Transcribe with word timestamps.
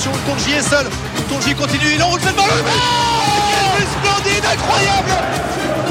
attention, 0.00 0.12
Tonji 0.26 0.52
est 0.52 0.62
seul. 0.62 0.86
Tonji 1.28 1.54
continue, 1.54 1.94
il 1.94 2.02
enroule 2.02 2.20
cette 2.20 2.36
balle. 2.36 2.46
Oh 2.50 2.64
Quel 3.50 3.86
but 3.86 3.88
splendide, 3.90 4.44
incroyable 4.44 5.89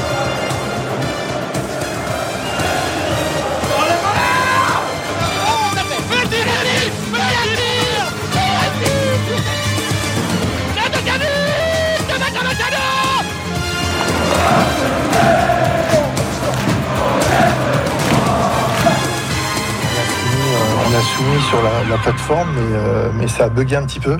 sur 21.48 21.62
la, 21.62 21.84
la 21.84 21.98
plateforme, 21.98 22.48
mais, 22.54 22.76
euh, 22.76 23.10
mais 23.14 23.28
ça 23.28 23.44
a 23.44 23.48
bugué 23.50 23.76
un 23.76 23.84
petit 23.84 24.00
peu. 24.00 24.16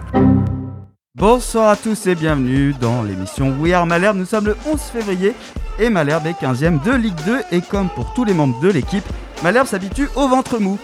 Bonsoir 1.14 1.70
à 1.70 1.76
tous 1.76 2.06
et 2.06 2.14
bienvenue 2.14 2.74
dans 2.78 3.02
l'émission 3.02 3.54
We 3.58 3.72
Are 3.72 3.86
Malherbe. 3.86 4.18
Nous 4.18 4.26
sommes 4.26 4.46
le 4.46 4.56
11 4.70 4.78
février 4.80 5.34
et 5.78 5.88
Malherbe 5.88 6.26
est 6.26 6.40
15ème 6.40 6.82
de 6.82 6.92
Ligue 6.92 7.18
2 7.24 7.40
et 7.52 7.62
comme 7.62 7.88
pour 7.88 8.12
tous 8.12 8.24
les 8.24 8.34
membres 8.34 8.60
de 8.60 8.68
l'équipe, 8.68 9.04
Malherbe 9.42 9.66
s'habitue 9.66 10.08
au 10.14 10.28
ventre 10.28 10.58
mou. 10.58 10.78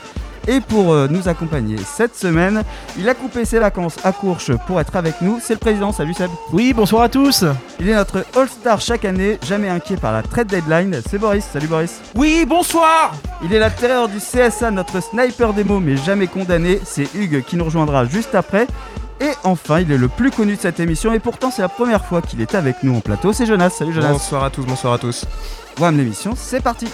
Et 0.49 0.61
pour 0.61 0.93
euh, 0.93 1.09
nous 1.11 1.29
accompagner 1.29 1.77
cette 1.79 2.17
semaine, 2.17 2.63
il 2.99 3.09
a 3.09 3.15
coupé 3.15 3.45
ses 3.45 3.59
vacances 3.59 3.97
à 4.05 4.13
Courche 4.13 4.53
pour 4.67 4.81
être 4.81 4.95
avec 4.95 5.21
nous. 5.21 5.39
C'est 5.43 5.55
le 5.55 5.59
président, 5.59 5.93
salut 5.93 6.15
Seb. 6.15 6.31
Oui, 6.53 6.73
bonsoir 6.73 7.03
à 7.03 7.09
tous. 7.09 7.45
Il 7.81 7.89
est 7.89 7.95
notre 7.95 8.25
All-Star 8.37 8.81
chaque 8.81 9.05
année, 9.05 9.39
jamais 9.47 9.69
inquiet 9.69 9.97
par 9.97 10.13
la 10.13 10.23
trade 10.23 10.47
deadline. 10.47 11.01
C'est 11.09 11.19
Boris, 11.19 11.45
salut 11.45 11.67
Boris. 11.67 12.01
Oui, 12.15 12.45
bonsoir. 12.47 13.13
Il 13.45 13.53
est 13.53 13.59
la 13.59 13.71
terreur 13.71 14.09
du 14.09 14.19
CSA, 14.19 14.71
notre 14.71 15.03
sniper 15.03 15.53
démo 15.53 15.81
mais 15.81 15.97
jamais 15.97 16.29
condamné. 16.29 16.81
C'est 16.85 17.13
Hugues 17.15 17.43
qui 17.45 17.57
nous 17.57 17.65
rejoindra 17.65 18.05
juste 18.05 18.35
après. 18.35 18.67
Et 19.21 19.31
enfin, 19.45 19.81
il 19.81 19.91
est 19.91 19.99
le 19.99 20.09
plus 20.09 20.31
connu 20.31 20.57
de 20.57 20.61
cette 20.61 20.79
émission 20.79 21.13
et 21.13 21.19
pourtant 21.19 21.51
c'est 21.51 21.63
la 21.63 21.69
première 21.69 22.05
fois 22.05 22.21
qu'il 22.21 22.41
est 22.41 22.55
avec 22.55 22.83
nous 22.83 22.95
en 22.97 23.01
plateau. 23.01 23.33
C'est 23.33 23.47
Jonas, 23.47 23.71
salut 23.71 23.93
Jonas. 23.93 24.13
Bonsoir 24.13 24.45
à 24.45 24.51
tous, 24.51 24.63
bonsoir 24.65 24.93
à 24.93 24.99
tous. 24.99 25.25
Wham 25.81 25.97
l'émission, 25.97 26.35
c'est 26.37 26.63
parti. 26.63 26.87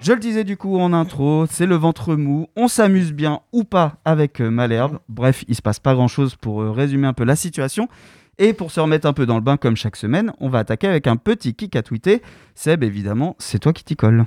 Je 0.00 0.12
le 0.12 0.20
disais 0.20 0.44
du 0.44 0.56
coup 0.56 0.78
en 0.78 0.92
intro, 0.92 1.46
c'est 1.50 1.66
le 1.66 1.74
ventre 1.74 2.14
mou, 2.14 2.46
on 2.56 2.68
s'amuse 2.68 3.12
bien 3.12 3.40
ou 3.52 3.64
pas 3.64 3.96
avec 4.04 4.40
euh, 4.40 4.48
Malherbe. 4.48 4.98
Bref, 5.08 5.44
il 5.48 5.56
se 5.56 5.62
passe 5.62 5.80
pas 5.80 5.94
grand 5.94 6.06
chose 6.06 6.36
pour 6.36 6.62
euh, 6.62 6.70
résumer 6.70 7.08
un 7.08 7.12
peu 7.12 7.24
la 7.24 7.34
situation. 7.36 7.88
Et 8.38 8.52
pour 8.52 8.70
se 8.70 8.78
remettre 8.78 9.08
un 9.08 9.12
peu 9.12 9.26
dans 9.26 9.34
le 9.34 9.40
bain 9.40 9.56
comme 9.56 9.74
chaque 9.76 9.96
semaine, 9.96 10.32
on 10.38 10.48
va 10.48 10.60
attaquer 10.60 10.86
avec 10.86 11.08
un 11.08 11.16
petit 11.16 11.54
kick 11.54 11.74
à 11.74 11.82
tweeter. 11.82 12.22
Seb, 12.54 12.84
évidemment, 12.84 13.34
c'est 13.40 13.58
toi 13.58 13.72
qui 13.72 13.82
t'y 13.82 13.96
colle. 13.96 14.26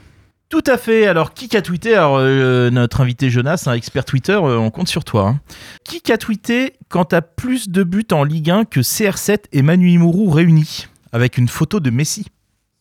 Tout 0.49 0.63
à 0.67 0.77
fait. 0.77 1.07
Alors, 1.07 1.33
qui 1.33 1.55
a 1.55 1.61
tweeté 1.61 1.95
Alors, 1.95 2.17
euh, 2.19 2.69
notre 2.71 2.99
invité 2.99 3.29
Jonas, 3.29 3.63
un 3.67 3.73
expert 3.73 4.03
Twitter, 4.03 4.33
euh, 4.33 4.57
on 4.57 4.69
compte 4.69 4.89
sur 4.89 5.05
toi. 5.05 5.29
hein. 5.29 5.39
Qui 5.85 6.11
a 6.11 6.17
tweeté 6.17 6.73
quand 6.89 7.05
t'as 7.05 7.21
plus 7.21 7.69
de 7.69 7.83
buts 7.83 8.05
en 8.11 8.25
Ligue 8.25 8.49
1 8.51 8.65
que 8.65 8.81
CR7 8.81 9.45
et 9.53 9.61
Manu 9.61 9.89
Imourou 9.89 10.29
réunis 10.29 10.87
Avec 11.13 11.37
une 11.37 11.47
photo 11.47 11.79
de 11.79 11.89
Messi. 11.89 12.25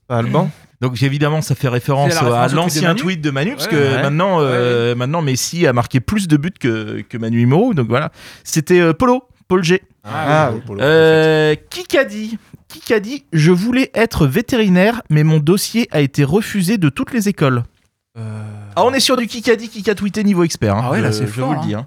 Pas 0.09 0.19
Alban 0.19 0.51
Donc 0.81 1.03
évidemment, 1.03 1.43
ça 1.43 1.55
fait 1.55 1.69
référence, 1.69 2.15
la 2.15 2.21
à 2.21 2.23
référence 2.25 2.53
l'ancien 2.55 2.95
tweet 2.95 3.21
de 3.21 3.31
Manu, 3.31 3.53
parce 3.53 3.67
Ouais, 3.67 3.71
que 3.73 3.77
ouais. 3.77 4.03
maintenant, 4.03 4.39
euh, 4.41 4.95
maintenant 4.95 5.21
Messi 5.21 5.67
a 5.67 5.73
marqué 5.75 6.01
plus 6.01 6.27
de 6.27 6.37
buts 6.39 6.51
que, 6.59 7.03
que 7.09 7.19
Manu 7.19 7.43
Imourou. 7.43 7.75
Donc 7.75 7.89
voilà, 7.89 8.11
c'était 8.45 8.81
euh, 8.81 8.93
Polo, 8.95 9.25
Paul 9.49 9.63
G. 9.63 9.83
Ah, 10.05 10.53
oui. 10.55 10.77
Euh, 10.81 11.55
qui 11.69 11.99
a 11.99 12.05
dit? 12.05 12.39
Qui 12.69 12.95
a 12.95 13.01
dit? 13.01 13.25
Je 13.33 13.51
voulais 13.53 13.91
être 13.95 14.27
vétérinaire, 14.27 15.03
mais 15.11 15.23
mon 15.25 15.39
dossier 15.39 15.87
a 15.91 16.01
été 16.01 16.25
refusé 16.25 16.79
de 16.79 16.89
toutes 16.89 17.13
les 17.13 17.29
écoles. 17.29 17.65
Ah, 18.17 18.85
on 18.85 18.93
est 18.93 19.01
sur 19.01 19.17
du 19.17 19.27
qui 19.27 19.51
a 19.51 19.57
dit, 19.57 19.69
qui 19.69 19.89
a 19.91 19.95
tweeté 19.95 20.25
niveau 20.25 20.45
expert. 20.45 20.77
hein. 20.77 20.83
Ah 20.87 20.91
ouais, 20.93 21.01
là, 21.01 21.11
Je- 21.11 21.17
c'est 21.19 21.27
je 21.27 21.33
fort, 21.33 21.49
vous 21.49 21.53
le 21.55 21.59
hein. 21.59 21.63
dis. 21.67 21.75
hein. 21.75 21.87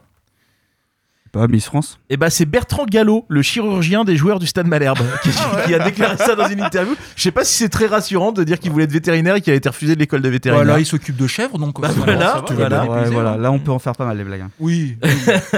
Pas 1.34 1.48
Miss 1.48 1.66
France. 1.66 1.98
Et 2.12 2.16
bah 2.16 2.30
c'est 2.30 2.46
Bertrand 2.46 2.86
Gallo, 2.86 3.26
le 3.28 3.42
chirurgien 3.42 4.04
des 4.04 4.16
joueurs 4.18 4.38
du 4.38 4.46
Stade 4.46 4.68
Malherbe, 4.68 5.00
qui, 5.24 5.32
qui 5.66 5.74
a 5.74 5.80
déclaré 5.80 6.16
ça 6.16 6.36
dans 6.36 6.48
une 6.48 6.62
interview. 6.62 6.94
Je 7.16 7.24
sais 7.24 7.32
pas 7.32 7.44
si 7.44 7.58
c'est 7.58 7.70
très 7.70 7.88
rassurant 7.88 8.32
de 8.32 8.44
dire 8.44 8.60
qu'il 8.60 8.72
voulait 8.72 8.84
être 8.84 8.92
vétérinaire 8.92 9.36
et 9.38 9.42
qu'il 9.42 9.52
a 9.52 9.56
été 9.56 9.68
refusé 9.68 9.96
de 9.96 10.00
l'école 10.00 10.22
de 10.22 10.30
vétérinaire. 10.30 10.64
Voilà, 10.64 10.80
il 10.80 10.86
s'occupe 10.86 11.18
de 11.18 11.26
chèvres, 11.26 11.58
donc. 11.58 11.82
Bah 11.82 11.90
voilà, 11.96 12.44
va, 12.48 12.84
Ouais, 12.84 13.18
hein. 13.18 13.38
là 13.38 13.52
on 13.52 13.58
peut 13.58 13.72
en 13.72 13.80
faire 13.80 13.94
pas 13.94 14.06
mal 14.06 14.16
les 14.16 14.24
blagues. 14.24 14.42
hein. 14.42 14.52
Oui. 14.60 14.96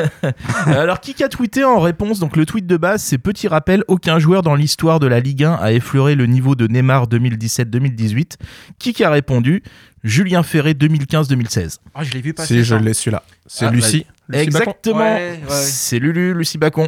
Alors, 0.68 1.02
qui 1.02 1.22
a 1.22 1.28
tweeté 1.28 1.66
en 1.66 1.82
réponse? 1.82 2.20
Donc, 2.20 2.38
le 2.38 2.46
tweet 2.46 2.66
de 2.68 2.78
base, 2.78 3.02
c'est 3.04 3.18
petit 3.18 3.50
rappel 3.50 3.84
aucun 3.90 4.18
joueur 4.18 4.44
dans 4.44 4.56
l'histoire 4.56 5.02
de 5.02 5.08
la 5.08 5.20
Ligue 5.20 5.44
1 5.44 5.56
a 5.56 5.74
effleuré 5.74 6.16
le 6.16 6.26
niveau 6.26 6.56
de 6.56 6.68
Neymar 6.68 7.08
2017-2018. 7.08 8.38
Qui 8.80 9.04
a 9.04 9.10
répondu? 9.10 9.62
Julien 10.06 10.44
Ferré 10.44 10.74
2015-2016. 10.74 11.80
Ah, 11.96 12.04
je 12.04 12.12
l'ai 12.14 12.22
vu 12.22 12.34
passer. 12.34 12.60
Si, 12.60 12.64
je 12.64 12.76
l'ai 12.76 12.94
celui-là. 12.94 13.24
C'est 13.48 13.66
Ah, 13.66 13.72
Lucie. 13.72 14.06
Lucie 14.30 14.50
Bacon. 14.50 14.60
Exactement. 14.62 15.00
Ouais, 15.00 15.40
ouais. 15.50 15.50
C'est 15.50 15.98
Lulu, 16.00 16.34
Lucie 16.36 16.58
Bacon, 16.60 16.88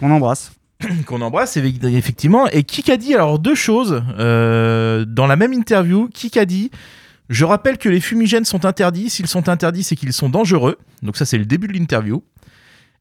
On 0.00 0.10
embrasse. 0.10 0.52
qu'on 1.06 1.22
embrasse 1.22 1.56
effectivement. 1.82 2.46
Et 2.48 2.62
qui 2.62 2.88
a 2.92 2.96
dit 2.98 3.14
alors 3.14 3.38
deux 3.38 3.54
choses 3.54 4.02
euh, 4.18 5.04
dans 5.06 5.26
la 5.26 5.36
même 5.36 5.52
interview 5.54 6.08
Qui 6.12 6.38
a 6.38 6.44
dit 6.44 6.70
Je 7.30 7.44
rappelle 7.46 7.78
que 7.78 7.88
les 7.88 8.00
fumigènes 8.00 8.44
sont 8.44 8.66
interdits. 8.66 9.08
S'ils 9.08 9.28
sont 9.28 9.48
interdits, 9.48 9.82
c'est 9.82 9.96
qu'ils 9.96 10.12
sont 10.12 10.28
dangereux. 10.28 10.76
Donc, 11.02 11.16
ça, 11.16 11.24
c'est 11.24 11.38
le 11.38 11.46
début 11.46 11.68
de 11.68 11.72
l'interview. 11.72 12.22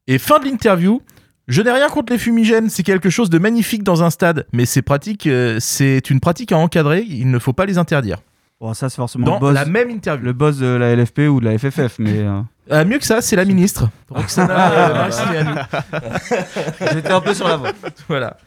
Et 0.08 0.18
fin 0.18 0.40
de 0.40 0.46
l'interview. 0.46 1.02
Je 1.48 1.62
n'ai 1.62 1.72
rien 1.72 1.90
contre 1.90 2.14
les 2.14 2.20
fumigènes, 2.20 2.70
c'est 2.70 2.84
quelque 2.84 3.10
chose 3.10 3.30
de 3.30 3.38
magnifique 3.38 3.84
dans 3.84 4.04
un 4.04 4.10
stade, 4.12 4.46
mais 4.54 4.66
c'est 4.66 4.84
pratique, 4.84 5.28
euh, 5.28 5.58
c'est 5.60 6.10
une 6.10 6.22
pratique 6.22 6.52
à 6.54 6.58
encadrer, 6.58 7.04
il 7.06 7.30
ne 7.30 7.40
faut 7.40 7.52
pas 7.52 7.66
les 7.66 7.78
interdire. 7.78 8.20
Bon, 8.62 8.76
ça 8.76 8.90
c'est 8.90 8.98
forcément 8.98 9.26
Dans 9.26 9.34
le 9.34 9.40
boss, 9.40 9.54
la 9.56 9.66
même 9.66 9.90
interview. 9.90 10.24
le 10.24 10.34
boss 10.34 10.58
de 10.60 10.68
la 10.68 10.96
LFP 10.96 11.22
ou 11.32 11.40
de 11.40 11.46
la 11.46 11.58
FFF, 11.58 11.98
mais 11.98 12.20
euh, 12.20 12.42
Ah, 12.70 12.86
mieux 12.86 13.00
que 13.00 13.06
ça, 13.06 13.20
c'est 13.20 13.36
la 13.36 13.44
ministre. 13.44 13.90
Roxana 14.08 14.72
euh, 15.10 15.10
j'étais 16.94 17.12
un 17.12 17.22
peu 17.22 17.34
sur 17.34 17.48
la 17.48 17.58
voie. 17.58 17.72
Voilà. 18.08 18.38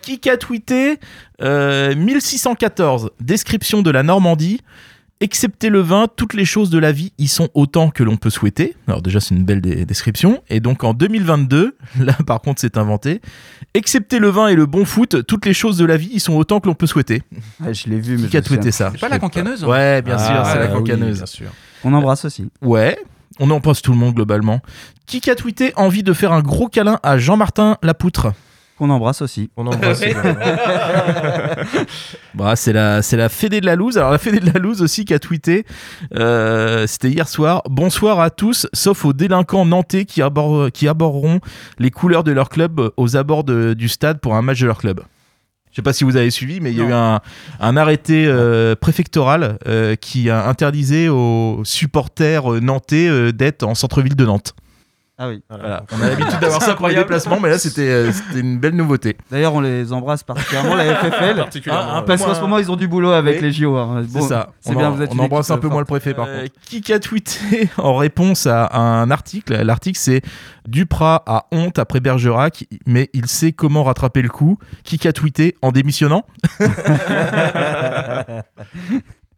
Qui 0.00 0.18
a 0.30 0.38
tweeté 0.38 0.98
euh, 1.42 1.94
1614, 1.94 3.10
description 3.20 3.82
de 3.82 3.90
la 3.90 4.02
Normandie. 4.02 4.62
Excepté 5.20 5.68
le 5.68 5.80
vin, 5.80 6.06
toutes 6.14 6.34
les 6.34 6.44
choses 6.44 6.70
de 6.70 6.78
la 6.78 6.92
vie 6.92 7.12
y 7.18 7.26
sont 7.26 7.48
autant 7.54 7.90
que 7.90 8.04
l'on 8.04 8.16
peut 8.16 8.30
souhaiter. 8.30 8.76
Alors 8.86 9.02
déjà, 9.02 9.18
c'est 9.18 9.34
une 9.34 9.42
belle 9.42 9.60
dé- 9.60 9.84
description. 9.84 10.42
Et 10.48 10.60
donc 10.60 10.84
en 10.84 10.94
2022, 10.94 11.76
là 12.00 12.12
par 12.24 12.40
contre 12.40 12.60
c'est 12.60 12.76
inventé, 12.76 13.20
excepté 13.74 14.20
le 14.20 14.28
vin 14.28 14.46
et 14.46 14.54
le 14.54 14.66
bon 14.66 14.84
foot, 14.84 15.26
toutes 15.26 15.44
les 15.44 15.54
choses 15.54 15.76
de 15.76 15.84
la 15.84 15.96
vie 15.96 16.10
y 16.12 16.20
sont 16.20 16.34
autant 16.34 16.60
que 16.60 16.66
l'on 16.68 16.74
peut 16.74 16.86
souhaiter. 16.86 17.24
Ouais, 17.60 17.74
je 17.74 17.88
l'ai 17.88 17.98
vu, 17.98 18.16
mais 18.16 18.28
Qui 18.28 18.36
a 18.36 18.42
tweeté 18.42 18.70
ça 18.70 18.90
C'est 18.92 19.00
pas 19.00 19.08
la 19.08 19.18
cancaneuse 19.18 19.64
Ouais, 19.64 20.02
bien 20.02 20.18
sûr, 20.18 20.28
Ah, 20.30 20.50
c'est 20.52 20.58
la 20.60 20.66
oui, 20.66 20.72
cancaneuse. 20.74 21.16
bien 21.16 21.26
sûr. 21.26 21.48
On 21.82 21.92
embrasse 21.92 22.24
aussi. 22.24 22.46
Ouais, 22.62 22.96
on 23.40 23.50
en 23.50 23.60
pense 23.60 23.82
tout 23.82 23.90
le 23.92 23.98
monde 23.98 24.14
globalement. 24.14 24.60
Qui 25.06 25.28
a 25.30 25.34
tweeté 25.34 25.72
envie 25.74 26.04
de 26.04 26.12
faire 26.12 26.32
un 26.32 26.42
gros 26.42 26.68
câlin 26.68 27.00
à 27.02 27.18
Jean-Martin 27.18 27.76
Lapoutre 27.82 28.28
Qu'on 28.78 28.90
embrasse 28.90 29.22
aussi. 29.22 29.50
On 29.56 29.66
embrasse. 29.66 30.00
Bah, 32.34 32.54
c'est 32.54 32.72
la, 32.72 33.02
c'est 33.02 33.16
la 33.16 33.28
Fédé 33.28 33.60
de 33.60 33.66
la 33.66 33.74
Louse. 33.74 33.98
Alors, 33.98 34.12
la 34.12 34.18
Fédé 34.18 34.38
de 34.38 34.46
la 34.52 34.60
Louse 34.60 34.80
aussi 34.82 35.04
qui 35.04 35.12
a 35.14 35.18
tweeté, 35.18 35.64
euh, 36.16 36.86
c'était 36.86 37.10
hier 37.10 37.26
soir. 37.26 37.62
Bonsoir 37.68 38.20
à 38.20 38.30
tous, 38.30 38.68
sauf 38.72 39.04
aux 39.04 39.12
délinquants 39.12 39.64
nantais 39.64 40.04
qui, 40.04 40.20
abor- 40.22 40.70
qui 40.70 40.86
aborderont 40.86 41.40
les 41.80 41.90
couleurs 41.90 42.22
de 42.22 42.30
leur 42.30 42.48
club 42.48 42.90
aux 42.96 43.16
abords 43.16 43.42
de- 43.44 43.74
du 43.74 43.88
stade 43.88 44.20
pour 44.20 44.36
un 44.36 44.42
match 44.42 44.60
de 44.60 44.66
leur 44.66 44.78
club. 44.78 45.00
Je 45.72 45.76
sais 45.76 45.82
pas 45.82 45.92
si 45.92 46.04
vous 46.04 46.16
avez 46.16 46.30
suivi, 46.30 46.60
mais 46.60 46.70
il 46.70 46.78
y 46.78 46.80
a 46.80 46.84
eu 46.84 46.92
un, 46.92 47.20
un 47.60 47.76
arrêté 47.76 48.26
euh, 48.26 48.74
préfectoral 48.76 49.58
euh, 49.66 49.96
qui 49.96 50.30
a 50.30 50.46
interdisé 50.48 51.08
aux 51.08 51.62
supporters 51.64 52.52
euh, 52.54 52.60
nantais 52.60 53.08
euh, 53.08 53.32
d'être 53.32 53.64
en 53.64 53.74
centre-ville 53.74 54.16
de 54.16 54.24
Nantes. 54.24 54.54
Ah 55.20 55.28
oui. 55.28 55.42
Voilà. 55.50 55.82
On 55.92 56.00
a 56.00 56.08
l'habitude 56.10 56.38
d'avoir 56.40 56.62
ça 56.68 56.74
pour 56.76 56.86
les 56.86 56.94
déplacements, 56.94 57.40
mais 57.40 57.48
là 57.48 57.58
c'était 57.58 57.88
euh, 57.88 58.12
c'était 58.12 58.38
une 58.38 58.58
belle 58.58 58.76
nouveauté. 58.76 59.16
D'ailleurs, 59.32 59.52
on 59.54 59.60
les 59.60 59.92
embrasse 59.92 60.22
particulièrement, 60.22 60.76
la 60.76 60.94
FFL. 61.02 61.36
Particulièrement, 61.36 61.84
Un- 61.90 61.94
un 61.96 61.98
ouais. 62.00 62.06
Parce 62.06 62.22
qu'en 62.24 62.34
ce 62.34 62.40
moment, 62.40 62.58
ils 62.58 62.70
ont 62.70 62.76
du 62.76 62.86
boulot 62.86 63.10
avec 63.10 63.36
Oui. 63.36 63.42
les 63.42 63.52
JO. 63.52 63.76
hein. 63.76 64.04
C'est 64.08 64.20
ça. 64.22 64.50
C'est 64.60 64.70
on 64.70 64.78
bien, 64.78 64.88
en- 64.88 64.92
vous 64.92 65.02
êtes 65.02 65.10
on 65.12 65.18
embrasse 65.18 65.50
un 65.50 65.58
peu 65.58 65.66
moins 65.68 65.80
le 65.80 65.86
préfet 65.86 66.14
par 66.14 66.26
Euh, 66.28 66.42
contre. 66.42 66.52
qui 66.82 66.92
a 66.92 67.00
tweeté 67.00 67.68
en 67.78 67.96
réponse 67.96 68.46
à 68.46 68.68
un 68.78 69.10
article 69.10 69.54
L'article 69.62 69.98
c'est 69.98 70.22
Duprat 70.68 71.24
a 71.26 71.46
honte 71.50 71.78
après 71.80 71.98
Bergerac, 72.00 72.64
mais 72.86 73.10
il 73.12 73.26
sait 73.26 73.50
comment 73.52 73.82
rattraper 73.84 74.22
le 74.22 74.28
coup. 74.28 74.58
Qui 74.84 75.08
a 75.08 75.12
tweeté 75.12 75.56
en 75.62 75.72
démissionnant 75.72 76.24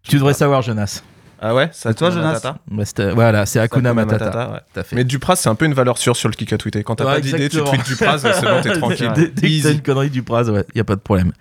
Tu 0.02 0.16
devrais 0.16 0.34
savoir, 0.34 0.60
Jonas. 0.62 1.02
Ah 1.42 1.54
ouais 1.54 1.70
C'est 1.72 1.94
toi, 1.94 2.10
Jonas 2.10 2.40
Bah, 2.42 2.56
voilà, 3.14 3.46
c'est 3.46 3.58
Hakuna 3.60 3.94
Matata. 3.94 4.50
ouais. 4.52 4.58
Tout 4.74 4.80
à 4.80 4.82
fait. 4.82 4.94
Mais 4.96 5.04
Dupraz, 5.04 5.36
c'est 5.36 5.48
un 5.48 5.54
peu 5.54 5.64
une 5.64 5.72
valeur 5.74 5.96
sûre 5.96 6.14
sur 6.14 6.28
le 6.28 6.34
kick 6.34 6.52
à 6.52 6.58
tweeter. 6.58 6.82
Quand 6.84 6.96
t'as 6.96 7.06
Ouais, 7.06 7.14
pas 7.14 7.20
d'idée, 7.20 7.48
tu 7.48 7.62
tweets 7.62 7.86
Dupraz, 7.86 8.18
c'est 8.18 8.42
bon, 8.42 8.60
t'es 8.62 8.72
tranquille. 8.78 9.10
Dès, 9.14 9.28
dès 9.28 9.48
que 9.48 9.62
t'as 9.62 9.72
une 9.72 9.80
connerie 9.82 10.10
du 10.10 10.22
Praz, 10.22 10.50
ouais, 10.50 10.64
y 10.74 10.80
a 10.80 10.84
pas 10.84 10.96
de 10.96 11.00
problème. 11.00 11.32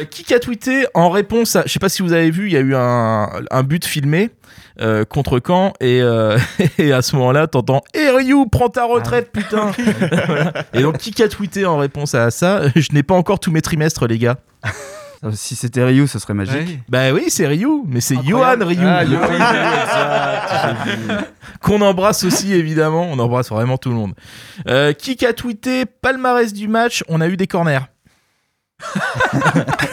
Euh, 0.00 0.04
qui 0.04 0.34
a 0.34 0.38
tweeté 0.38 0.86
en 0.94 1.08
réponse 1.08 1.56
à, 1.56 1.62
je 1.66 1.72
sais 1.72 1.78
pas 1.78 1.88
si 1.88 2.02
vous 2.02 2.12
avez 2.12 2.30
vu, 2.30 2.46
il 2.48 2.52
y 2.52 2.56
a 2.56 2.60
eu 2.60 2.74
un, 2.74 3.30
un 3.50 3.62
but 3.62 3.84
filmé 3.86 4.30
euh, 4.82 5.04
contre 5.06 5.40
Caen 5.44 5.72
et, 5.80 6.02
euh, 6.02 6.36
et 6.78 6.92
à 6.92 7.00
ce 7.00 7.16
moment-là, 7.16 7.46
t'entends 7.46 7.80
"Eh 7.94 8.10
Ryu, 8.10 8.46
prends 8.52 8.68
ta 8.68 8.84
retraite, 8.84 9.32
putain." 9.32 9.70
Voilà. 10.26 10.52
Et 10.74 10.82
donc 10.82 10.98
qui 10.98 11.22
a 11.22 11.28
tweeté 11.28 11.64
en 11.64 11.78
réponse 11.78 12.14
à 12.14 12.30
ça 12.30 12.60
"Je 12.74 12.88
n'ai 12.92 13.02
pas 13.02 13.14
encore 13.14 13.40
tous 13.40 13.50
mes 13.50 13.62
trimestres, 13.62 14.06
les 14.06 14.18
gars." 14.18 14.36
Euh, 15.24 15.30
Si 15.34 15.56
c'était 15.56 15.82
Ryu, 15.84 16.06
ce 16.06 16.18
serait 16.18 16.34
magique. 16.34 16.80
Bah 16.88 17.12
oui, 17.12 17.24
c'est 17.28 17.46
Ryu, 17.46 17.82
mais 17.86 18.00
c'est 18.00 18.16
Johan. 18.24 18.56
Ryu. 18.60 18.78
Ah. 18.82 20.74
Qu'on 21.62 21.80
embrasse 21.80 22.24
aussi, 22.24 22.52
évidemment. 22.52 23.08
On 23.10 23.18
embrasse 23.18 23.48
vraiment 23.50 23.78
tout 23.78 23.88
le 23.90 23.94
monde. 23.96 24.14
Euh, 24.68 24.92
qui 24.92 25.24
a 25.26 25.32
tweeté 25.32 25.86
palmarès 25.86 26.52
du 26.52 26.68
match 26.68 27.02
On 27.08 27.20
a 27.20 27.28
eu 27.28 27.36
des 27.36 27.46
corners. 27.46 27.80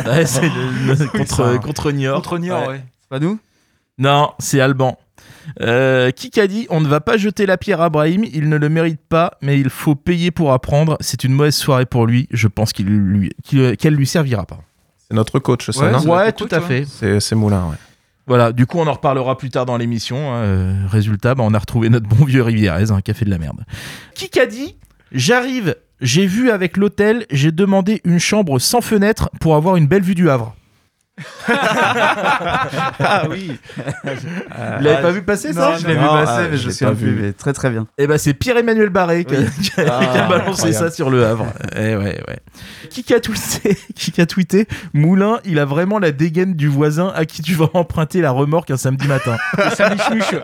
ouais, 0.08 0.26
c'est 0.26 0.42
le- 0.42 0.94
le- 0.94 1.08
contre, 1.08 1.58
contre 1.62 1.92
Niort. 1.92 2.16
Contre 2.18 2.38
Niort, 2.38 2.62
Ouais. 2.64 2.68
ouais. 2.68 2.84
C'est 3.02 3.10
pas 3.10 3.20
nous? 3.20 3.40
Non, 3.98 4.32
c'est 4.40 4.60
Alban. 4.60 4.98
Euh, 5.62 6.12
qui 6.12 6.38
a 6.40 6.48
dit 6.48 6.68
on 6.70 6.82
ne 6.82 6.88
va 6.88 7.00
pas 7.02 7.16
jeter 7.18 7.46
la 7.46 7.58
pierre 7.58 7.82
à 7.82 7.90
Brahim, 7.90 8.24
il 8.34 8.48
ne 8.50 8.58
le 8.58 8.70
mérite 8.70 9.02
pas, 9.08 9.34
mais 9.42 9.60
il 9.60 9.70
faut 9.70 9.96
payer 9.96 10.32
pour 10.32 10.52
apprendre. 10.54 10.98
C'est 11.02 11.24
une 11.24 11.34
mauvaise 11.34 11.56
soirée 11.56 11.86
pour 11.86 12.06
lui. 12.08 12.28
Je 12.32 12.48
pense 12.48 12.74
qu'il 12.74 12.88
lui, 12.88 13.32
qu'il- 13.44 13.78
qu'elle 13.78 13.94
lui 13.96 14.08
servira 14.08 14.46
pas. 14.46 14.60
C'est 15.14 15.18
notre 15.18 15.38
coach, 15.38 15.70
ça, 15.70 15.80
Ouais, 15.86 15.92
non 15.92 16.00
tout 16.32 16.46
coach, 16.46 16.54
à 16.54 16.62
fait. 16.62 16.86
C'est 16.88 17.20
c'est 17.20 17.36
Moulin, 17.36 17.68
ouais. 17.70 17.76
Voilà, 18.26 18.52
du 18.52 18.66
coup, 18.66 18.80
on 18.80 18.88
en 18.88 18.94
reparlera 18.94 19.38
plus 19.38 19.52
tard 19.52 19.68
dans 19.68 19.78
l'émission. 19.78 20.34
hein. 20.34 20.38
Euh, 20.38 20.76
résultat, 20.90 21.36
bah, 21.36 21.44
on 21.46 21.54
a 21.54 21.60
retrouvé 21.60 21.90
notre 21.90 22.08
bon 22.08 22.26
vieux 22.26 22.42
Rivierez, 22.42 22.90
un 22.90 23.02
café 23.02 23.24
de 23.26 23.30
la 23.30 23.38
merde. 23.38 23.64
Qui 24.16 24.40
a 24.40 24.48
dit 24.48 24.76
J'arrive, 25.12 25.76
j'ai 26.02 26.26
vu 26.26 26.50
avec 26.50 26.78
l'hôtel, 26.78 27.28
j'ai 27.30 27.52
demandé 27.52 28.02
une 28.06 28.20
chambre 28.20 28.58
sans 28.58 28.82
fenêtre 28.82 29.30
pour 29.40 29.56
avoir 29.56 29.76
une 29.76 29.86
belle 29.86 30.02
vue 30.02 30.16
du 30.16 30.32
Havre. 30.32 30.56
Ah 31.48 33.24
oui. 33.30 33.58
Vous 34.04 34.84
l'avez 34.84 35.02
pas 35.02 35.12
vu 35.12 35.22
passer 35.24 35.54
ça 35.54 35.72
Non, 35.72 35.78
je 35.78 35.88
l'ai 35.88 35.94
vu 35.94 36.00
Non, 36.00 36.14
passer, 36.14 36.32
ah, 36.36 36.48
mais 36.50 36.58
je 36.58 36.64
je 36.64 36.68
l'ai 36.68 36.74
sais 36.74 36.86
pas 36.86 36.92
vu. 36.92 37.18
Mais 37.22 37.34
très 37.34 37.54
très 37.54 37.70
bien. 37.70 37.88
Eh 37.98 38.08
ben 38.08 38.18
c'est 38.18 38.34
Pierre-Emmanuel 38.34 38.90
Barré 38.90 39.26
qui 39.26 39.36
a, 39.36 39.40
qui 39.44 39.72
a- 39.80 39.84
qui 39.84 39.90
a 39.90 40.26
Ah, 40.26 40.28
balancé 40.30 40.52
incroyable. 40.64 40.74
ça 40.90 40.92
sur 40.92 41.10
le 41.10 41.26
Havre. 41.26 41.48
Eh 41.76 41.96
ouais, 41.96 42.22
ouais. 42.28 42.40
Qui 42.90 43.14
a 43.14 43.20
tweeté 43.20 43.78
Qui 43.96 44.22
a 44.22 44.26
tweeté 44.26 44.68
Moulin, 44.94 45.40
il 45.46 45.60
a 45.60 45.66
vraiment 45.66 46.00
la 46.00 46.12
dégaine 46.12 46.54
du 46.56 46.68
voisin 46.68 47.12
à 47.16 47.26
qui 47.26 47.42
tu 47.42 47.54
vas 47.54 47.70
emprunter 47.74 48.22
la 48.22 48.32
remorque 48.32 48.72
un 48.72 48.78
samedi 48.78 49.08
matin. 49.08 49.38
M'échouche. 49.58 50.36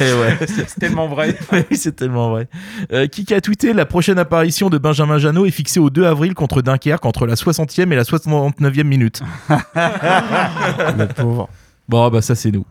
Eh 0.00 0.12
ouais. 0.14 0.38
C'est 0.46 0.78
tellement 0.80 1.06
vrai. 1.08 1.36
Oui, 1.52 1.76
c'est 1.76 1.96
tellement 1.96 2.30
vrai. 2.30 2.48
Euh, 2.92 3.06
qui 3.06 3.32
a 3.34 3.40
tweeté 3.40 3.72
La 3.72 3.86
prochaine 3.86 4.18
apparition 4.18 4.68
de 4.70 4.78
Benjamin 4.78 5.18
Janot 5.18 5.46
est 5.46 5.50
fixée 5.50 5.80
au 5.80 5.90
2 5.90 6.04
avril 6.06 6.34
contre 6.34 6.62
Dunkerque 6.62 7.04
entre 7.04 7.26
la 7.26 7.34
60e 7.34 7.90
et 7.92 7.96
la 7.96 8.02
69e 8.02 8.82
minute. 8.84 9.22
Bon, 11.88 12.10
bah 12.10 12.20
ça 12.20 12.34
c'est 12.34 12.50
nous. 12.50 12.66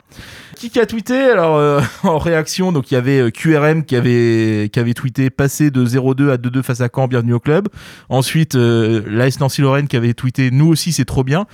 Qui 0.55 0.79
a 0.79 0.85
tweeté 0.85 1.15
Alors 1.15 1.55
euh, 1.55 1.81
en 2.03 2.19
réaction, 2.19 2.71
donc 2.71 2.91
il 2.91 2.93
y 2.93 2.97
avait 2.97 3.19
euh, 3.19 3.31
QRM 3.31 3.83
qui 3.83 3.95
avait 3.95 4.69
qui 4.71 4.79
avait 4.79 4.93
tweeté 4.93 5.31
passer 5.31 5.71
de 5.71 5.83
0-2 5.83 6.29
à 6.29 6.37
2-2 6.37 6.61
face 6.61 6.81
à 6.81 6.89
Caen, 6.93 7.07
bienvenue 7.07 7.33
au 7.33 7.39
club. 7.39 7.67
Ensuite, 8.09 8.53
euh, 8.53 9.01
l'AS 9.07 9.39
Nancy 9.39 9.61
Lorraine 9.61 9.87
qui 9.87 9.97
avait 9.97 10.13
tweeté 10.13 10.51
nous 10.51 10.67
aussi 10.67 10.91
c'est 10.91 11.05
trop 11.05 11.23
bien. 11.23 11.47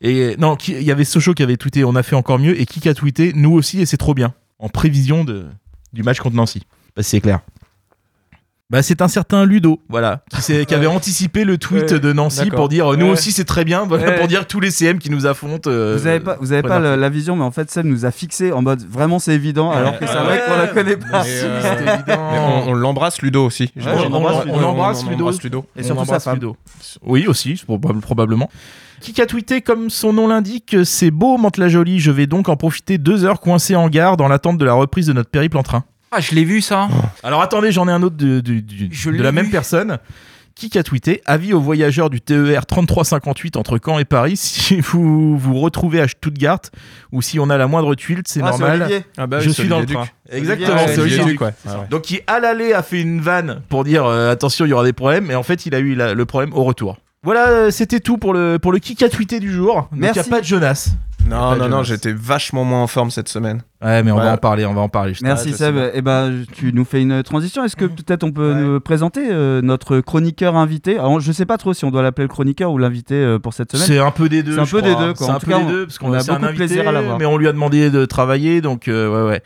Et 0.00 0.34
non, 0.38 0.56
il 0.66 0.82
y 0.82 0.90
avait 0.90 1.04
Sochaux 1.04 1.34
qui 1.34 1.44
avait 1.44 1.56
tweeté 1.56 1.84
on 1.84 1.94
a 1.94 2.02
fait 2.02 2.16
encore 2.16 2.40
mieux 2.40 2.60
et 2.60 2.66
qui 2.66 2.88
a 2.88 2.94
tweeté 2.94 3.32
nous 3.32 3.52
aussi 3.52 3.80
et 3.80 3.86
c'est 3.86 3.96
trop 3.96 4.14
bien 4.14 4.34
en 4.58 4.68
prévision 4.68 5.24
du 5.24 6.02
match 6.02 6.18
contre 6.18 6.34
Nancy. 6.34 6.62
Bah, 6.96 7.02
c'est 7.04 7.20
clair. 7.20 7.40
Bah, 8.74 8.82
c'est 8.82 9.02
un 9.02 9.08
certain 9.08 9.44
Ludo, 9.44 9.80
voilà, 9.88 10.24
qui, 10.44 10.74
avait 10.74 10.86
anticipé 10.88 11.44
le 11.44 11.58
tweet 11.58 11.92
Ouais, 11.92 12.00
de 12.00 12.12
Nancy 12.12 12.50
pour 12.50 12.68
dire 12.68 12.92
nous 12.94 13.06
Ouais. 13.06 13.12
aussi 13.12 13.30
c'est 13.30 13.44
très 13.44 13.64
bien, 13.64 13.84
voilà, 13.84 14.04
Ouais. 14.08 14.18
pour 14.18 14.26
dire 14.26 14.48
tous 14.48 14.58
les 14.58 14.72
CM 14.72 14.98
qui 14.98 15.10
nous 15.10 15.26
affrontent. 15.26 15.70
euh, 15.70 15.96
Vous 15.96 16.08
avez 16.08 16.18
pas, 16.18 16.36
vous 16.40 16.52
avez 16.52 16.68
la 16.96 17.08
vision, 17.08 17.36
mais 17.36 17.44
en 17.44 17.52
fait, 17.52 17.70
Seb 17.70 17.86
nous 17.86 18.04
a 18.04 18.10
fixé 18.10 18.50
en 18.50 18.62
mode 18.62 18.82
vraiment 18.90 19.20
c'est 19.20 19.32
évident, 19.32 19.70
alors 19.70 19.96
que 19.96 20.06
c'est 20.08 20.14
mec 20.24 20.44
qu'on 20.48 20.56
la 20.56 20.66
connaît 20.66 20.96
pas. 20.96 21.22
Mais, 21.22 21.28
euh, 21.28 21.60
C'était 21.78 21.94
évident. 21.94 22.30
Mais 22.32 22.38
on, 22.40 22.70
on 22.70 22.74
l'embrasse 22.74 23.22
Ludo 23.22 23.46
aussi. 23.46 23.70
on 23.76 24.12
on 24.12 24.60
l'embrasse, 24.60 25.06
Ludo. 25.06 25.30
Ludo. 25.44 25.66
Et 25.76 25.84
surtout 25.84 25.98
sa 25.98 26.02
embrasse 26.02 26.24
femme. 26.24 26.34
Ludo. 26.34 26.56
Oui, 27.04 27.28
aussi, 27.28 27.62
probablement. 28.02 28.50
Qui 29.00 29.20
a 29.22 29.26
tweeté 29.26 29.60
comme 29.60 29.88
son 29.88 30.12
nom 30.12 30.26
l'indique, 30.26 30.76
c'est 30.84 31.12
beau, 31.12 31.38
la 31.58 31.68
jolie 31.68 32.00
je 32.00 32.10
vais 32.10 32.26
donc 32.26 32.48
en 32.48 32.56
profiter 32.56 32.98
deux 32.98 33.24
heures 33.24 33.38
coincé 33.38 33.76
en 33.76 33.88
gare 33.88 34.16
dans 34.16 34.26
l'attente 34.26 34.58
de 34.58 34.64
la 34.64 34.72
reprise 34.72 35.06
de 35.06 35.12
notre 35.12 35.30
périple 35.30 35.58
en 35.58 35.62
train. 35.62 35.84
Ah, 36.16 36.20
je 36.20 36.34
l'ai 36.34 36.44
vu 36.44 36.60
ça. 36.60 36.88
Alors 37.22 37.42
attendez, 37.42 37.72
j'en 37.72 37.88
ai 37.88 37.92
un 37.92 38.02
autre 38.02 38.16
de, 38.16 38.40
de- 38.40 39.22
la 39.22 39.32
même 39.32 39.46
vu. 39.46 39.50
personne. 39.50 39.98
Qui 40.56 40.78
a 40.78 40.84
tweeté 40.84 41.20
Avis 41.26 41.52
aux 41.52 41.58
voyageurs 41.60 42.10
du 42.10 42.18
E 42.18 42.20
TER 42.20 42.64
3358 42.64 43.56
entre 43.56 43.80
Caen 43.84 43.98
et 43.98 44.04
Paris, 44.04 44.36
si 44.40 44.78
vous 44.80 45.36
vous 45.36 45.54
retrouvez 45.58 46.00
à 46.00 46.06
Stuttgart 46.06 46.60
ou 47.10 47.22
si 47.22 47.40
on 47.40 47.50
a 47.50 47.56
la 47.56 47.66
moindre 47.66 47.96
tuile, 47.96 48.22
c'est 48.24 48.40
Ah, 48.40 48.52
c'est 48.52 48.60
normal. 48.60 49.02
Ah 49.18 49.26
bah 49.26 49.40
je 49.40 49.50
suis 49.50 49.66
dans 49.66 49.80
le 49.80 49.86
train. 49.86 50.06
Exactement, 50.30 50.78
c'est 50.86 51.00
Olivier 51.00 51.24
Duc, 51.24 51.40
ouais. 51.40 51.50
Ah. 51.68 51.86
Donc 51.90 52.02
qui 52.02 52.20
à 52.28 52.38
l'aller 52.38 52.72
a 52.72 52.84
fait 52.84 53.00
une 53.00 53.20
vanne 53.20 53.62
pour 53.68 53.82
dire 53.82 54.04
euh, 54.04 54.30
attention 54.30 54.64
il 54.64 54.68
y 54.68 54.72
aura 54.72 54.84
des 54.84 54.92
problèmes 54.92 55.28
et 55.28 55.34
en 55.34 55.42
fait 55.42 55.66
il 55.66 55.74
a 55.74 55.80
eu 55.80 55.96
la- 55.96 56.14
le 56.14 56.24
problème 56.24 56.52
au 56.52 56.62
retour. 56.62 56.98
Voilà, 57.24 57.48
euh, 57.48 57.70
c'était 57.72 57.98
tout 57.98 58.16
pour 58.18 58.32
le 58.32 58.58
pour 58.60 58.70
le 58.70 58.78
kick 58.78 59.02
à 59.02 59.08
tweeté 59.08 59.40
du 59.40 59.50
jour. 59.50 59.74
Donc 59.74 59.88
il 59.94 59.98
n'y 60.02 60.06
a 60.08 60.12
Merci. 60.14 60.30
pas 60.30 60.40
de 60.40 60.44
Jonas. 60.46 60.90
Non, 61.28 61.56
non, 61.56 61.64
de 61.64 61.68
non, 61.70 61.82
j'étais 61.82 62.12
vachement 62.12 62.64
moins 62.64 62.82
en 62.82 62.86
forme 62.86 63.10
cette 63.10 63.28
semaine. 63.28 63.62
Ouais, 63.82 64.02
mais 64.02 64.10
on 64.12 64.16
Ouais. 64.18 64.24
va 64.24 64.32
en 64.34 64.36
parler, 64.36 64.66
on 64.66 64.74
va 64.74 64.82
en 64.82 64.88
parler. 64.88 65.14
Merci 65.22 65.52
Seb. 65.54 65.74
bien. 65.74 65.90
Et 65.94 66.02
ben, 66.02 66.44
tu 66.52 66.72
nous 66.72 66.84
fais 66.84 67.00
une 67.02 67.22
transition. 67.22 67.64
Est-ce 67.64 67.76
que 67.76 67.86
peut-être 67.86 68.24
on 68.24 68.32
peut 68.32 68.52
Ouais. 68.52 68.60
nous 68.60 68.80
présenter 68.80 69.28
euh, 69.30 69.60
notre 69.62 70.00
chroniqueur 70.00 70.56
invité? 70.56 70.98
Alors, 70.98 71.20
je 71.20 71.32
sais 71.32 71.46
pas 71.46 71.56
trop 71.58 71.72
si 71.72 71.84
on 71.84 71.90
doit 71.90 72.02
l'appeler 72.02 72.24
le 72.24 72.28
chroniqueur 72.28 72.70
ou 72.72 72.78
l'invité 72.78 73.14
euh, 73.14 73.38
pour 73.38 73.54
cette 73.54 73.72
semaine. 73.72 73.86
C'est 73.86 73.98
un 73.98 74.10
peu 74.10 74.28
des 74.28 74.42
deux. 74.42 74.54
C'est 74.54 74.60
un 74.60 74.66
peu 74.66 74.82
des 74.82 74.94
deux, 74.94 75.14
quoi. 75.14 75.26
C'est 75.26 75.32
un 75.32 75.38
peu 75.40 75.50
cas, 75.50 75.58
des 75.60 75.66
deux 75.66 75.86
parce 75.86 75.98
qu'on 75.98 76.10
on 76.10 76.12
a 76.14 76.18
beaucoup 76.18 76.30
de 76.40 76.44
invité, 76.46 76.54
plaisir 76.66 76.88
à 76.88 76.92
l'avoir. 76.92 77.18
Mais 77.18 77.26
on 77.26 77.36
lui 77.38 77.48
a 77.48 77.52
demandé 77.52 77.90
de 77.90 78.04
travailler, 78.04 78.60
donc 78.60 78.88
euh, 78.88 79.08
ouais, 79.24 79.28
ouais. 79.30 79.42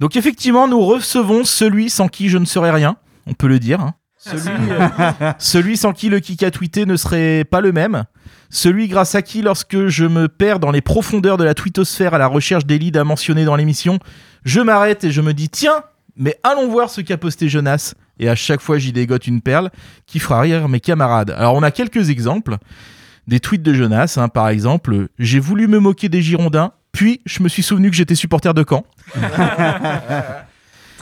Donc 0.00 0.16
effectivement, 0.16 0.68
nous 0.68 0.80
recevons 0.80 1.44
celui 1.44 1.88
sans 1.90 2.08
qui 2.08 2.28
je 2.28 2.38
ne 2.38 2.44
serais 2.44 2.70
rien. 2.70 2.96
On 3.26 3.32
peut 3.34 3.48
le 3.48 3.58
dire. 3.58 3.80
hein. 3.80 3.94
Celui, 4.24 4.50
euh, 4.70 5.32
celui 5.38 5.76
sans 5.76 5.92
qui 5.92 6.08
le 6.08 6.20
kick 6.20 6.44
a 6.44 6.52
tweeté 6.52 6.86
ne 6.86 6.94
serait 6.96 7.44
pas 7.44 7.60
le 7.60 7.72
même. 7.72 8.04
Celui 8.50 8.88
grâce 8.88 9.14
à 9.14 9.22
qui, 9.22 9.42
lorsque 9.42 9.86
je 9.86 10.04
me 10.04 10.28
perds 10.28 10.58
dans 10.58 10.70
les 10.70 10.80
profondeurs 10.80 11.36
de 11.36 11.44
la 11.44 11.54
twittosphère 11.54 12.14
à 12.14 12.18
la 12.18 12.26
recherche 12.26 12.66
des 12.66 12.78
leads 12.78 12.98
à 12.98 13.04
mentionner 13.04 13.44
dans 13.44 13.56
l'émission, 13.56 13.98
je 14.44 14.60
m'arrête 14.60 15.04
et 15.04 15.10
je 15.10 15.20
me 15.20 15.32
dis 15.32 15.48
tiens, 15.48 15.84
mais 16.16 16.38
allons 16.42 16.68
voir 16.68 16.90
ce 16.90 17.00
qu'a 17.00 17.16
posté 17.16 17.48
Jonas. 17.48 17.94
Et 18.18 18.28
à 18.28 18.34
chaque 18.34 18.60
fois, 18.60 18.78
j'y 18.78 18.92
dégote 18.92 19.26
une 19.26 19.40
perle 19.40 19.70
qui 20.06 20.18
fera 20.18 20.40
rire 20.40 20.68
mes 20.68 20.80
camarades. 20.80 21.30
Alors, 21.30 21.54
on 21.54 21.62
a 21.62 21.70
quelques 21.70 22.10
exemples. 22.10 22.58
Des 23.26 23.40
tweets 23.40 23.62
de 23.62 23.72
Jonas, 23.72 24.16
hein, 24.16 24.28
par 24.28 24.48
exemple. 24.48 25.08
J'ai 25.18 25.38
voulu 25.38 25.68
me 25.68 25.78
moquer 25.78 26.08
des 26.08 26.22
Girondins, 26.22 26.72
puis 26.92 27.20
je 27.24 27.42
me 27.42 27.48
suis 27.48 27.62
souvenu 27.62 27.90
que 27.90 27.96
j'étais 27.96 28.14
supporter 28.14 28.52
de 28.52 28.64
Caen. 28.68 28.84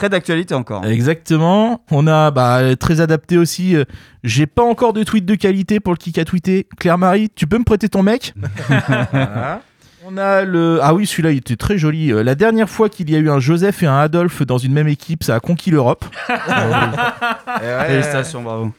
Très 0.01 0.09
d'actualité 0.09 0.55
encore. 0.55 0.83
Exactement. 0.83 1.83
On 1.91 2.07
a 2.07 2.31
bah, 2.31 2.75
très 2.75 3.01
adapté 3.01 3.37
aussi. 3.37 3.75
euh, 3.75 3.83
J'ai 4.23 4.47
pas 4.47 4.63
encore 4.63 4.93
de 4.93 5.03
tweet 5.03 5.27
de 5.27 5.35
qualité 5.35 5.79
pour 5.79 5.93
le 5.93 5.97
kick 5.99 6.17
à 6.17 6.25
tweeter. 6.25 6.65
Claire-Marie, 6.79 7.29
tu 7.35 7.45
peux 7.45 7.59
me 7.59 7.63
prêter 7.63 7.87
ton 7.87 8.01
mec? 8.01 8.33
Voilà. 9.11 9.61
On 10.07 10.17
a 10.17 10.41
le. 10.41 10.79
Ah 10.81 10.95
oui, 10.95 11.05
celui-là, 11.05 11.29
il 11.29 11.37
était 11.37 11.55
très 11.55 11.77
joli. 11.77 12.11
Euh, 12.11 12.23
La 12.23 12.33
dernière 12.33 12.67
fois 12.67 12.89
qu'il 12.89 13.11
y 13.11 13.15
a 13.15 13.19
eu 13.19 13.29
un 13.29 13.39
Joseph 13.39 13.83
et 13.83 13.85
un 13.85 13.99
Adolphe 13.99 14.41
dans 14.41 14.57
une 14.57 14.73
même 14.73 14.87
équipe, 14.87 15.23
ça 15.23 15.35
a 15.35 15.39
conquis 15.39 15.69
l'Europe. 15.69 16.03
Félicitations, 17.87 18.41
bravo. 18.41 18.71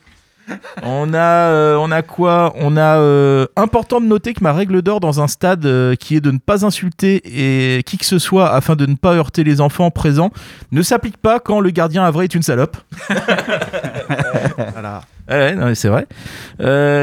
On 0.83 1.15
a, 1.15 1.19
euh, 1.19 1.77
on 1.77 1.91
a 1.91 2.03
quoi? 2.03 2.53
On 2.57 2.77
a 2.77 2.99
euh, 2.99 3.47
important 3.57 4.01
de 4.01 4.07
noter 4.07 4.35
que 4.35 4.43
ma 4.43 4.53
règle 4.53 4.83
d'or 4.83 5.01
dans 5.01 5.21
un 5.21 5.29
stade 5.29 5.67
euh, 5.67 5.95
qui 5.95 6.17
est 6.17 6.21
de 6.21 6.31
ne 6.31 6.39
pas 6.39 6.65
insulter 6.65 7.23
et 7.25 7.83
qui 7.83 7.99
que 7.99 8.05
ce 8.05 8.19
soit 8.19 8.53
afin 8.53 8.77
de 8.77 8.87
ne 8.87 8.95
pas 8.95 9.15
heurter 9.15 9.45
les 9.45 9.61
enfants 9.61 9.91
présents 9.91 10.31
ne 10.71 10.83
s'applique 10.83 11.17
pas 11.17 11.41
quand 11.41 11.61
le 11.61 11.71
gardien 11.71 12.11
vrai 12.11 12.25
est 12.25 12.35
une 12.35 12.43
salope. 12.43 12.77
Voilà. 14.73 15.03
Ouais, 15.29 15.75
c'est 15.75 15.89
vrai. 15.89 16.07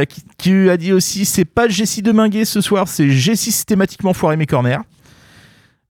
Qui, 0.06 0.24
qui 0.38 0.70
a 0.70 0.78
dit 0.78 0.94
aussi 0.94 1.26
c'est 1.26 1.46
pas 1.46 1.68
Jessie 1.68 2.02
Deminguet 2.02 2.46
ce 2.46 2.62
soir, 2.62 2.88
c'est 2.88 3.10
j'ai 3.10 3.36
systématiquement 3.36 4.14
foiré 4.14 4.38
mes 4.38 4.46
corners. 4.46 4.80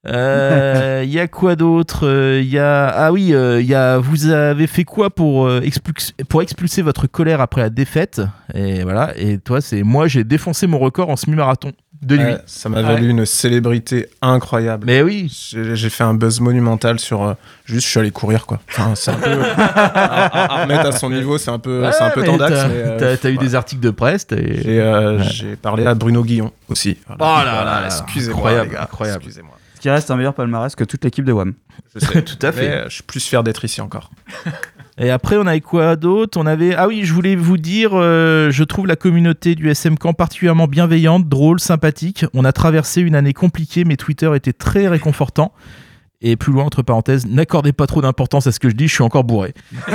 Euh, 0.07 1.01
Il 1.05 1.09
y 1.13 1.19
a 1.19 1.27
quoi 1.27 1.55
d'autre 1.55 2.07
Euh, 2.07 2.39
Il 2.41 2.49
y 2.49 2.57
a 2.59 2.87
ah 2.87 3.11
oui, 3.11 3.33
euh, 3.33 3.59
il 3.61 3.67
y 3.67 3.75
a 3.75 3.97
vous 3.97 4.27
avez 4.29 4.67
fait 4.67 4.83
quoi 4.85 5.09
pour 5.09 5.47
euh, 5.47 5.61
expulser, 5.61 6.13
pour 6.29 6.41
expulser 6.41 6.81
votre 6.81 7.07
colère 7.07 7.41
après 7.41 7.61
la 7.61 7.69
défaite? 7.69 8.21
Et 8.53 8.83
voilà. 8.83 9.13
Et 9.17 9.37
toi, 9.39 9.61
c'est 9.61 9.83
moi, 9.83 10.07
j'ai 10.07 10.23
défoncé 10.23 10.67
mon 10.67 10.79
record 10.79 11.09
en 11.09 11.15
semi-marathon 11.15 11.71
de 12.01 12.15
nuit. 12.15 12.23
Ouais, 12.23 12.37
ça 12.45 12.69
m'a 12.69 12.81
valu 12.81 13.09
une 13.09 13.25
célébrité 13.25 14.07
incroyable. 14.21 14.85
Mais 14.87 15.01
oui, 15.01 15.27
J'ai 15.73 15.89
fait 15.89 16.05
un 16.05 16.13
buzz 16.13 16.39
monumental 16.39 16.97
sur. 16.97 17.21
euh, 17.23 17.33
juste, 17.65 17.85
je 17.87 17.91
suis 17.91 17.99
allé 17.99 18.11
courir, 18.11 18.45
quoi. 18.45 18.61
Enfin, 18.69 18.93
c'est 18.95 19.11
un 19.11 19.15
peu. 19.15 19.29
à, 19.57 19.65
à- 19.65 20.59
à 20.59 20.63
remettre 20.63 20.85
à 20.87 20.91
son 20.93 21.09
niveau, 21.09 21.37
c'est 21.37 21.51
un 21.51 21.59
peu, 21.59 21.83
c'est 21.91 22.01
un 22.01 22.07
Ouais, 22.07 22.13
peu 22.13 22.23
tendax. 22.23 22.53
t'as- 22.53 22.67
mais, 22.69 22.73
euh, 22.75 22.97
T'as 22.99 23.17
t'as 23.17 23.29
eu 23.29 23.37
ouais. 23.37 23.43
des 23.43 23.53
articles 23.53 23.81
de 23.81 23.89
presse. 23.89 24.25
t'as- 24.27 24.37
J'ai 24.37 24.79
euh, 24.79 25.17
Ouais. 25.17 25.23
j'ai 25.29 25.55
parlé 25.57 25.85
à 25.85 25.93
Bruno 25.93 26.23
Guillon 26.23 26.53
aussi. 26.69 26.97
Oh 27.09 27.15
là 27.19 27.43
là 27.43 27.65
là, 27.65 27.85
excusez-moi. 27.87 28.35
incroyable, 28.37 28.69
les 28.69 28.75
gars, 28.75 28.83
incroyable. 28.83 29.23
Excusez-moi. 29.25 29.57
Ce 29.79 29.83
qui 29.83 29.89
reste 29.89 30.12
un 30.12 30.17
meilleur 30.17 30.33
palmarès 30.33 30.75
que 30.75 30.83
toute 30.83 31.05
l'équipe 31.05 31.24
de 31.24 31.31
WAM. 31.31 31.53
Je 31.95 32.00
sais. 32.05 32.21
Tout 32.21 32.45
à 32.45 32.51
fait. 32.51 32.67
Mais, 32.67 32.75
euh, 32.75 32.89
je 32.89 32.95
suis 32.95 33.03
plus 33.03 33.25
fier 33.25 33.43
d'être 33.43 33.63
ici 33.63 33.79
encore. 33.79 34.12
Et 34.98 35.09
après, 35.09 35.38
on 35.38 35.48
avait 35.48 35.62
quoi 35.62 35.95
d'autre? 35.95 36.38
On 36.38 36.45
avait 36.45 36.75
ah 36.75 36.89
oui, 36.89 37.05
je 37.05 37.13
voulais 37.13 37.38
vous 37.38 37.57
dire, 37.57 37.91
euh, 37.93 38.51
je 38.51 38.65
trouve 38.65 38.88
la 38.88 38.98
communauté 38.98 39.55
du 39.55 39.69
SM 39.69 39.98
Camp 39.98 40.12
particulièrement 40.12 40.67
bienveillante, 40.67 41.29
drôle, 41.29 41.62
sympathique. 41.62 42.25
On 42.33 42.43
a 42.43 42.51
traversé 42.51 43.00
une 43.00 43.15
année 43.15 43.31
compliquée, 43.31 43.86
mais 43.86 43.95
Twitter 43.95 44.29
était 44.36 44.51
très 44.51 44.89
réconfortant. 44.89 45.53
Et 46.19 46.36
plus 46.36 46.51
loin, 46.51 46.65
entre 46.65 46.81
parenthèses, 46.81 47.25
n'accordez 47.25 47.71
pas 47.71 47.88
trop 47.88 48.01
d'importance 48.01 48.48
à 48.48 48.51
ce 48.51 48.59
que 48.59 48.69
je 48.69 48.75
dis, 48.75 48.89
je 48.89 48.93
suis 48.95 49.03
encore 49.03 49.24
bourré. 49.24 49.53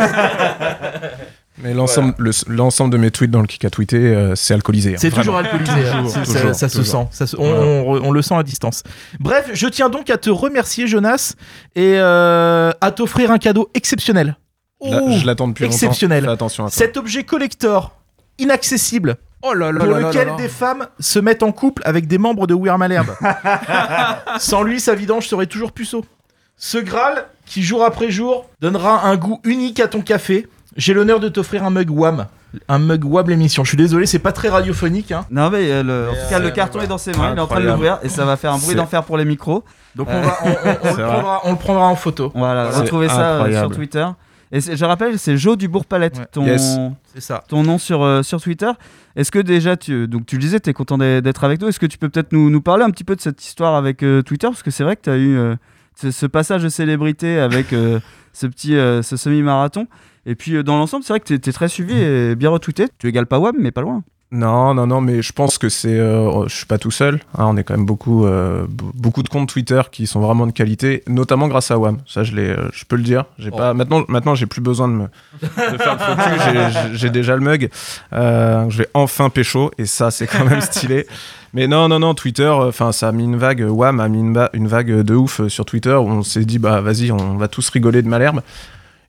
Mais 1.62 1.73
l'ensemble 1.73 2.14
le- 2.18 2.32
l'ensemble 2.49 2.92
de 2.92 2.99
mes 2.99 3.11
tweets 3.12 3.30
dans 3.30 3.40
le 3.40 3.46
kick 3.46 3.64
à 3.64 3.70
tweeter, 3.70 3.96
euh, 3.99 4.34
c'est 4.34 4.54
alcoolisé. 4.54 4.94
hein, 4.94 4.99
C'est 4.99 5.11
toujours 5.11 5.37
alcoolisé, 5.37 5.70
hein. 5.88 6.02
Toujours, 6.02 6.11
C'est- 6.11 6.25
ça, 6.25 6.38
toujours, 6.40 6.54
ça 6.54 6.68
se 6.68 6.78
toujours. 6.78 7.02
sent. 7.02 7.08
Ça 7.12 7.26
se- 7.28 7.37
on, 7.37 7.44
on- 7.44 8.04
on 8.06 8.11
le 8.11 8.23
sent 8.23 8.34
à 8.34 8.42
distance. 8.42 8.82
Bref, 9.20 9.50
je 9.52 9.68
tiens 9.68 9.88
donc 9.88 10.11
à 10.11 10.18
te 10.18 10.30
remercier, 10.30 10.88
Jonas, 10.88 11.34
et 11.76 11.94
euh, 11.99 12.73
à 12.80 12.90
t'offrir 12.90 13.30
un 13.30 13.38
cadeau 13.38 13.70
exceptionnel. 13.75 14.37
La- 14.82 15.00
Oh, 15.02 15.11
Je 15.12 15.25
l'attends 15.26 15.46
depuis 15.49 15.62
longtemps. 15.64 15.75
exceptionnel. 15.76 16.28
Attention 16.28 16.66
à. 16.66 16.70
Cet 16.70 16.96
objet 16.96 17.23
collector 17.25 17.94
inaccessible 18.38 19.16
Oh 19.42 19.54
là 19.54 19.70
là 19.73 19.80
pour 19.84 19.92
là 19.94 20.00
lequel 20.08 20.26
là 20.26 20.32
là. 20.32 20.37
des 20.37 20.49
femmes 20.49 20.87
se 20.99 21.18
mettent 21.18 21.42
en 21.42 21.52
couple 21.52 21.82
avec 21.84 22.06
des 22.08 22.18
membres 22.18 22.46
de 22.46 22.54
We 22.54 22.70
Are 22.70 22.78
Malherbe. 22.78 23.14
Sans 24.38 24.62
lui, 24.62 24.80
sa 24.80 24.94
vidange 24.94 25.28
serait 25.28 25.46
toujours 25.46 25.73
puceau. 25.73 26.04
Ce 26.56 26.78
Graal, 26.78 27.26
qui 27.46 27.62
jour 27.62 27.84
après 27.84 28.11
jour 28.11 28.49
donnera 28.61 29.06
un 29.06 29.16
goût 29.16 29.40
unique 29.44 29.80
à 29.80 29.88
ton 29.88 30.00
café, 30.02 30.46
j'ai 30.76 30.95
l'honneur 30.95 31.21
de 31.21 31.28
t'offrir 31.28 31.64
un 31.64 31.71
mug 31.71 31.90
WAM. 31.90 32.26
Un 32.69 32.78
mug 32.78 33.04
WAM 33.04 33.28
l'émission. 33.28 33.64
Je 33.64 33.69
suis 33.69 33.76
désolé, 33.76 34.07
c'est 34.07 34.19
pas 34.21 34.33
très 34.33 34.49
radiophonique. 34.49 35.11
Hein. 35.12 35.25
Non 35.31 35.50
mais 35.50 35.71
euh, 35.71 35.83
le- 35.83 36.09
en 36.11 36.12
tout 36.12 36.31
cas 36.31 36.38
le 36.38 36.47
euh, 36.47 36.50
carton 36.50 36.81
est 36.81 36.87
dans 36.87 36.99
ses 36.99 37.12
mains, 37.12 37.33
il 37.33 37.38
est 37.38 37.40
en 37.40 37.47
train 37.47 37.61
de 37.61 37.66
l'ouvrir 37.69 37.99
et 38.02 38.09
ça 38.09 38.25
va 38.25 38.37
faire 38.37 38.52
un 38.52 38.59
bruit 38.59 38.75
d'enfer 38.76 39.02
pour 39.04 39.16
les 39.16 39.25
micros. 39.25 39.64
Donc 39.97 40.09
on, 40.11 40.21
va, 40.21 40.37
on, 40.45 40.49
on- 40.49 40.76
on 40.83 40.97
le 40.97 41.02
prendra, 41.09 41.40
on 41.45 41.50
le 41.52 41.59
prendra 41.59 41.87
en 41.87 41.97
photo. 41.97 42.31
Voilà, 42.35 42.71
retrouvez 42.71 43.09
ça 43.09 43.43
euh, 43.45 43.59
sur. 43.61 43.71
Twitter. 43.71 44.07
Et 44.52 44.61
je 44.61 44.85
rappelle, 44.85 45.19
c'est 45.19 45.37
Jo 45.37 45.57
du 45.57 45.66
Bourg-Palette, 45.66 46.16
Ouais. 46.19 46.26
ton, 46.31 46.45
Yes. 46.47 46.76
C'est 47.12 47.21
ça. 47.21 47.43
ton 47.49 47.64
nom 47.64 47.76
sur, 47.76 48.04
euh, 48.04 48.23
sur 48.23 48.40
Twitter. 48.40 48.71
Est-ce 49.16 49.33
que 49.33 49.40
déjà, 49.40 49.76
tu, 49.76 50.07
donc 50.07 50.26
tu 50.26 50.37
le 50.37 50.40
disais, 50.40 50.61
tu 50.61 50.71
es 50.71 50.73
content 50.73 50.97
d'être 50.97 51.43
avec 51.43 51.61
nous. 51.61 51.66
Est-ce 51.66 51.81
que 51.81 51.87
tu 51.87 51.99
peux 51.99 52.09
peut-être 52.09 52.31
nous, 52.33 52.50
nous 52.50 52.61
parler 52.61 52.85
un 52.85 52.90
petit 52.90 53.02
peu 53.02 53.16
de 53.16 53.21
cette 53.21 53.45
histoire 53.45 53.75
avec 53.75 54.04
euh, 54.04 54.23
Twitter? 54.23 54.47
Parce 54.47 54.62
que 54.62 54.71
c'est 54.71 54.85
vrai 54.85 54.95
que 54.95 55.02
tu 55.02 55.11
as 55.11 55.16
eu 55.16 55.37
euh, 55.37 55.57
ce, 55.97 56.12
ce 56.12 56.26
passage 56.26 56.62
de 56.62 56.69
célébrité 56.69 57.40
avec 57.40 57.73
euh, 57.73 57.99
ce 58.33 58.47
petit 58.47 58.76
euh, 58.76 59.02
ce 59.02 59.16
semi-marathon. 59.16 59.88
Et 60.26 60.35
puis 60.35 60.57
euh, 60.57 60.62
dans 60.62 60.76
l'ensemble, 60.78 61.04
c'est 61.04 61.12
vrai 61.12 61.21
que 61.21 61.26
tu 61.26 61.35
es, 61.35 61.52
très 61.52 61.69
suivi 61.69 61.95
et 61.95 62.35
bien 62.35 62.50
retweeté. 62.50 62.87
Tu 62.99 63.09
égales 63.09 63.26
pas 63.26 63.38
WAM, 63.38 63.54
mais 63.59 63.71
pas 63.71 63.83
loin. 63.83 64.02
Non, 64.33 64.75
non, 64.75 64.88
non, 64.88 65.00
mais 65.00 65.23
je 65.23 65.33
pense 65.33 65.59
que 65.59 65.69
c'est. 65.69 65.97
euh, 65.97 66.49
je 66.49 66.57
suis 66.57 66.66
pas 66.66 66.78
tout 66.78 66.90
seul. 66.90 67.21
hein, 67.38 67.45
on 67.47 67.57
est 67.57 67.62
quand 67.62 67.76
même 67.76 67.87
beaucoup, 67.87 68.26
euh, 68.26 68.66
beaucoup 68.69 69.23
de 69.23 69.28
comptes 69.28 69.49
Twitter 69.49 69.81
qui 69.93 70.09
sont 70.09 70.19
vraiment 70.19 70.47
de 70.49 70.50
qualité, 70.50 71.04
notamment 71.07 71.47
grâce 71.47 71.71
à 71.71 71.78
WAM. 71.78 71.99
Ça, 72.04 72.25
je 72.25 72.35
l'ai, 72.35 72.49
euh, 72.49 72.69
je 72.73 72.85
peux 72.85 72.97
le 72.97 73.04
dire. 73.04 73.26
J'ai 73.38 73.50
Oh. 73.52 73.57
pas. 73.57 73.75
Maintenant, 73.75 74.02
maintenant, 74.09 74.35
j'ai 74.35 74.47
plus 74.47 74.61
besoin 74.62 74.88
de 74.88 74.95
me 74.95 75.02
de 75.40 75.47
faire 75.78 75.95
le 75.95 75.99
focus. 76.00 76.76
J'ai- 76.95 77.11
déjà 77.11 77.37
le 77.37 77.43
mug. 77.43 77.71
Euh, 78.12 78.69
je 78.71 78.78
vais 78.78 78.88
enfin 78.95 79.31
pécho 79.31 79.71
et 79.78 79.87
ça, 79.87 80.11
c'est 80.11 80.26
quand 80.26 80.45
même 80.47 80.62
stylé. 80.62 81.07
Mais 81.52 81.69
non, 81.69 81.87
non, 81.87 82.00
non, 82.00 82.14
Twitter. 82.14 82.49
Enfin, 82.49 82.90
ça 82.90 83.09
a 83.09 83.12
mis 83.12 83.25
une 83.25 83.37
vague. 83.37 83.61
WAM 83.69 84.00
a 84.00 84.09
mis 84.09 84.19
une, 84.19 84.49
une 84.52 84.66
vague 84.66 84.90
de 85.02 85.14
ouf 85.14 85.47
sur 85.47 85.64
Twitter 85.64 85.95
où 85.95 86.09
on 86.09 86.23
s'est 86.25 86.45
dit, 86.45 86.59
bah, 86.59 86.81
vas-y, 86.81 87.12
on 87.12 87.37
va 87.37 87.47
tous 87.47 87.69
rigoler 87.69 88.02
de 88.02 88.09
Malherbe. 88.09 88.40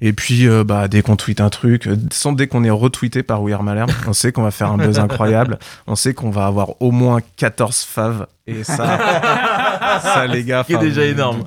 Et 0.01 0.13
puis, 0.13 0.47
euh, 0.47 0.63
bah, 0.63 0.87
dès 0.87 1.01
qu'on 1.01 1.15
tweet 1.15 1.41
un 1.41 1.49
truc, 1.49 1.87
euh, 1.87 1.95
sans 2.11 2.33
dès 2.33 2.47
qu'on 2.47 2.63
est 2.63 2.69
retweeté 2.69 3.23
par 3.23 3.41
We 3.41 3.53
Are 3.53 3.63
Malherbe, 3.63 3.91
on 4.07 4.13
sait 4.13 4.31
qu'on 4.31 4.43
va 4.43 4.51
faire 4.51 4.71
un 4.71 4.77
buzz 4.77 4.99
incroyable. 4.99 5.59
On 5.87 5.95
sait 5.95 6.13
qu'on 6.13 6.29
va 6.29 6.45
avoir 6.45 6.81
au 6.81 6.91
moins 6.91 7.19
14 7.37 7.83
faves. 7.83 8.27
Et 8.47 8.63
ça, 8.63 9.99
ça 10.03 10.27
les 10.27 10.43
gars, 10.43 10.63
Qui 10.63 10.73
est 10.73 10.75
enfin, 10.75 10.85
déjà 10.85 11.03
énorme. 11.03 11.43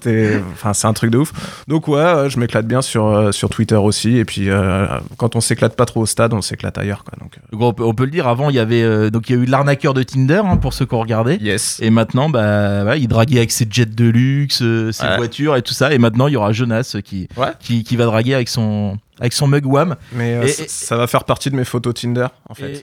Enfin, 0.52 0.72
c'est 0.74 0.86
un 0.88 0.92
truc 0.92 1.10
de 1.12 1.18
ouf. 1.18 1.32
Donc 1.68 1.86
ouais, 1.86 1.98
euh, 2.00 2.28
je 2.28 2.40
m'éclate 2.40 2.66
bien 2.66 2.82
sur, 2.82 3.06
euh, 3.06 3.30
sur 3.30 3.48
Twitter 3.50 3.76
aussi. 3.76 4.16
Et 4.16 4.24
puis, 4.24 4.50
euh, 4.50 4.86
quand 5.16 5.36
on 5.36 5.40
s'éclate 5.40 5.76
pas 5.76 5.86
trop 5.86 6.00
au 6.00 6.06
stade, 6.06 6.34
on 6.34 6.42
s'éclate 6.42 6.76
ailleurs. 6.76 7.04
Quoi. 7.04 7.14
Donc, 7.20 7.38
euh, 7.38 7.40
Donc, 7.52 7.62
on, 7.62 7.72
peut, 7.72 7.84
on 7.84 7.94
peut 7.94 8.04
le 8.04 8.10
dire, 8.10 8.26
avant, 8.26 8.50
il 8.50 8.56
y 8.56 8.58
avait 8.58 8.82
euh, 8.82 9.10
donc 9.10 9.30
il 9.30 9.36
y 9.36 9.38
a 9.38 9.42
eu 9.42 9.46
l'arnaqueur 9.46 9.94
de 9.94 10.02
Tinder, 10.02 10.42
hein, 10.44 10.56
pour 10.56 10.72
ceux 10.72 10.86
qui 10.86 10.94
ont 10.94 11.00
regardé. 11.00 11.36
yes. 11.40 11.78
Et 11.80 11.90
maintenant, 11.90 12.28
bah, 12.30 12.96
il 12.96 13.06
draguait 13.06 13.38
avec 13.38 13.52
ses 13.52 13.66
jets 13.70 13.86
de 13.86 14.04
luxe, 14.08 14.58
ses 14.58 15.04
Ouais. 15.04 15.16
voitures 15.18 15.54
et 15.54 15.62
tout 15.62 15.74
ça. 15.74 15.92
Et 15.94 15.98
maintenant, 15.98 16.26
il 16.26 16.32
y 16.32 16.36
aura 16.36 16.50
Jonas 16.52 16.96
qui, 17.04 17.28
Ouais. 17.36 17.52
qui, 17.60 17.84
qui 17.84 17.94
va 17.96 18.06
draguer 18.06 18.34
avec 18.34 18.48
son, 18.48 18.98
avec 19.20 19.32
son 19.32 19.46
mug 19.48 19.64
WAM. 19.66 19.96
Mais 20.12 20.34
euh, 20.34 20.42
Et- 20.42 20.48
ça- 20.48 20.64
et- 20.64 20.68
ça 20.68 20.96
va 20.96 21.06
faire 21.06 21.25
partie 21.25 21.50
de 21.50 21.56
mes 21.56 21.64
photos 21.64 21.94
Tinder, 21.94 22.26
en 22.48 22.54
fait. 22.54 22.82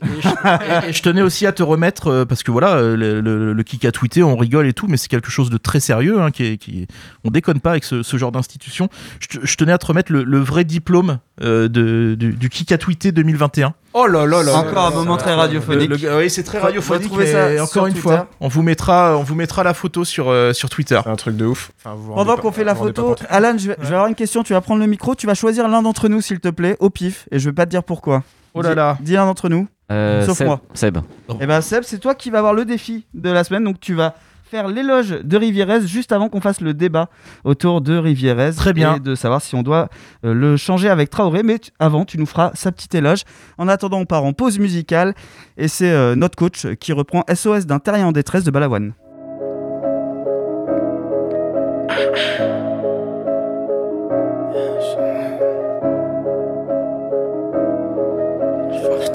et 0.88 0.94
je, 0.94 1.02
tenais 1.02 1.22
aussi 1.22 1.46
à 1.46 1.52
te 1.52 1.64
remettre, 1.64 2.08
euh, 2.08 2.26
parce 2.26 2.44
que 2.44 2.52
voilà, 2.52 2.76
euh, 2.76 2.96
le, 2.96 3.22
le, 3.22 3.54
le 3.54 3.64
kick 3.64 3.86
a 3.86 3.92
tweeté, 3.92 4.24
on 4.24 4.36
rigole 4.36 4.68
et 4.68 4.74
tout, 4.74 4.88
mais 4.88 4.98
c'est 4.98 5.08
quelque 5.08 5.30
chose 5.32 5.50
de 5.50 5.58
très 5.58 5.80
sérieux. 5.80 6.20
Hein, 6.22 6.32
qui, 6.32 6.88
on 7.24 7.32
déconne 7.32 7.60
pas 7.60 7.72
avec 7.72 7.84
ce, 7.84 8.04
ce 8.04 8.18
genre 8.18 8.32
d'institution. 8.32 8.90
Je, 9.20 9.28
te- 9.40 9.46
je 9.46 9.56
tenais 9.56 9.72
à 9.72 9.78
te 9.78 9.86
remettre 9.86 10.12
le, 10.12 10.24
le 10.24 10.40
vrai 10.40 10.64
diplôme 10.64 11.20
euh, 11.42 11.68
de, 11.68 12.16
du, 12.18 12.34
du 12.34 12.50
kick 12.50 12.72
a 12.72 12.78
tweeté 12.78 13.12
2021. 13.12 13.74
Oh 13.98 14.08
là 14.08 14.26
là 14.26 14.44
là. 14.44 14.54
Encore 14.58 14.88
un 14.88 14.90
moment 14.92 15.16
très 15.16 15.34
radiophonique. 15.34 15.90
Le- 15.90 15.96
le- 15.96 16.18
oui, 16.18 16.30
c'est 16.30 16.44
très 16.44 16.60
radiophonique. 16.60 17.10
ça 17.28 17.64
encore 17.64 17.88
une 17.88 17.94
Twitter. 17.94 18.02
fois, 18.10 18.28
on 18.42 18.50
vous 18.50 18.62
mettra, 18.62 19.18
on 19.18 19.24
vous 19.24 19.36
mettra 19.36 19.64
la 19.64 19.74
photo 19.74 20.04
sur, 20.04 20.30
euh, 20.30 20.52
sur 20.52 20.70
Twitter. 20.70 21.00
C'est 21.02 21.10
un 21.10 21.16
truc 21.16 21.38
de 21.38 21.46
ouf. 21.46 21.72
Enfin, 21.80 21.96
vous 21.98 22.14
Pendant 22.14 22.36
qu'on 22.36 22.52
fait 22.52 22.66
la 22.66 22.76
photo. 22.76 23.16
Alan, 23.30 23.58
je 23.58 23.70
vais, 23.70 23.78
je 23.80 23.88
vais 23.88 23.94
avoir 23.96 24.08
une 24.08 24.16
question. 24.16 24.44
Tu 24.44 24.52
vas 24.52 24.60
prendre 24.60 24.82
le 24.82 24.88
micro, 24.88 25.16
tu 25.16 25.28
vas 25.28 25.34
choisir 25.34 25.68
l'un 25.70 25.82
d'entre 25.82 26.10
nous, 26.10 26.20
s'il 26.20 26.42
te 26.42 26.50
plaît, 26.50 26.76
au 26.82 26.90
pif. 26.90 27.28
Et 27.32 27.40
je 27.40 27.50
vais 27.50 27.54
pas 27.54 27.66
te 27.66 27.72
dire 27.72 27.84
pourquoi. 27.86 28.24
Oh 28.54 28.62
là 28.62 28.70
Dis- 28.72 28.76
là. 28.76 28.98
Dis 29.00 29.14
l'un 29.14 29.26
d'entre 29.26 29.48
nous. 29.48 29.66
Euh, 29.92 30.26
Sauf 30.26 30.38
Seb, 30.40 30.48
moi. 30.48 30.60
Seb. 30.74 30.98
Et 31.40 31.46
ben 31.48 31.62
Seb, 31.62 31.84
c'est 31.86 32.00
toi 32.00 32.16
qui 32.16 32.32
vas 32.32 32.40
avoir 32.40 32.54
le 32.54 32.66
défi 32.66 33.06
de 33.14 33.30
la 33.30 33.44
semaine. 33.46 33.64
Donc 33.64 33.80
tu 33.80 33.94
vas 33.94 34.16
faire 34.56 34.70
l'éloge 34.70 35.10
de 35.22 35.38
Rivierez 35.38 35.86
juste 35.86 36.14
avant 36.14 36.30
qu'on 36.30 36.40
fasse 36.40 36.62
le 36.62 36.74
débat 36.74 37.10
autour 37.44 37.82
de 37.82 37.98
Rivierez. 37.98 38.54
Très 38.56 38.72
bien. 38.72 38.96
Et 38.96 39.00
de 39.02 39.14
savoir 39.14 39.42
si 39.42 39.54
on 39.54 39.64
doit 39.64 39.90
euh, 40.24 40.34
le 40.34 40.56
changer 40.56 40.88
avec 40.88 41.10
Traoré. 41.10 41.44
Mais 41.44 41.60
tu- 41.60 41.72
avant, 41.78 42.06
tu 42.06 42.18
nous 42.18 42.26
feras 42.26 42.52
sa 42.54 42.72
petite 42.72 42.96
éloge. 42.96 43.24
En 43.58 43.68
attendant, 43.68 44.00
on 44.00 44.06
part 44.06 44.24
en 44.24 44.32
pause 44.32 44.58
musicale. 44.58 45.14
Et 45.58 45.68
c'est 45.68 45.92
euh, 45.92 46.16
notre 46.16 46.38
coach 46.38 46.68
qui 46.80 46.94
reprend 46.94 47.24
SOS 47.34 47.66
d'un 47.66 47.80
terrien 47.80 48.08
en 48.08 48.12
détresse 48.14 48.46
de 48.46 48.52
Balavoine. 48.52 48.94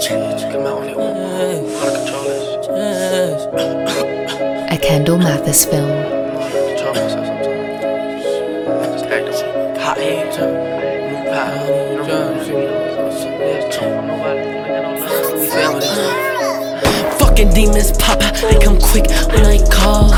A 0.01 0.03
Kendall 4.81 5.19
Mathis 5.19 5.67
film. 5.67 5.91
Fucking 17.31 17.55
demons 17.55 17.93
pop, 17.93 18.19
they 18.19 18.59
come 18.59 18.77
quick 18.91 19.07
when 19.31 19.47
I 19.47 19.63
call. 19.71 20.11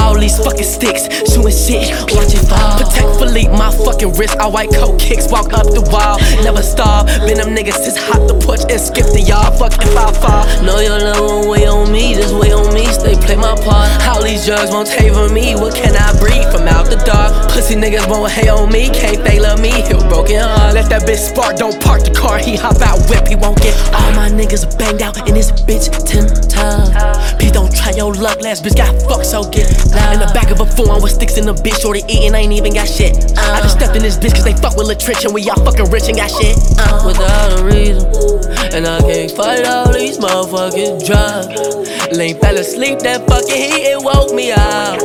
All 0.00 0.18
these 0.18 0.38
fucking 0.38 0.64
sticks, 0.64 1.12
shooting 1.28 1.52
shit, 1.52 1.92
watch 2.16 2.32
it 2.32 2.40
fall. 2.48 2.80
Protect 2.80 3.04
my 3.52 3.70
fucking 3.70 4.12
wrist, 4.14 4.36
I 4.38 4.46
white 4.46 4.72
coat 4.72 4.98
kicks, 4.98 5.30
walk 5.30 5.52
up 5.52 5.66
the 5.66 5.84
wall, 5.92 6.16
never 6.42 6.62
stop. 6.62 7.06
Been 7.28 7.36
them 7.36 7.54
niggas 7.54 7.84
just 7.84 7.98
hop 7.98 8.26
the 8.28 8.34
porch 8.40 8.64
and 8.70 8.80
skip 8.80 9.06
the 9.12 9.20
yard. 9.20 9.58
Fuck 9.58 9.76
if 9.76 9.96
I 9.96 10.12
fall. 10.16 10.44
Know 10.64 10.80
your 10.80 10.98
love 10.98 11.20
won't 11.20 11.68
on 11.68 11.92
me, 11.92 12.14
just 12.14 12.34
wait 12.34 12.52
on 12.52 12.72
me, 12.72 12.86
stay 12.86 13.14
play 13.14 13.36
my 13.36 13.54
part. 13.60 13.90
All 14.08 14.22
these 14.22 14.46
drugs 14.46 14.70
won't 14.70 14.88
favor 14.88 15.28
me, 15.28 15.54
what 15.54 15.74
can 15.74 15.92
I 15.94 16.16
breathe 16.18 16.48
from 16.48 16.68
out 16.68 16.88
the 16.88 16.96
dark? 17.04 17.50
Pussy 17.50 17.74
niggas 17.74 18.08
won't 18.08 18.32
hate 18.32 18.48
on 18.48 18.72
me, 18.72 18.88
can't 18.88 19.22
they 19.22 19.38
love 19.38 19.60
me, 19.60 19.70
he'll 19.84 20.00
broken 20.08 20.40
heart. 20.40 20.74
Let 20.74 20.88
that 20.90 21.02
bitch 21.02 21.28
spark, 21.28 21.56
don't 21.56 21.76
park 21.82 22.04
the 22.04 22.14
car, 22.14 22.38
he 22.38 22.56
hop 22.56 22.80
out, 22.80 23.04
whip, 23.10 23.28
he 23.28 23.36
won't 23.36 23.60
get. 23.60 23.76
All 23.92 24.12
my 24.12 24.28
niggas 24.30 24.64
banged 24.78 25.02
out 25.02 25.28
in 25.28 25.34
this 25.34 25.52
bitch 25.52 25.90
ten. 26.08 26.53
Please 27.38 27.52
don't 27.52 27.74
try 27.74 27.90
your 27.92 28.14
luck, 28.14 28.40
last 28.42 28.64
bitch 28.64 28.76
got 28.76 28.94
fucked, 29.08 29.26
so 29.26 29.44
get 29.50 29.66
loud. 29.90 30.14
In 30.14 30.20
the 30.20 30.30
back 30.32 30.50
of 30.50 30.60
a 30.60 30.66
phone 30.66 31.02
with 31.02 31.12
sticks 31.12 31.36
in 31.36 31.46
the 31.46 31.54
bitch, 31.54 31.80
shorty 31.80 32.02
eating, 32.08 32.34
I 32.34 32.40
ain't 32.40 32.52
even 32.52 32.72
got 32.72 32.88
shit. 32.88 33.16
I 33.36 33.60
just 33.60 33.76
stepped 33.76 33.96
in 33.96 34.02
this 34.02 34.16
bitch 34.16 34.34
cause 34.34 34.44
they 34.44 34.54
fuck 34.54 34.76
with 34.76 34.88
Latricia, 34.88 35.26
and 35.26 35.34
we 35.34 35.48
all 35.50 35.62
fucking 35.64 35.90
rich 35.90 36.08
and 36.08 36.16
got 36.16 36.30
shit. 36.30 36.56
Uh, 36.78 37.02
without 37.06 37.60
a 37.60 37.64
reason, 37.64 38.06
and 38.74 38.86
I 38.86 39.00
can't 39.00 39.30
fight 39.30 39.66
all 39.66 39.92
these 39.92 40.18
motherfucking 40.18 41.06
drugs. 41.06 42.16
Lane 42.16 42.38
fell 42.38 42.56
asleep, 42.56 43.00
that 43.00 43.26
fucking 43.26 43.54
heat, 43.54 43.90
it 43.90 44.02
woke 44.02 44.32
me 44.34 44.52
up. 44.52 45.00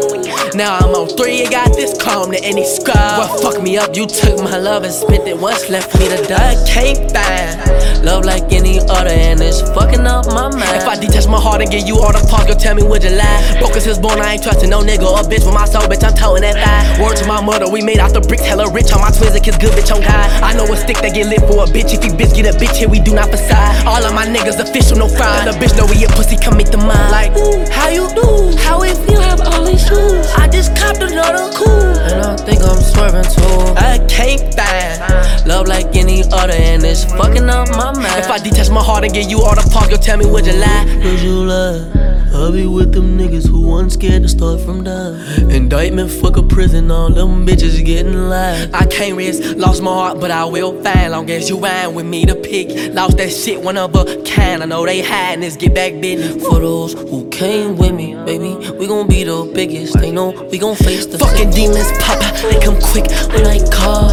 Now 0.56 0.78
I'm 0.78 0.94
on 0.96 1.08
three, 1.16 1.42
you 1.42 1.50
got 1.50 1.74
this 1.76 1.96
calm 2.02 2.32
to 2.32 2.44
any 2.44 2.66
scrub. 2.66 2.96
What 2.96 3.42
fuck 3.42 3.62
me 3.62 3.78
up, 3.78 3.96
you 3.96 4.08
took 4.08 4.38
my 4.40 4.58
love 4.58 4.84
and 4.84 4.94
spent 4.94 5.28
it 5.28 5.38
once, 5.38 5.70
left 5.70 5.98
me 6.00 6.10
to 6.10 6.22
die, 6.26 6.56
can't 6.68 7.12
find 7.12 8.06
love 8.06 8.26
like 8.26 8.52
any 8.52 8.80
other, 8.80 9.12
and 9.12 9.42
it's 9.42 9.62
fucking 9.74 10.06
up 10.08 10.26
my 10.28 10.50
mind. 10.50 10.76
If 10.76 10.88
I 10.88 10.96
detach 10.98 11.28
my 11.28 11.39
heart 11.40 11.62
and 11.62 11.72
give 11.72 11.88
you 11.88 11.98
all 11.98 12.12
the 12.12 12.24
park, 12.30 12.48
you'll 12.48 12.60
tell 12.60 12.76
me 12.76 12.84
would 12.84 13.04
you 13.04 13.12
lie? 13.12 13.58
Broke 13.60 13.76
as 13.76 13.86
his 13.86 13.98
bone, 14.00 14.20
I 14.20 14.34
ain't 14.36 14.44
trusting 14.44 14.70
no 14.70 14.82
nigga 14.82 15.08
or 15.08 15.24
bitch 15.26 15.46
with 15.46 15.54
my 15.54 15.66
soul, 15.66 15.88
bitch, 15.88 16.04
I'm 16.04 16.14
towing 16.14 16.42
that 16.44 16.60
thigh. 16.60 17.02
Word 17.02 17.18
to 17.18 17.26
my 17.26 17.42
mother, 17.42 17.70
we 17.70 17.82
made 17.82 18.00
out 18.00 18.14
the 18.14 18.22
bricks, 18.22 18.46
hella 18.46 18.72
rich 18.72 18.92
on 18.92 19.02
my 19.02 19.12
twins, 19.12 19.36
and 19.36 19.44
kids 19.44 19.58
good, 19.58 19.74
bitch, 19.74 19.94
on 19.94 20.02
God. 20.02 20.28
I 20.44 20.54
know 20.54 20.66
a 20.68 20.78
stick 20.78 20.98
that 21.00 21.14
get 21.14 21.28
lit 21.28 21.42
for 21.48 21.64
a 21.64 21.68
bitch, 21.68 21.96
if 21.96 22.04
you 22.04 22.12
bitch 22.12 22.36
get 22.36 22.46
a 22.46 22.56
bitch 22.58 22.76
here, 22.78 22.90
we 22.90 23.00
do 23.00 23.14
not 23.14 23.30
facade. 23.30 23.88
All 23.88 24.04
of 24.04 24.14
my 24.14 24.26
niggas 24.26 24.60
official, 24.60 24.98
no 24.98 25.08
fine. 25.08 25.46
The 25.46 25.56
bitch 25.58 25.76
know 25.78 25.88
we 25.88 26.04
a 26.04 26.10
pussy, 26.10 26.38
come 26.38 26.58
meet 26.58 26.72
the 26.72 26.78
mind. 26.78 27.12
Like, 27.12 27.32
how 27.72 27.90
you 27.90 28.08
do? 28.14 28.58
How 28.60 28.84
if 28.84 29.00
you 29.10 29.20
have 29.20 29.42
all 29.42 29.64
these 29.64 29.82
shoes? 29.86 30.28
I 30.36 30.48
just 30.48 30.76
copped 30.76 31.02
another 31.02 31.50
cool, 31.56 31.96
and 32.10 32.22
I 32.22 32.36
think 32.38 32.62
I'm 32.62 32.82
swerving 32.82 33.28
too. 33.32 33.74
I 33.80 33.98
can't 34.10 34.42
find 34.54 35.48
love 35.48 35.68
like 35.68 35.96
any 35.96 36.24
other, 36.32 36.54
and 36.54 36.84
it's 36.84 37.06
fucking 37.06 37.50
up 37.50 37.70
my 37.72 37.92
mind. 37.94 38.20
If 38.20 38.30
I 38.30 38.38
detach 38.40 38.70
my 38.70 38.84
heart 38.84 39.04
and 39.04 39.14
give 39.14 39.30
you 39.30 39.42
all 39.42 39.56
the 39.56 39.68
park, 39.72 39.90
you'll 39.90 40.00
tell 40.00 40.18
me 40.18 40.26
would 40.26 40.46
you 40.46 40.54
lie? 40.54 40.86
I'll 41.30 42.52
be 42.52 42.66
with 42.66 42.94
them 42.94 43.18
niggas 43.18 43.48
who 43.48 43.59
one 43.70 43.90
scared 43.90 44.24
to 44.24 44.30
start 44.30 44.60
from 44.62 44.84
down. 44.84 45.16
Indictment, 45.52 46.10
fuck 46.10 46.38
a 46.38 46.44
prison, 46.44 46.90
all 46.90 47.10
them 47.10 47.46
bitches 47.46 47.84
getting 47.86 48.30
live. 48.30 48.74
I 48.74 48.86
can't 48.88 49.16
risk, 49.16 49.56
lost 49.58 49.82
my 49.84 49.94
heart, 49.94 50.20
but 50.20 50.32
I 50.32 50.46
will 50.46 50.82
find. 50.84 51.12
Long 51.12 51.30
as 51.30 51.50
you 51.50 51.60
ride 51.60 51.88
with 51.88 52.06
me 52.06 52.26
to 52.26 52.36
pick. 52.36 52.94
Lost 52.94 53.18
that 53.18 53.30
shit 53.30 53.62
one 53.62 53.78
of 53.78 53.96
a 53.96 54.22
kind. 54.24 54.64
I 54.64 54.66
know 54.66 54.86
they 54.86 55.02
hiding 55.02 55.42
this 55.42 55.56
get 55.56 55.76
back 55.76 55.94
business. 56.02 56.44
For 56.44 56.60
those 56.60 56.94
who 56.94 57.30
came 57.30 57.78
with 57.78 57.94
me, 57.94 58.16
baby, 58.26 58.56
we 58.78 58.88
gon' 58.88 59.08
be 59.08 59.24
the 59.24 59.50
biggest. 59.54 60.00
They 60.00 60.12
know 60.12 60.32
we 60.52 60.58
gon' 60.58 60.76
face 60.76 61.06
the 61.06 61.20
fucking 61.20 61.52
demons 61.52 61.92
pop. 62.02 62.20
They 62.42 62.60
come 62.60 62.80
quick 62.82 63.06
when 63.34 63.46
I 63.46 63.60
call. 63.70 64.10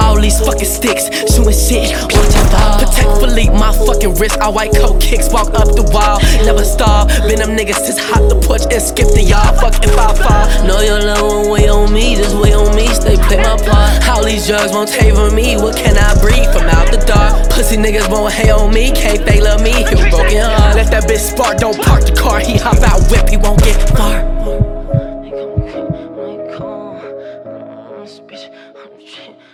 All 0.00 0.18
these 0.20 0.40
fucking 0.40 0.64
sticks, 0.64 1.04
shooting 1.32 1.52
shit, 1.52 1.92
watching 2.12 2.48
fall. 2.48 2.78
Protect 2.78 3.10
Philippe, 3.20 3.52
my 3.52 3.72
fucking 3.86 4.14
wrist. 4.16 4.38
I 4.38 4.48
white 4.48 4.74
coat 4.74 5.00
kicks, 5.00 5.28
walk 5.30 5.52
up 5.54 5.68
the 5.76 5.84
wall. 5.92 6.20
Never 6.44 6.64
stop. 6.64 7.08
Been 7.28 7.38
them 7.38 7.56
niggas 7.56 7.84
just 7.86 8.00
hot 8.00 8.28
the 8.28 8.36
porch 8.46 8.62
and 8.70 8.82
skip 8.94 9.10
the 9.10 9.22
yard. 9.22 9.58
Fuck 9.58 9.82
if 9.82 9.98
I 9.98 10.14
fall. 10.14 10.66
Know 10.66 10.80
your 10.80 11.00
love 11.02 11.22
won't 11.22 11.50
wait 11.50 11.68
on 11.68 11.92
me, 11.92 12.14
just 12.14 12.36
wait 12.36 12.54
on 12.54 12.74
me. 12.74 12.86
Stay 12.94 13.16
play 13.16 13.38
my 13.38 13.58
part. 13.58 14.08
All 14.08 14.24
these 14.24 14.46
drugs 14.46 14.72
won't 14.72 14.88
favor 14.88 15.30
me. 15.30 15.56
What 15.56 15.76
can 15.76 15.98
I 15.98 16.14
breathe? 16.22 16.46
From 16.54 16.70
out 16.70 16.90
the 16.94 17.02
dark? 17.04 17.50
Pussy 17.50 17.76
niggas 17.76 18.08
won't 18.08 18.32
hate 18.32 18.50
on 18.50 18.72
me. 18.72 18.92
Can't 18.92 19.22
fake 19.26 19.42
love 19.42 19.62
me. 19.62 19.72
He 19.72 19.82
a 19.82 20.10
broken 20.10 20.46
heart. 20.46 20.76
Let 20.76 20.90
that 20.92 21.04
bitch 21.04 21.34
spark. 21.34 21.58
Don't 21.58 21.78
park 21.80 22.06
the 22.06 22.14
car. 22.14 22.38
He 22.38 22.56
hop 22.56 22.80
out, 22.82 23.00
whip. 23.10 23.28
He 23.28 23.36
won't 23.36 23.60
get 23.62 23.78
far. 23.96 24.22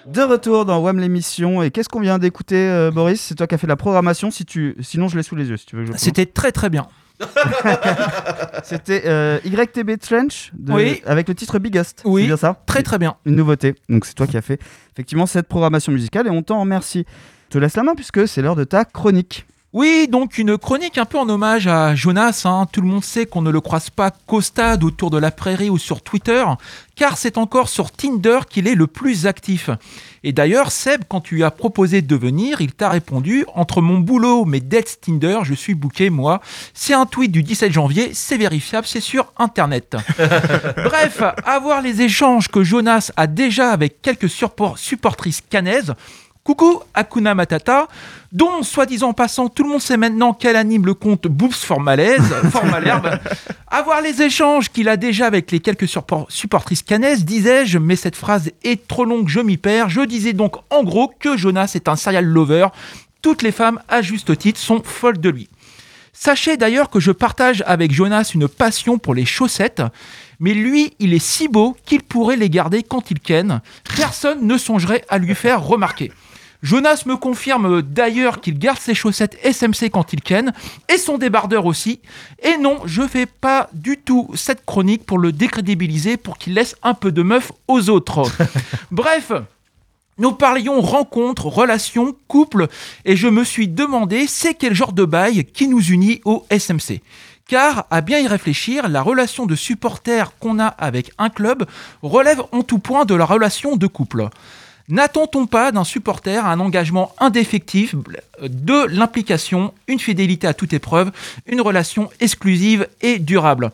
De 0.06 0.22
retour 0.22 0.64
dans 0.64 0.80
WAM 0.80 0.98
l'émission. 0.98 1.62
Et 1.62 1.70
qu'est-ce 1.70 1.88
qu'on 1.88 2.00
vient 2.00 2.18
d'écouter, 2.18 2.56
euh, 2.56 2.90
Boris? 2.90 3.20
C'est 3.20 3.36
toi 3.36 3.46
qui 3.46 3.54
as 3.54 3.58
fait 3.58 3.68
la 3.68 3.76
programmation. 3.76 4.32
Si 4.32 4.44
tu... 4.44 4.74
Sinon, 4.80 5.06
je 5.06 5.16
l'ai 5.16 5.22
sous 5.22 5.36
les 5.36 5.48
yeux 5.48 5.56
si 5.56 5.66
tu 5.66 5.76
veux. 5.76 5.82
que 5.82 5.86
je 5.86 5.92
le 5.92 5.98
C'était 5.98 6.26
très 6.26 6.50
très 6.50 6.68
bien. 6.68 6.88
C'était 8.64 9.02
euh, 9.06 9.38
YTB 9.44 9.98
Trench 10.00 10.50
de- 10.54 10.72
Oui. 10.72 11.02
avec 11.06 11.28
le 11.28 11.34
titre 11.34 11.58
Biggest. 11.58 12.02
Oui. 12.04 12.22
C'est 12.22 12.26
bien 12.28 12.36
ça 12.36 12.62
Très 12.66 12.82
très 12.82 12.98
bien. 12.98 13.16
Une 13.26 13.36
nouveauté. 13.36 13.74
Donc 13.88 14.04
c'est 14.06 14.14
toi 14.14 14.26
qui 14.26 14.36
as 14.36 14.42
fait 14.42 14.60
effectivement 14.92 15.26
cette 15.26 15.48
programmation 15.48 15.92
musicale 15.92 16.26
et 16.26 16.30
on 16.30 16.42
t'en 16.42 16.60
remercie. 16.60 17.04
Je 17.48 17.54
te 17.54 17.58
laisse 17.58 17.76
la 17.76 17.82
main 17.82 17.94
puisque 17.94 18.26
c'est 18.28 18.42
l'heure 18.42 18.56
de 18.56 18.64
ta 18.64 18.84
chronique. 18.84 19.46
Oui, 19.72 20.08
donc 20.10 20.36
une 20.36 20.58
chronique 20.58 20.98
un 20.98 21.04
peu 21.04 21.16
en 21.16 21.28
hommage 21.28 21.68
à 21.68 21.94
Jonas. 21.94 22.42
hein. 22.44 22.66
Tout 22.72 22.80
le 22.80 22.88
monde 22.88 23.04
sait 23.04 23.26
qu'on 23.26 23.40
ne 23.40 23.52
le 23.52 23.60
croise 23.60 23.88
pas 23.88 24.10
qu'au 24.10 24.40
stade, 24.40 24.82
autour 24.82 25.10
de 25.10 25.18
la 25.18 25.30
prairie 25.30 25.70
ou 25.70 25.78
sur 25.78 26.02
Twitter, 26.02 26.44
car 26.96 27.16
c'est 27.16 27.38
encore 27.38 27.68
sur 27.68 27.92
Tinder 27.92 28.40
qu'il 28.50 28.66
est 28.66 28.74
le 28.74 28.88
plus 28.88 29.28
actif. 29.28 29.70
Et 30.24 30.32
d'ailleurs, 30.32 30.72
Seb, 30.72 31.02
quand 31.08 31.20
tu 31.20 31.36
lui 31.36 31.44
as 31.44 31.52
proposé 31.52 32.02
de 32.02 32.16
venir, 32.16 32.60
il 32.60 32.72
t'a 32.72 32.88
répondu 32.88 33.44
Entre 33.54 33.80
mon 33.80 34.00
boulot, 34.00 34.44
mes 34.44 34.58
dettes 34.58 34.98
Tinder, 35.02 35.38
je 35.44 35.54
suis 35.54 35.76
booké, 35.76 36.10
moi. 36.10 36.40
C'est 36.74 36.94
un 36.94 37.06
tweet 37.06 37.30
du 37.30 37.44
17 37.44 37.72
janvier, 37.72 38.10
c'est 38.12 38.38
vérifiable, 38.38 38.88
c'est 38.88 38.98
sur 38.98 39.32
Internet. 39.38 39.96
Bref, 40.18 41.22
à 41.44 41.58
voir 41.60 41.80
les 41.80 42.02
échanges 42.02 42.48
que 42.48 42.64
Jonas 42.64 43.12
a 43.16 43.28
déjà 43.28 43.70
avec 43.70 44.02
quelques 44.02 44.28
supportrices 44.28 45.42
canaises. 45.48 45.94
Coucou 46.42 46.80
Akuna 46.94 47.34
Matata, 47.34 47.86
dont, 48.32 48.62
soi-disant 48.62 49.12
passant, 49.12 49.48
tout 49.48 49.62
le 49.62 49.68
monde 49.68 49.82
sait 49.82 49.98
maintenant 49.98 50.32
qu'elle 50.32 50.56
anime 50.56 50.86
le 50.86 50.94
compte 50.94 51.26
Boobs 51.26 51.52
for 51.52 51.80
Malaise, 51.80 52.34
for 52.50 52.64
Malherbe. 52.64 53.18
À 53.68 53.82
voir 53.82 54.00
les 54.00 54.22
échanges 54.22 54.70
qu'il 54.70 54.88
a 54.88 54.96
déjà 54.96 55.26
avec 55.26 55.50
les 55.50 55.60
quelques 55.60 55.86
supportrices 56.28 56.82
canaises, 56.82 57.26
disais-je, 57.26 57.78
mais 57.78 57.94
cette 57.94 58.16
phrase 58.16 58.50
est 58.64 58.88
trop 58.88 59.04
longue, 59.04 59.28
je 59.28 59.40
m'y 59.40 59.58
perds. 59.58 59.90
Je 59.90 60.00
disais 60.00 60.32
donc 60.32 60.56
en 60.70 60.82
gros 60.82 61.12
que 61.18 61.36
Jonas 61.36 61.72
est 61.74 61.88
un 61.88 61.96
serial 61.96 62.24
lover. 62.24 62.68
Toutes 63.20 63.42
les 63.42 63.52
femmes, 63.52 63.78
à 63.88 64.00
juste 64.00 64.36
titre, 64.38 64.58
sont 64.58 64.82
folles 64.82 65.20
de 65.20 65.28
lui. 65.28 65.50
Sachez 66.14 66.56
d'ailleurs 66.56 66.90
que 66.90 67.00
je 67.00 67.12
partage 67.12 67.62
avec 67.66 67.92
Jonas 67.92 68.32
une 68.34 68.48
passion 68.48 68.98
pour 68.98 69.14
les 69.14 69.26
chaussettes, 69.26 69.82
mais 70.38 70.54
lui, 70.54 70.94
il 70.98 71.12
est 71.12 71.18
si 71.18 71.48
beau 71.48 71.76
qu'il 71.84 72.02
pourrait 72.02 72.36
les 72.36 72.50
garder 72.50 72.82
quand 72.82 73.10
il 73.10 73.20
ken. 73.20 73.60
Personne 73.96 74.46
ne 74.46 74.56
songerait 74.56 75.04
à 75.08 75.18
lui 75.18 75.34
faire 75.34 75.62
remarquer. 75.62 76.10
Jonas 76.62 77.04
me 77.06 77.16
confirme 77.16 77.82
d'ailleurs 77.82 78.40
qu'il 78.40 78.58
garde 78.58 78.78
ses 78.78 78.94
chaussettes 78.94 79.38
SMC 79.42 79.90
quand 79.90 80.12
il 80.12 80.20
ken, 80.20 80.52
et 80.92 80.98
son 80.98 81.16
débardeur 81.16 81.66
aussi. 81.66 82.00
Et 82.42 82.58
non, 82.58 82.80
je 82.84 83.02
fais 83.02 83.26
pas 83.26 83.70
du 83.72 83.96
tout 83.96 84.30
cette 84.34 84.64
chronique 84.66 85.04
pour 85.06 85.18
le 85.18 85.32
décrédibiliser, 85.32 86.16
pour 86.16 86.36
qu'il 86.38 86.54
laisse 86.54 86.76
un 86.82 86.94
peu 86.94 87.12
de 87.12 87.22
meuf 87.22 87.52
aux 87.66 87.88
autres. 87.88 88.22
Bref, 88.90 89.32
nous 90.18 90.32
parlions 90.32 90.82
rencontres, 90.82 91.46
relations, 91.46 92.14
couple, 92.28 92.68
et 93.06 93.16
je 93.16 93.28
me 93.28 93.42
suis 93.42 93.68
demandé 93.68 94.26
c'est 94.26 94.54
quel 94.54 94.74
genre 94.74 94.92
de 94.92 95.06
bail 95.06 95.46
qui 95.46 95.66
nous 95.66 95.82
unit 95.82 96.20
au 96.26 96.44
SMC. 96.50 97.00
Car, 97.48 97.86
à 97.90 98.00
bien 98.00 98.18
y 98.20 98.28
réfléchir, 98.28 98.88
la 98.88 99.02
relation 99.02 99.46
de 99.46 99.56
supporter 99.56 100.36
qu'on 100.38 100.60
a 100.60 100.66
avec 100.66 101.10
un 101.18 101.30
club 101.30 101.66
relève 102.02 102.42
en 102.52 102.62
tout 102.62 102.78
point 102.78 103.06
de 103.06 103.14
la 103.14 103.24
relation 103.24 103.76
de 103.76 103.86
couple. 103.86 104.28
N'attend-on 104.90 105.46
pas 105.46 105.70
d'un 105.70 105.84
supporter 105.84 106.44
un 106.44 106.58
engagement 106.58 107.14
indéfectible, 107.18 108.22
de 108.42 108.86
l'implication, 108.86 109.72
une 109.86 110.00
fidélité 110.00 110.48
à 110.48 110.54
toute 110.54 110.72
épreuve, 110.72 111.12
une 111.46 111.60
relation 111.60 112.10
exclusive 112.18 112.88
et 113.00 113.20
durable? 113.20 113.70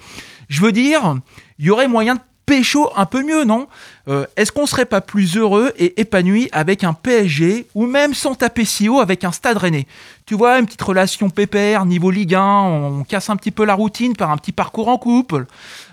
Je 0.49 0.61
veux 0.61 0.73
dire, 0.73 1.17
il 1.59 1.65
y 1.65 1.71
aurait 1.71 1.89
moyen 1.89 2.17
de 2.17 2.21
pécho 2.45 2.91
un 2.95 3.07
peu 3.07 3.25
mieux, 3.25 3.45
non? 3.45 3.67
Euh, 4.09 4.25
Est-ce 4.37 4.53
qu'on 4.53 4.67
serait 4.67 4.85
pas 4.85 5.01
plus 5.01 5.37
heureux 5.37 5.73
et 5.79 6.01
épanoui 6.01 6.49
avec 6.53 6.85
un 6.85 6.93
PSG 6.93 7.67
ou 7.75 7.87
même 7.87 8.15
sans 8.15 8.37
taper 8.37 8.65
si 8.65 8.89
haut 8.89 9.01
avec 9.01 9.25
un 9.25 9.33
stade 9.33 9.57
rennais? 9.57 9.87
Tu 10.27 10.35
vois, 10.35 10.59
une 10.59 10.67
petite 10.67 10.83
relation 10.83 11.29
pépère, 11.29 11.87
niveau 11.87 12.11
Ligue 12.11 12.35
1, 12.37 12.43
on 12.43 13.05
casse 13.05 13.31
un 13.31 13.37
petit 13.37 13.51
peu 13.51 13.65
la 13.65 13.75
routine 13.75 14.15
par 14.15 14.31
un 14.31 14.37
petit 14.37 14.53
parcours 14.53 14.89
en 14.89 14.99
couple. 14.99 15.47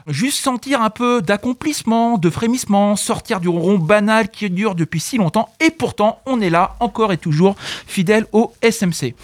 Juste 0.08 0.44
sentir 0.44 0.82
un 0.82 0.90
peu 0.90 1.22
d'accomplissement, 1.22 2.18
de 2.18 2.30
frémissement, 2.30 2.98
sortir 2.98 3.40
du 3.40 3.48
rond 3.48 3.78
banal 3.78 4.30
qui 4.30 4.50
dure 4.50 4.76
depuis 4.76 5.00
si 5.00 5.18
longtemps 5.18 5.48
et 5.62 5.70
pourtant 5.70 6.20
on 6.26 6.42
est 6.42 6.50
là 6.50 6.76
encore 6.82 7.14
et 7.14 7.18
toujours 7.18 7.56
fidèle 7.88 8.26
au 8.34 8.52
SMC. 8.62 9.16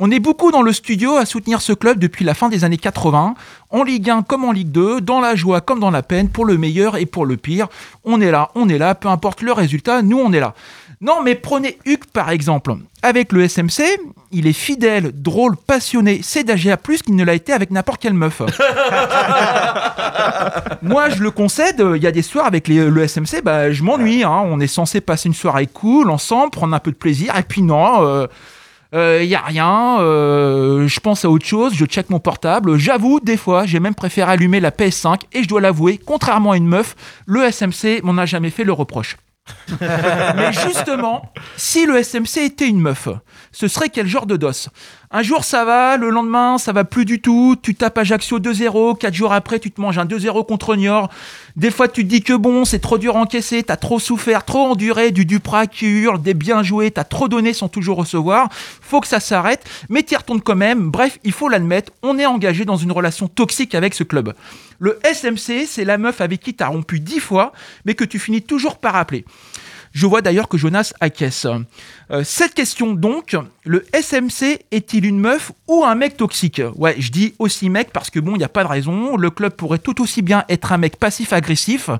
On 0.00 0.10
est 0.10 0.18
beaucoup 0.18 0.50
dans 0.50 0.62
le 0.62 0.72
studio 0.72 1.14
à 1.14 1.24
soutenir 1.24 1.60
ce 1.60 1.72
club 1.72 2.00
depuis 2.00 2.24
la 2.24 2.34
fin 2.34 2.48
des 2.48 2.64
années 2.64 2.78
80, 2.78 3.34
en 3.70 3.82
Ligue 3.84 4.10
1 4.10 4.22
comme 4.22 4.44
en 4.44 4.50
Ligue 4.50 4.72
2, 4.72 5.00
dans 5.00 5.20
la 5.20 5.36
joie 5.36 5.60
comme 5.60 5.78
dans 5.78 5.92
la 5.92 6.02
peine, 6.02 6.28
pour 6.28 6.44
le 6.44 6.58
meilleur 6.58 6.96
et 6.96 7.06
pour 7.06 7.26
le 7.26 7.36
pire. 7.36 7.68
On 8.04 8.20
est 8.20 8.32
là, 8.32 8.50
on 8.56 8.68
est 8.68 8.78
là, 8.78 8.96
peu 8.96 9.08
importe 9.08 9.40
le 9.40 9.52
résultat, 9.52 10.02
nous 10.02 10.18
on 10.18 10.32
est 10.32 10.40
là. 10.40 10.54
Non, 11.00 11.22
mais 11.22 11.34
prenez 11.34 11.78
Huck 11.86 12.06
par 12.12 12.30
exemple. 12.30 12.74
Avec 13.02 13.32
le 13.32 13.46
SMC, 13.48 13.82
il 14.32 14.46
est 14.46 14.52
fidèle, 14.54 15.12
drôle, 15.14 15.56
passionné, 15.56 16.22
sédagé 16.22 16.74
plus 16.82 17.02
qu'il 17.02 17.16
ne 17.16 17.24
l'a 17.24 17.34
été 17.34 17.52
avec 17.52 17.70
n'importe 17.70 18.00
quelle 18.00 18.14
meuf. 18.14 18.40
Moi, 20.82 21.08
je 21.10 21.22
le 21.22 21.30
concède, 21.30 21.82
il 21.96 22.02
y 22.02 22.06
a 22.06 22.12
des 22.12 22.22
soirs 22.22 22.46
avec 22.46 22.68
les- 22.68 22.88
le 22.88 23.02
SMC, 23.06 23.42
bah, 23.42 23.72
je 23.72 23.82
m'ennuie. 23.82 24.24
hein. 24.24 24.42
On 24.46 24.60
est 24.60 24.66
censé 24.66 25.00
passer 25.00 25.28
une 25.28 25.34
soirée 25.34 25.66
cool, 25.66 26.10
ensemble, 26.10 26.50
prendre 26.50 26.74
un 26.74 26.78
peu 26.78 26.90
de 26.90 26.96
plaisir, 26.96 27.36
et 27.36 27.42
puis 27.42 27.62
non. 27.62 28.26
euh, 28.94 29.20
il 29.22 29.28
y 29.28 29.34
a 29.34 29.40
rien, 29.40 29.98
euh, 30.00 30.86
je 30.86 31.00
pense 31.00 31.24
à 31.24 31.30
autre 31.30 31.46
chose, 31.46 31.74
je 31.74 31.84
check 31.84 32.10
mon 32.10 32.20
portable. 32.20 32.76
J'avoue, 32.76 33.18
des 33.20 33.36
fois, 33.36 33.66
j'ai 33.66 33.80
même 33.80 33.94
préféré 33.94 34.30
allumer 34.32 34.60
la 34.60 34.70
PS5 34.70 35.20
et 35.32 35.42
je 35.42 35.48
dois 35.48 35.60
l'avouer, 35.60 35.98
contrairement 36.04 36.52
à 36.52 36.56
une 36.56 36.68
meuf, 36.68 36.94
le 37.26 37.42
SMC 37.42 38.00
m'en 38.04 38.16
a 38.18 38.26
jamais 38.26 38.50
fait 38.50 38.62
le 38.64 38.72
reproche. 38.72 39.16
Mais 39.80 40.52
justement, 40.52 41.32
si 41.56 41.86
le 41.86 42.02
SMC 42.02 42.38
était 42.38 42.68
une 42.68 42.80
meuf, 42.80 43.08
ce 43.52 43.68
serait 43.68 43.88
quel 43.88 44.06
genre 44.06 44.26
de 44.26 44.36
dos? 44.36 44.68
Un 45.16 45.22
jour 45.22 45.44
ça 45.44 45.64
va, 45.64 45.96
le 45.96 46.10
lendemain 46.10 46.58
ça 46.58 46.72
va 46.72 46.82
plus 46.82 47.04
du 47.04 47.20
tout, 47.20 47.54
tu 47.62 47.76
tapes 47.76 47.98
Ajaccio 47.98 48.40
2-0, 48.40 48.98
quatre 48.98 49.14
jours 49.14 49.32
après 49.32 49.60
tu 49.60 49.70
te 49.70 49.80
manges 49.80 49.96
un 49.96 50.06
2-0 50.06 50.44
contre 50.44 50.74
Niort. 50.74 51.08
Des 51.54 51.70
fois 51.70 51.86
tu 51.86 52.02
te 52.02 52.08
dis 52.08 52.20
que 52.20 52.32
bon, 52.32 52.64
c'est 52.64 52.80
trop 52.80 52.98
dur 52.98 53.16
à 53.16 53.20
encaisser, 53.20 53.62
t'as 53.62 53.76
trop 53.76 54.00
souffert, 54.00 54.44
trop 54.44 54.66
enduré, 54.66 55.12
du 55.12 55.24
Duprat 55.24 55.68
qui 55.68 55.86
hurle, 55.86 56.20
des 56.20 56.34
bien 56.34 56.64
joués, 56.64 56.90
t'as 56.90 57.04
trop 57.04 57.28
donné 57.28 57.52
sans 57.52 57.68
toujours 57.68 57.98
recevoir. 57.98 58.48
Faut 58.80 59.00
que 59.00 59.06
ça 59.06 59.20
s'arrête, 59.20 59.64
mais 59.88 60.02
t'y 60.02 60.16
retournes 60.16 60.40
quand 60.40 60.56
même. 60.56 60.90
Bref, 60.90 61.20
il 61.22 61.30
faut 61.30 61.48
l'admettre, 61.48 61.92
on 62.02 62.18
est 62.18 62.26
engagé 62.26 62.64
dans 62.64 62.76
une 62.76 62.90
relation 62.90 63.28
toxique 63.28 63.76
avec 63.76 63.94
ce 63.94 64.02
club. 64.02 64.34
Le 64.80 64.98
SMC, 65.04 65.66
c'est 65.68 65.84
la 65.84 65.96
meuf 65.96 66.20
avec 66.22 66.40
qui 66.40 66.54
t'as 66.54 66.66
rompu 66.66 66.98
dix 66.98 67.20
fois, 67.20 67.52
mais 67.84 67.94
que 67.94 68.02
tu 68.02 68.18
finis 68.18 68.42
toujours 68.42 68.78
par 68.78 68.96
appeler. 68.96 69.24
Je 69.94 70.06
vois 70.06 70.22
d'ailleurs 70.22 70.48
que 70.48 70.58
Jonas 70.58 70.92
acquiesce. 71.00 71.46
Euh, 72.10 72.24
cette 72.24 72.52
question 72.52 72.92
donc, 72.94 73.36
le 73.64 73.86
SMC 73.94 74.58
est-il 74.72 75.06
une 75.06 75.20
meuf 75.20 75.52
ou 75.68 75.84
un 75.84 75.94
mec 75.94 76.16
toxique? 76.16 76.60
Ouais, 76.74 76.96
je 76.98 77.12
dis 77.12 77.34
aussi 77.38 77.70
mec 77.70 77.90
parce 77.92 78.10
que 78.10 78.18
bon, 78.18 78.34
il 78.34 78.38
n'y 78.38 78.44
a 78.44 78.48
pas 78.48 78.64
de 78.64 78.68
raison. 78.68 79.16
Le 79.16 79.30
club 79.30 79.52
pourrait 79.52 79.78
tout 79.78 80.02
aussi 80.02 80.20
bien 80.20 80.44
être 80.48 80.72
un 80.72 80.78
mec 80.78 80.96
passif-agressif. 80.96 81.90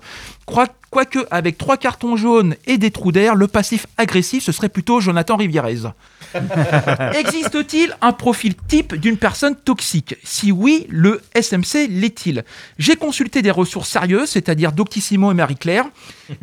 Crois- 0.45 0.67
Quoique, 0.95 1.27
avec 1.33 1.59
trois 1.59 1.77
cartons 1.77 2.17
jaunes 2.17 2.55
et 2.69 2.79
des 2.79 2.93
trous 2.93 3.11
d'air, 3.11 3.35
le 3.35 3.49
passif 3.49 3.89
agressif, 3.97 4.45
ce 4.45 4.53
serait 4.53 4.69
plutôt 4.69 5.01
Jonathan 5.01 5.37
Rivierez. 5.37 5.89
Existe-t-il 7.19 7.97
un 8.01 8.13
profil 8.13 8.55
type 8.55 8.95
d'une 8.95 9.17
personne 9.17 9.57
toxique? 9.57 10.15
Si 10.23 10.53
oui, 10.53 10.87
le 10.89 11.21
SMC 11.35 11.89
l'est-il? 11.91 12.45
J'ai 12.79 12.95
consulté 12.95 13.43
des 13.43 13.51
ressources 13.51 13.89
sérieuses, 13.89 14.29
c'est-à-dire 14.31 14.71
Doctissimo 14.71 15.33
et 15.33 15.35
Marie-Claire, 15.35 15.87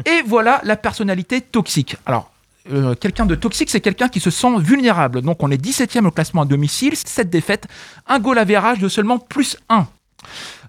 et 0.06 0.22
voilà 0.28 0.60
la 0.66 0.76
personnalité 0.76 1.40
toxique. 1.40 1.96
Alors, 2.06 2.30
euh, 2.74 2.94
quelqu'un 2.96 3.26
de 3.26 3.36
toxique, 3.36 3.70
c'est 3.70 3.80
quelqu'un 3.80 4.10
qui 4.10 4.20
se 4.20 4.32
sent 4.32 4.60
vulnérable. 4.60 5.22
Donc, 5.22 5.42
on 5.44 5.50
est 5.50 5.64
17e 5.64 6.08
au 6.08 6.12
classement 6.12 6.42
à 6.42 6.46
domicile, 6.46 6.98
7 6.98 7.30
défaites, 7.30 7.70
un 8.06 8.20
goal 8.20 8.38
à 8.38 8.44
verrage 8.44 8.80
de 8.80 8.90
seulement 8.90 9.18
plus 9.18 9.56
1. 9.70 9.88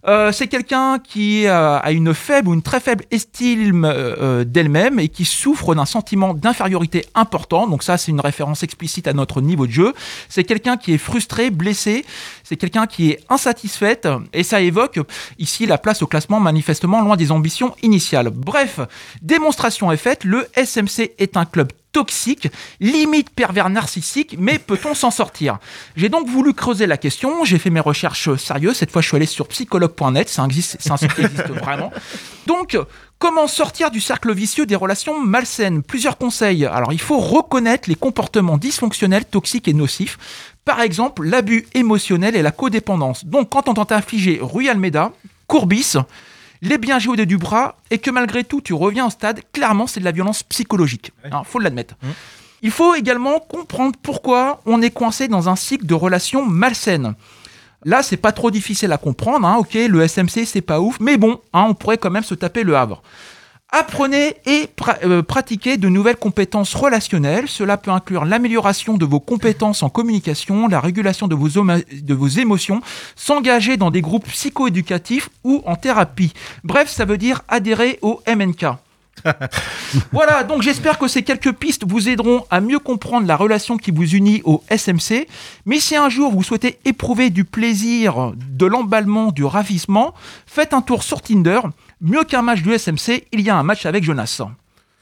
Euh, 0.09 0.33
c'est 0.33 0.49
quelqu'un 0.49 0.99
qui 0.99 1.47
euh, 1.47 1.79
a 1.79 1.93
une 1.93 2.13
faible 2.13 2.49
ou 2.49 2.55
une 2.55 2.63
très 2.63 2.81
faible 2.81 3.05
estime 3.13 3.85
euh, 3.85 4.43
d'elle-même 4.45 4.99
et 4.99 5.09
qui 5.09 5.25
souffre 5.25 5.75
d'un 5.75 5.85
sentiment 5.85 6.35
d'infériorité 6.35 7.07
important. 7.15 7.69
Donc 7.69 7.83
ça, 7.83 7.97
c'est 7.99 8.11
une 8.11 8.21
référence 8.21 8.63
explicite 8.65 9.07
à 9.07 9.13
notre 9.13 9.41
niveau 9.41 9.67
de 9.67 9.73
jeu. 9.73 9.95
C'est 10.29 10.45
quelqu'un 10.45 10.77
qui 10.77 10.95
est 10.95 10.99
frustré, 10.99 11.51
blessé. 11.51 12.05
C'est 12.43 12.57
quelqu'un 12.57 12.87
qui 12.87 13.11
est 13.11 13.21
insatisfaite 13.29 14.09
et 14.33 14.43
ça 14.43 14.61
évoque 14.61 14.99
ici 15.39 15.67
la 15.67 15.79
place 15.79 16.03
au 16.03 16.07
classement 16.07 16.41
manifestement 16.41 17.01
loin 17.01 17.17
des 17.17 17.31
ambitions 17.31 17.75
initiales. 17.83 18.31
Bref, 18.31 18.81
démonstration 19.23 19.93
est 19.93 19.97
faite. 19.97 20.25
Le 20.25 20.49
SMC 20.57 21.13
est 21.19 21.37
un 21.37 21.45
club 21.45 21.69
toxique, 21.93 22.49
limite 22.81 23.31
pervers 23.31 23.71
narcissique, 23.71 24.37
mais 24.39 24.59
peut-on 24.59 24.95
s'en 24.95 25.11
sortir? 25.11 25.59
J'ai 25.95 26.09
donc 26.09 26.29
voulu 26.29 26.55
creuser 26.55 26.87
la 26.87 26.97
question, 26.97 27.45
j'ai 27.45 27.59
fait 27.59 27.71
mes 27.71 27.81
recherches 27.81 28.35
sérieuses, 28.37 28.77
cette 28.77 28.91
fois 28.91 29.03
je 29.03 29.09
suis 29.09 29.17
allé 29.17 29.27
sur 29.27 29.47
psychologue.net, 29.49 30.29
c'est 30.29 30.41
un, 30.41 30.49
site 30.51 31.15
qui 31.15 31.21
existe 31.21 31.49
vraiment. 31.49 31.93
Donc, 32.47 32.77
comment 33.19 33.47
sortir 33.47 33.91
du 33.91 34.01
cercle 34.01 34.33
vicieux 34.33 34.67
des 34.67 34.75
relations 34.75 35.21
malsaines? 35.21 35.83
Plusieurs 35.83 36.19
conseils. 36.19 36.67
Alors, 36.67 36.93
il 36.93 37.01
faut 37.01 37.19
reconnaître 37.19 37.89
les 37.89 37.95
comportements 37.95 38.59
dysfonctionnels, 38.59 39.25
toxiques 39.25 39.69
et 39.69 39.75
nocifs. 39.75 40.19
Par 40.65 40.81
exemple, 40.81 41.25
l'abus 41.25 41.67
émotionnel 41.75 42.35
et 42.35 42.43
la 42.43 42.51
codépendance. 42.51 43.25
Donc, 43.25 43.51
quand 43.51 43.69
on 43.69 43.75
tente 43.75 43.93
infliger 43.93 44.41
Rue 44.43 44.69
Almeida, 44.69 45.13
Courbis, 45.47 45.95
les 46.63 46.79
biens 46.79 46.99
géodés 46.99 47.27
du 47.27 47.37
bras 47.37 47.77
et 47.91 47.99
que 47.99 48.11
malgré 48.11 48.45
tout 48.45 48.61
tu 48.61 48.73
reviens 48.73 49.07
au 49.07 49.11
stade, 49.11 49.41
clairement 49.53 49.87
c'est 49.87 50.01
de 50.01 50.05
la 50.05 50.13
violence 50.13 50.43
psychologique. 50.45 51.13
Il 51.25 51.31
faut 51.45 51.59
l'admettre. 51.59 51.95
Il 52.63 52.71
faut 52.71 52.95
également 52.95 53.41
comprendre 53.41 53.97
pourquoi 54.01 54.63
on 54.67 54.81
est 54.81 54.91
coincé 54.91 55.27
dans 55.29 55.49
un 55.49 55.57
cycle 55.57 55.85
de 55.85 55.95
relations 55.95 56.47
malsaines. 56.47 57.15
Là, 57.85 58.05
c'est 58.05 58.17
pas 58.17 58.31
trop 58.31 58.53
difficile 58.53 58.93
à 58.93 58.97
comprendre. 58.99 59.45
hein. 59.45 59.57
Ok, 59.57 59.75
le 59.75 60.07
SMC, 60.07 60.45
c'est 60.47 60.61
pas 60.61 60.79
ouf, 60.81 61.01
mais 61.01 61.17
bon, 61.17 61.41
hein, 61.53 61.65
on 61.69 61.75
pourrait 61.75 61.99
quand 61.99 62.11
même 62.13 62.23
se 62.23 62.35
taper 62.37 62.63
le 62.63 62.77
Havre. 62.77 63.03
Apprenez 63.75 64.37
et 64.45 64.69
pra- 64.77 64.99
euh, 65.03 65.23
pratiquez 65.23 65.79
de 65.79 65.89
nouvelles 65.89 66.17
compétences 66.17 66.75
relationnelles. 66.75 67.49
Cela 67.49 67.79
peut 67.79 67.91
inclure 67.91 68.27
l'amélioration 68.27 68.99
de 68.99 69.07
vos 69.07 69.19
compétences 69.19 69.83
en 69.83 69.89
communication, 69.89 70.69
la 70.69 70.79
régulation 70.79 71.27
de 71.27 71.35
vos, 71.35 71.49
de 71.49 72.15
vos 72.15 72.29
émotions, 72.29 72.83
s'engager 73.17 73.79
dans 73.79 73.91
des 73.91 74.03
groupes 74.03 74.29
psychoéducatifs 74.29 75.31
ou 75.43 75.63
en 75.65 75.77
thérapie. 75.77 76.35
Bref, 76.65 76.91
ça 76.91 77.07
veut 77.07 77.17
dire 77.17 77.43
adhérer 77.49 77.99
au 78.03 78.21
MNK. 78.29 78.67
voilà, 80.13 80.43
donc 80.43 80.63
j'espère 80.63 80.99
que 80.99 81.07
ces 81.07 81.23
quelques 81.23 81.53
pistes 81.53 81.85
vous 81.87 82.09
aideront 82.09 82.45
à 82.51 82.61
mieux 82.61 82.79
comprendre 82.79 83.27
la 83.27 83.37
relation 83.37 83.77
qui 83.77 83.91
vous 83.91 84.15
unit 84.15 84.43
au 84.45 84.63
SMC. 84.71 85.29
Mais 85.67 85.79
si 85.81 85.97
un 85.97 86.09
jour 86.09 86.33
vous 86.33 86.43
souhaitez 86.43 86.79
éprouver 86.85 87.31
du 87.31 87.45
plaisir, 87.45 88.33
de 88.37 88.67
l'emballement, 88.67 89.31
du 89.31 89.45
ravissement, 89.45 90.15
faites 90.47 90.75
un 90.75 90.83
tour 90.83 91.03
sur 91.03 91.23
Tinder. 91.23 91.61
Mieux 92.05 92.25
qu'un 92.25 92.43
match 92.43 92.63
du 92.63 92.73
SMC, 92.77 93.29
il 93.31 93.43
y 93.43 93.49
a 93.49 93.57
un 93.57 93.63
match 93.63 93.87
avec 93.87 94.03
Jonas. 94.03 94.41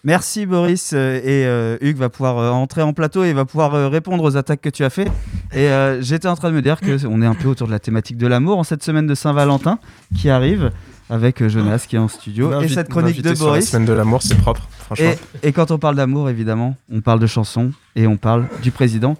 Merci 0.05 0.45
Boris 0.45 0.93
euh, 0.93 1.17
et 1.17 1.47
euh, 1.47 1.79
Hugues 1.81 1.97
va 1.97 2.11
pouvoir 2.11 2.37
euh, 2.37 2.51
entrer 2.51 2.83
en 2.83 2.93
plateau 2.93 3.25
et 3.25 3.33
va 3.33 3.47
pouvoir 3.47 3.75
euh, 3.75 3.89
répondre 3.89 4.23
aux 4.23 4.37
attaques 4.37 4.61
que 4.61 4.69
tu 4.69 4.85
as 4.85 4.91
fait. 4.91 5.07
Et 5.55 5.69
euh, 5.69 6.03
j'étais 6.03 6.29
en 6.29 6.37
train 6.37 6.51
de 6.51 6.55
me 6.57 6.61
dire 6.61 6.79
que 6.79 7.07
on 7.07 7.23
est 7.23 7.27
un 7.27 7.35
peu 7.35 7.49
autour 7.49 7.69
de 7.69 7.73
la 7.73 7.79
thématique 7.79 8.19
de 8.19 8.27
l'amour 8.27 8.59
en 8.59 8.65
cette 8.65 8.83
semaine 8.83 9.07
de 9.07 9.15
Saint-Valentin 9.15 9.79
qui 10.15 10.29
arrive 10.29 10.73
avec 11.09 11.47
Jonas 11.49 11.87
qui 11.89 11.97
est 11.97 11.99
en 11.99 12.09
studio 12.09 12.61
et 12.61 12.69
cette 12.69 12.91
chronique 12.91 13.17
de 13.17 13.23
m'inviter 13.23 13.35
sur 13.35 13.47
la 13.47 13.51
Boris. 13.53 13.71
semaine 13.71 13.87
de 13.87 13.93
l'amour, 13.95 14.21
c'est 14.23 14.37
propre, 14.37 14.69
franchement. 14.79 15.13
Et, 15.43 15.49
et 15.49 15.53
quand 15.53 15.71
on 15.71 15.79
parle 15.79 15.97
d'amour, 15.97 16.29
évidemment, 16.29 16.77
on 16.93 17.01
parle 17.01 17.19
de 17.21 17.27
chansons 17.27 17.73
et 17.97 18.07
on 18.07 18.19
parle 18.19 18.47
du 18.63 18.73
président. 18.73 19.17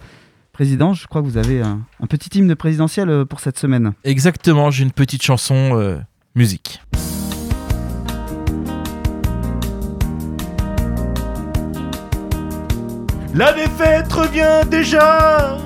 Président, 0.53 0.93
je 0.93 1.07
crois 1.07 1.23
que 1.23 1.27
vous 1.27 1.39
avez 1.39 1.63
un, 1.63 1.81
un 2.03 2.07
petit 2.07 2.39
hymne 2.39 2.55
présidentiel 2.57 3.25
pour 3.25 3.41
cette 3.41 3.59
semaine. 3.59 3.93
Exactement, 4.05 4.71
j'ai 4.71 4.85
une 4.85 4.93
petite 4.93 5.23
chanson 5.23 5.71
euh, 5.79 5.97
musique. 6.35 6.83
La 13.33 13.53
défaite 13.53 14.13
revient 14.13 14.69
déjà 14.69 15.57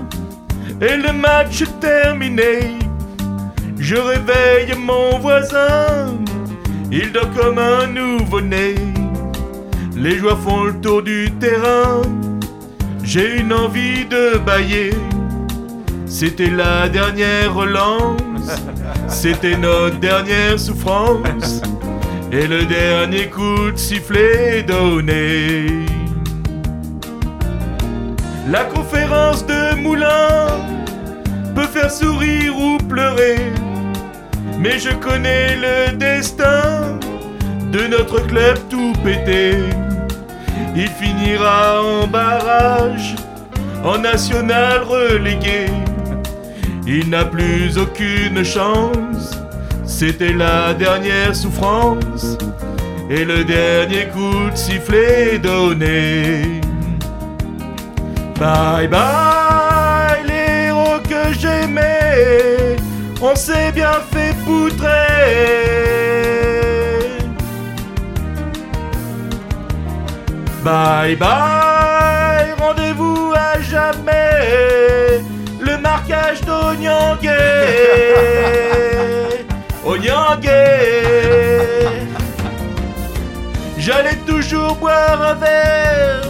et 0.81 0.96
le 0.96 1.12
match 1.12 1.62
est 1.62 1.81
terminé. 1.81 2.79
Je 3.79 3.96
réveille 3.96 4.77
mon 4.79 5.18
voisin, 5.18 6.14
il 6.92 7.11
dort 7.12 7.31
comme 7.35 7.59
un 7.59 7.87
nouveau-né. 7.87 8.74
Les 9.96 10.18
joueurs 10.18 10.38
font 10.40 10.64
le 10.64 10.81
tour 10.81 11.03
du 11.03 11.31
terrain, 11.40 12.03
j'ai 13.03 13.40
une 13.40 13.53
envie 13.53 14.05
de 14.05 14.37
bailler. 14.38 14.90
C'était 16.07 16.50
la 16.50 16.88
dernière 16.88 17.55
relance, 17.55 18.61
c'était 19.09 19.57
notre 19.57 19.98
dernière 20.00 20.59
souffrance 20.59 21.62
et 22.31 22.46
le 22.46 22.66
dernier 22.66 23.31
coup 23.31 23.70
de 23.70 23.77
sifflet 23.77 24.62
donné. 24.62 25.87
La 28.46 28.64
conférence 28.64 29.46
de 29.46 29.74
Moulin 29.76 30.46
peut 31.54 31.66
faire 31.66 31.90
sourire 31.90 32.54
ou 32.59 32.76
pleurer, 32.76 33.38
mais 34.59 34.78
je 34.78 34.90
connais 34.90 35.57
le 35.57 35.96
destin 35.96 36.98
de 37.72 37.87
notre 37.87 38.20
club 38.26 38.59
tout 38.68 38.92
pété. 39.02 39.54
Il 40.76 40.88
finira 40.88 41.83
en 41.83 42.07
barrage, 42.07 43.14
en 43.83 43.96
national 43.98 44.83
relégué. 44.83 45.66
Il 46.87 47.09
n'a 47.09 47.24
plus 47.24 47.78
aucune 47.78 48.44
chance, 48.44 49.40
c'était 49.87 50.35
la 50.35 50.74
dernière 50.74 51.35
souffrance 51.35 52.37
et 53.09 53.24
le 53.24 53.42
dernier 53.44 54.07
coup 54.09 54.50
de 54.50 54.57
sifflet 54.57 55.38
donné. 55.38 56.61
Bye 58.38 58.88
bye 58.88 60.23
les 60.27 60.66
héros 60.66 60.99
que 61.09 61.33
j'aimais, 61.38 62.77
on 63.23 63.35
s'est 63.37 63.70
bien 63.73 63.92
fait 64.12 64.35
poutrer. 64.44 64.88
Bye 70.64 71.14
bye, 71.16 72.55
rendez-vous 72.59 73.33
à 73.37 73.61
jamais, 73.61 75.20
le 75.61 75.77
marquage 75.79 76.40
d'Onyangé. 76.40 77.29
Onyangé. 79.85 80.51
J'allais 83.79 84.16
toujours 84.27 84.75
boire 84.77 85.20
un 85.20 85.35
verre 85.35 86.23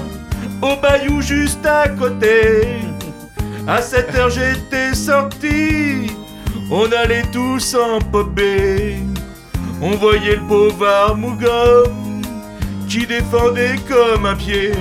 au 0.65 0.77
bayou 0.77 1.21
juste 1.21 1.65
à 1.67 1.89
côté. 1.89 2.65
À 3.67 3.81
7 3.83 4.15
heures 4.15 4.31
j'étais 4.31 4.95
sorti, 4.95 6.11
on 6.71 6.91
allait 6.93 7.27
tous 7.33 7.75
en 7.75 7.99
popper. 8.01 8.97
On 9.83 9.93
voyait 9.97 10.37
le 10.37 10.47
pauvre 10.49 10.87
Armougom 10.87 12.23
qui 12.89 13.07
défendait 13.07 13.77
comme 13.89 14.25
un 14.27 14.37
pied. 14.37 14.73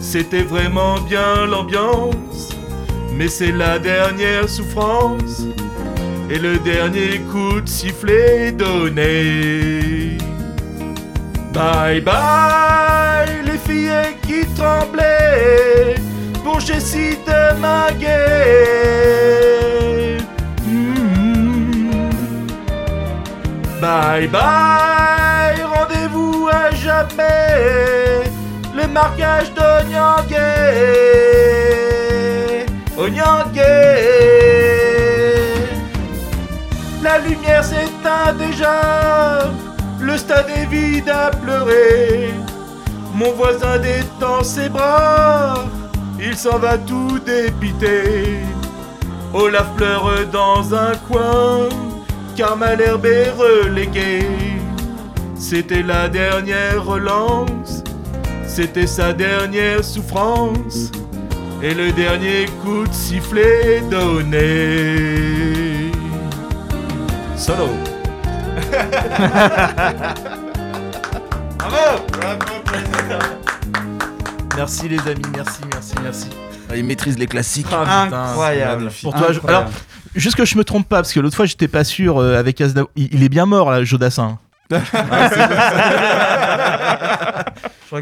C'était 0.00 0.42
vraiment 0.42 1.00
bien 1.00 1.46
l'ambiance, 1.46 2.50
mais 3.12 3.28
c'est 3.28 3.52
la 3.52 3.78
dernière 3.78 4.48
souffrance 4.48 5.42
et 6.28 6.38
le 6.38 6.58
dernier 6.58 7.20
coup 7.32 7.60
de 7.60 7.68
sifflet 7.68 8.52
donné. 8.52 9.95
Bye 11.56 12.00
bye 12.02 13.42
les 13.46 13.56
filles 13.56 14.14
qui 14.26 14.44
tremblaient 14.54 15.94
pour 16.44 16.60
Jessie 16.60 17.16
de 17.26 17.58
Maguet. 17.58 18.08
Mm. 20.66 22.10
Bye 23.80 24.26
bye, 24.28 25.62
rendez-vous 25.62 26.46
à 26.52 26.70
jamais, 26.72 28.24
le 28.76 28.86
marquage 28.88 29.50
d'Onyangé. 29.54 30.36
Onyangé. 32.98 33.62
La 37.02 37.18
lumière 37.20 37.64
s'éteint 37.64 38.34
déjà, 38.38 38.80
le 40.00 40.16
stade 40.16 40.50
est 40.50 40.66
vide 40.66 41.08
à 41.08 41.30
pleurer. 41.30 42.32
Mon 43.14 43.32
voisin 43.32 43.78
détend 43.78 44.42
ses 44.42 44.68
bras, 44.68 45.64
il 46.20 46.36
s'en 46.36 46.58
va 46.58 46.76
tout 46.76 47.18
dépité. 47.18 48.40
Olaf 49.32 49.74
pleure 49.76 50.26
dans 50.30 50.74
un 50.74 50.94
coin, 51.08 51.68
car 52.36 52.56
Malherbe 52.56 53.06
est 53.06 53.30
relégué. 53.30 54.26
C'était 55.34 55.82
la 55.82 56.08
dernière 56.08 56.84
relance, 56.84 57.82
c'était 58.46 58.86
sa 58.86 59.12
dernière 59.12 59.84
souffrance, 59.84 60.90
et 61.62 61.74
le 61.74 61.92
dernier 61.92 62.46
coup 62.62 62.86
de 62.86 62.92
sifflet 62.92 63.82
donné. 63.90 65.92
Solo. 67.36 67.95
Merci 74.56 74.88
les 74.88 74.98
amis, 75.00 75.22
merci, 75.34 75.60
merci, 75.72 75.94
merci. 76.02 76.26
Ah, 76.70 76.76
il 76.76 76.84
maîtrise 76.84 77.18
les 77.18 77.26
classiques. 77.26 77.66
Ah, 77.70 78.04
putain, 78.04 78.22
Incroyable. 78.30 78.90
Pour 79.02 79.12
toi, 79.14 79.26
je- 79.30 79.36
Incroyable. 79.38 79.48
alors, 79.66 79.70
juste 80.14 80.36
que 80.36 80.44
je 80.44 80.56
me 80.56 80.64
trompe 80.64 80.88
pas, 80.88 80.96
parce 80.96 81.12
que 81.12 81.20
l'autre 81.20 81.36
fois 81.36 81.46
j'étais 81.46 81.68
pas 81.68 81.84
sûr 81.84 82.18
euh, 82.18 82.38
avec 82.38 82.60
Asda. 82.60 82.82
Il, 82.96 83.08
il 83.14 83.22
est 83.22 83.28
bien 83.28 83.46
mort 83.46 83.70
là, 83.70 83.84
Jodassin. 83.84 84.38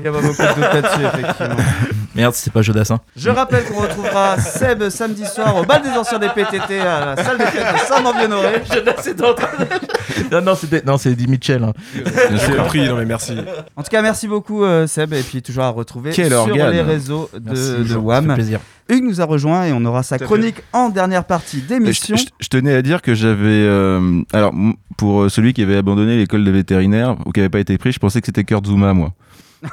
beaucoup 0.00 0.32
de 0.32 0.60
là-dessus, 0.60 1.04
effectivement. 1.04 1.56
Merde, 2.14 2.34
c'est 2.34 2.52
pas 2.52 2.62
Jodassin. 2.62 3.00
Je 3.16 3.28
rappelle 3.28 3.64
qu'on 3.64 3.80
retrouvera 3.80 4.38
Seb 4.38 4.88
samedi 4.88 5.24
soir 5.26 5.56
au 5.56 5.64
bal 5.64 5.82
des 5.82 5.88
anciens 5.90 6.20
des 6.20 6.28
PTT 6.28 6.78
à 6.80 7.14
la 7.16 7.24
salle 7.24 7.38
de 7.38 7.42
fête 7.44 7.74
de 7.74 7.78
Saint-Mandien-Honoré. 7.80 8.62
Jodas 8.72 9.02
est 9.06 9.20
en 9.22 9.34
train 9.34 9.48
de- 9.58 10.30
Non, 10.34 10.40
non, 10.40 10.54
c'était 10.54 10.82
non, 10.86 10.96
c'est 10.96 11.10
Eddie 11.10 11.26
Mitchell. 11.26 11.64
hein. 11.64 11.72
J'ai 11.94 12.54
compris, 12.56 12.86
non 12.88 12.96
mais 12.96 13.04
merci. 13.04 13.36
En 13.74 13.82
tout 13.82 13.90
cas, 13.90 14.00
merci 14.00 14.28
beaucoup 14.28 14.62
euh, 14.64 14.86
Seb 14.86 15.12
et 15.12 15.22
puis 15.22 15.42
toujours 15.42 15.64
à 15.64 15.70
retrouver 15.70 16.12
Quel 16.14 16.28
sur 16.30 16.38
organe. 16.42 16.70
les 16.70 16.82
réseaux 16.82 17.28
de, 17.34 17.40
Merci, 17.46 17.70
de 17.78 17.84
ça 17.84 17.94
fait 17.94 17.98
WAM. 18.00 18.34
plaisir. 18.34 18.60
Hugues 18.88 19.04
nous 19.04 19.20
a 19.20 19.24
rejoint 19.24 19.64
et 19.64 19.72
on 19.72 19.84
aura 19.84 20.02
sa 20.04 20.18
chronique 20.18 20.62
en 20.72 20.90
dernière 20.90 21.24
partie 21.24 21.62
d'émission. 21.62 22.16
je- 22.16 22.24
je 22.38 22.48
tenais 22.48 22.74
à 22.74 22.82
dire 22.82 23.02
que 23.02 23.14
j'avais. 23.14 23.42
euh, 23.48 24.22
alors, 24.32 24.52
pour 24.96 25.22
euh, 25.22 25.28
celui 25.28 25.52
qui 25.52 25.62
avait 25.62 25.76
abandonné 25.78 26.16
l'école 26.16 26.44
de 26.44 26.50
vétérinaire 26.52 27.16
ou 27.26 27.32
qui 27.32 27.40
n'avait 27.40 27.48
pas 27.50 27.58
été 27.60 27.76
pris, 27.76 27.90
je 27.92 27.98
pensais 27.98 28.20
que 28.20 28.26
c'était 28.26 28.44
Kurt 28.44 28.64
Zuma, 28.66 28.92
moi. 28.94 29.10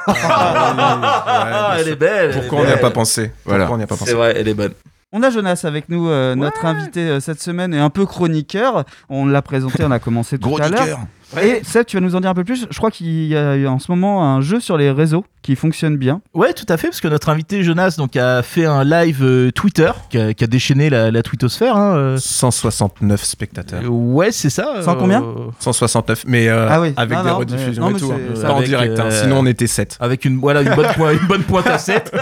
Ah, 0.07 1.75
elle 1.79 1.89
est 1.89 1.95
belle. 1.95 2.31
Pourquoi 2.31 2.59
elle 2.59 2.65
on 2.65 2.67
est 2.67 2.73
n'y 2.73 2.73
a 2.73 2.77
pas 2.77 2.91
pensé? 2.91 3.31
Voilà. 3.45 3.65
Pourquoi 3.65 3.75
on 3.75 3.77
n'y 3.77 3.83
a 3.83 3.87
pas 3.87 3.95
pensé? 3.95 4.11
C'est 4.11 4.17
vrai, 4.17 4.33
elle 4.37 4.47
est 4.47 4.53
bonne. 4.53 4.73
On 5.13 5.23
a 5.23 5.29
Jonas 5.29 5.61
avec 5.65 5.89
nous, 5.89 6.09
euh, 6.09 6.35
notre 6.35 6.63
invité 6.65 7.01
euh, 7.01 7.19
cette 7.19 7.41
semaine 7.41 7.73
et 7.73 7.79
un 7.79 7.89
peu 7.89 8.05
chroniqueur. 8.05 8.85
On 9.09 9.25
l'a 9.25 9.41
présenté, 9.41 9.83
on 9.83 9.91
a 9.91 9.99
commencé 9.99 10.37
tout 10.39 10.47
Gros 10.47 10.61
à 10.61 10.69
l'heure. 10.69 10.99
Et 11.41 11.61
Seb, 11.63 11.85
tu 11.85 11.95
vas 11.97 12.01
nous 12.01 12.15
en 12.15 12.19
dire 12.19 12.29
un 12.29 12.33
peu 12.33 12.43
plus. 12.43 12.67
Je 12.69 12.77
crois 12.77 12.91
qu'il 12.91 13.07
y 13.27 13.35
a 13.37 13.55
en 13.67 13.79
ce 13.79 13.91
moment 13.91 14.25
un 14.35 14.41
jeu 14.41 14.59
sur 14.59 14.75
les 14.77 14.91
réseaux 14.91 15.23
qui 15.41 15.55
fonctionne 15.55 15.97
bien. 15.97 16.21
Ouais, 16.35 16.53
tout 16.53 16.65
à 16.69 16.77
fait, 16.77 16.89
parce 16.89 17.01
que 17.01 17.07
notre 17.07 17.29
invité 17.29 17.63
Jonas 17.63 17.95
donc 17.97 18.15
a 18.15 18.43
fait 18.43 18.65
un 18.65 18.83
live 18.83 19.23
euh, 19.23 19.49
Twitter 19.51 19.89
qui 20.11 20.19
a, 20.19 20.33
qui 20.35 20.43
a 20.43 20.47
déchaîné 20.47 20.89
la, 20.91 21.09
la 21.09 21.23
twittosphère. 21.23 21.75
Hein, 21.77 21.95
euh. 21.95 22.17
169 22.17 23.23
spectateurs. 23.23 23.81
Euh, 23.83 23.87
Ouais, 23.87 24.31
c'est 24.31 24.49
ça. 24.51 24.81
Sans 24.83 24.95
combien 24.95 25.23
169, 25.59 26.25
mais 26.27 26.47
euh, 26.47 26.67
Ah 26.69 26.81
oui. 26.81 26.93
avec 26.97 27.17
Non, 27.17 27.23
des 27.23 27.29
non, 27.29 27.37
rediffusions 27.37 27.85
mais- 27.85 27.91
non, 27.91 27.97
et 27.97 27.99
tout. 27.99 28.07
mais 28.11 28.13
hein. 28.15 28.31
c'est- 28.35 28.41
Pas 28.43 28.53
en 28.53 28.61
direct, 28.61 28.99
hein, 28.99 29.09
sinon 29.09 29.39
on 29.39 29.45
était 29.45 29.67
7. 29.67 29.97
Avec 29.99 30.25
une, 30.25 30.37
voilà, 30.39 30.61
une, 30.61 30.75
bonne, 30.75 30.87
pointe, 30.95 31.17
une 31.21 31.27
bonne 31.27 31.43
pointe 31.43 31.67
à 31.67 31.77
7, 31.79 32.13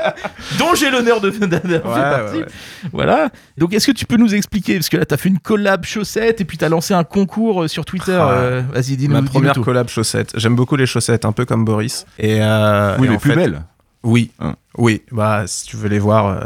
dont 0.58 0.74
j'ai 0.76 0.90
l'honneur 0.90 1.20
de, 1.20 1.30
de- 1.30 1.46
de 1.46 1.56
faire 1.58 1.82
partie. 1.82 2.36
ouais, 2.36 2.42
ouais. 2.42 2.46
Voilà. 2.92 3.30
Donc, 3.58 3.74
est-ce 3.74 3.86
que 3.86 3.92
tu 3.96 4.04
peux 4.06 4.16
nous 4.16 4.34
expliquer 4.34 4.74
Parce 4.74 4.88
que 4.88 4.96
là, 4.96 5.04
tu 5.06 5.14
as 5.14 5.16
fait 5.16 5.28
une 5.28 5.38
collab 5.40 5.84
chaussette 5.84 6.40
et 6.40 6.44
puis 6.44 6.56
tu 6.58 6.64
as 6.64 6.68
lancé 6.68 6.94
un 6.94 7.04
concours 7.04 7.68
sur 7.68 7.84
Twitter. 7.84 8.18
Ah. 8.20 8.49
Euh, 8.50 8.62
Vas-y, 8.72 8.96
dis-nous. 8.96 9.14
Ma 9.14 9.22
première 9.22 9.54
collab 9.54 9.88
chaussettes. 9.88 10.32
J'aime 10.36 10.54
beaucoup 10.56 10.76
les 10.76 10.86
chaussettes, 10.86 11.24
un 11.24 11.32
peu 11.32 11.44
comme 11.44 11.64
Boris. 11.64 12.06
Et 12.18 12.38
euh, 12.42 12.96
Oui, 12.98 13.06
et 13.06 13.10
les 13.10 13.16
en 13.16 13.18
plus 13.18 13.30
fait- 13.30 13.36
belles. 13.36 13.62
Oui, 14.02 14.30
Hein. 14.40 14.54
oui. 14.78 15.02
Bah, 15.12 15.44
si 15.46 15.66
tu 15.66 15.76
veux 15.76 15.88
les 15.88 15.98
voir. 15.98 16.26
euh, 16.26 16.40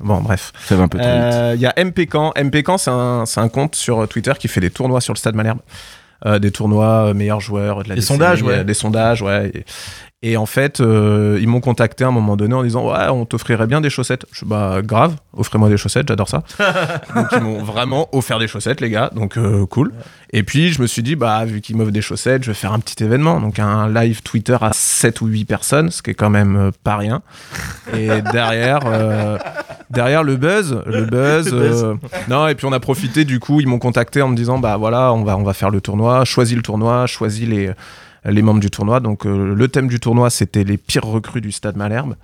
Bon, 0.00 0.20
bref. 0.20 0.52
Ça 0.66 0.76
va 0.76 0.82
un 0.84 0.88
peu 0.88 0.98
trop 0.98 1.08
vite. 1.08 1.54
Il 1.54 1.60
y 1.60 1.66
a. 1.66 1.72
MPCamp, 1.82 2.76
c'est 2.78 2.90
un, 2.90 3.24
c'est 3.24 3.40
un 3.40 3.48
compte 3.48 3.74
sur 3.76 4.06
Twitter 4.08 4.32
qui 4.38 4.46
fait 4.48 4.60
des 4.60 4.70
tournois 4.70 5.00
sur 5.00 5.14
le 5.14 5.18
stade 5.18 5.34
Malherbe. 5.34 5.60
Euh, 6.26 6.38
des 6.38 6.50
tournois 6.50 7.08
euh, 7.08 7.14
meilleurs 7.14 7.40
joueurs 7.40 7.82
de 7.82 7.88
la 7.90 7.94
Des 7.94 8.00
décennie, 8.00 8.18
sondages, 8.18 8.42
ouais. 8.42 8.64
Des 8.64 8.74
sondages, 8.74 9.22
ouais. 9.22 9.64
Et, 10.22 10.38
en 10.38 10.46
fait, 10.46 10.80
euh, 10.80 11.38
ils 11.40 11.46
m'ont 11.46 11.60
contacté 11.60 12.02
à 12.02 12.08
un 12.08 12.10
moment 12.10 12.36
donné 12.36 12.54
en 12.54 12.62
disant 12.62 12.90
Ouais, 12.90 13.08
on 13.10 13.26
t'offrirait 13.26 13.66
bien 13.66 13.82
des 13.82 13.90
chaussettes. 13.90 14.24
Je 14.32 14.38
suis 14.38 14.46
bah, 14.46 14.80
grave, 14.82 15.16
offrez-moi 15.34 15.68
des 15.68 15.76
chaussettes, 15.76 16.08
j'adore 16.08 16.28
ça. 16.28 16.42
Donc, 17.14 17.26
ils 17.32 17.40
m'ont 17.40 17.62
vraiment 17.62 18.08
offert 18.12 18.38
des 18.38 18.48
chaussettes, 18.48 18.80
les 18.80 18.88
gars. 18.88 19.10
Donc, 19.14 19.36
euh, 19.36 19.66
cool. 19.66 19.92
Et 20.32 20.42
puis, 20.42 20.72
je 20.72 20.80
me 20.80 20.86
suis 20.86 21.02
dit 21.02 21.16
Bah, 21.16 21.44
vu 21.44 21.60
qu'ils 21.60 21.76
m'offrent 21.76 21.92
des 21.92 22.00
chaussettes, 22.00 22.44
je 22.44 22.50
vais 22.50 22.54
faire 22.54 22.72
un 22.72 22.78
petit 22.78 23.04
événement. 23.04 23.40
Donc, 23.40 23.58
un 23.58 23.92
live 23.92 24.22
Twitter 24.22 24.56
à 24.58 24.70
7 24.72 25.20
ou 25.20 25.26
8 25.26 25.44
personnes, 25.44 25.90
ce 25.90 26.00
qui 26.00 26.10
est 26.10 26.14
quand 26.14 26.30
même 26.30 26.56
euh, 26.56 26.70
pas 26.82 26.96
rien. 26.96 27.20
Et 27.94 28.08
derrière, 28.32 28.80
derrière 29.90 30.22
le 30.22 30.36
buzz, 30.36 30.82
le 30.86 31.04
buzz. 31.04 31.54
Non, 32.28 32.48
et 32.48 32.54
puis 32.54 32.66
on 32.66 32.72
a 32.72 32.80
profité, 32.80 33.26
du 33.26 33.38
coup, 33.38 33.60
ils 33.60 33.68
m'ont 33.68 33.78
contacté 33.78 34.22
en 34.22 34.28
me 34.28 34.36
disant 34.36 34.58
Bah 34.58 34.78
voilà, 34.78 35.12
on 35.12 35.24
va, 35.24 35.36
on 35.36 35.42
va 35.42 35.52
faire 35.52 35.70
le 35.70 35.82
tournoi, 35.82 36.24
choisis 36.24 36.56
le 36.56 36.62
tournoi, 36.62 37.06
choisis 37.06 37.46
les, 37.46 37.70
les 38.30 38.42
membres 38.42 38.60
du 38.60 38.70
tournoi. 38.70 39.00
Donc, 39.00 39.26
euh, 39.26 39.54
le 39.54 39.68
thème 39.68 39.88
du 39.88 40.00
tournoi, 40.00 40.30
c'était 40.30 40.64
les 40.64 40.76
pires 40.76 41.04
recrues 41.04 41.40
du 41.40 41.52
stade 41.52 41.76
Malherbe. 41.76 42.16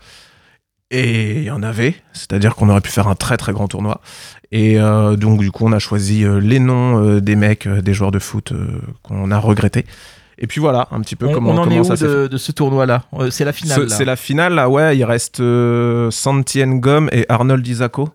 Et 0.90 1.38
il 1.38 1.44
y 1.44 1.50
en 1.50 1.62
avait, 1.62 1.94
c'est-à-dire 2.12 2.54
qu'on 2.54 2.68
aurait 2.68 2.82
pu 2.82 2.90
faire 2.90 3.08
un 3.08 3.14
très 3.14 3.38
très 3.38 3.52
grand 3.52 3.66
tournoi. 3.66 4.02
Et 4.50 4.78
euh, 4.78 5.16
donc, 5.16 5.40
du 5.40 5.50
coup, 5.50 5.64
on 5.66 5.72
a 5.72 5.78
choisi 5.78 6.22
euh, 6.22 6.38
les 6.38 6.58
noms 6.58 7.02
euh, 7.02 7.20
des 7.22 7.34
mecs, 7.34 7.66
euh, 7.66 7.80
des 7.80 7.94
joueurs 7.94 8.10
de 8.10 8.18
foot 8.18 8.52
euh, 8.52 8.78
qu'on 9.02 9.30
a 9.30 9.38
regrettés. 9.38 9.86
Et 10.36 10.46
puis 10.46 10.60
voilà, 10.60 10.88
un 10.90 11.00
petit 11.00 11.16
peu 11.16 11.28
On, 11.28 11.32
comment, 11.32 11.50
on 11.52 11.58
en 11.58 11.64
comment 11.64 11.80
est 11.80 11.84
ça 11.84 11.94
où 11.94 12.08
de, 12.08 12.26
de 12.26 12.36
ce 12.36 12.52
tournoi-là? 12.52 13.04
C'est 13.30 13.44
la 13.44 13.52
finale. 13.54 13.88
Ce-. 13.88 13.96
C'est 13.96 14.04
la 14.04 14.16
finale, 14.16 14.54
là, 14.54 14.68
ouais. 14.68 14.96
Il 14.96 15.04
reste 15.04 15.40
euh, 15.40 16.10
Santi 16.10 16.62
Ngom 16.62 17.08
et 17.10 17.24
Arnold 17.30 17.66
Isako. 17.66 18.10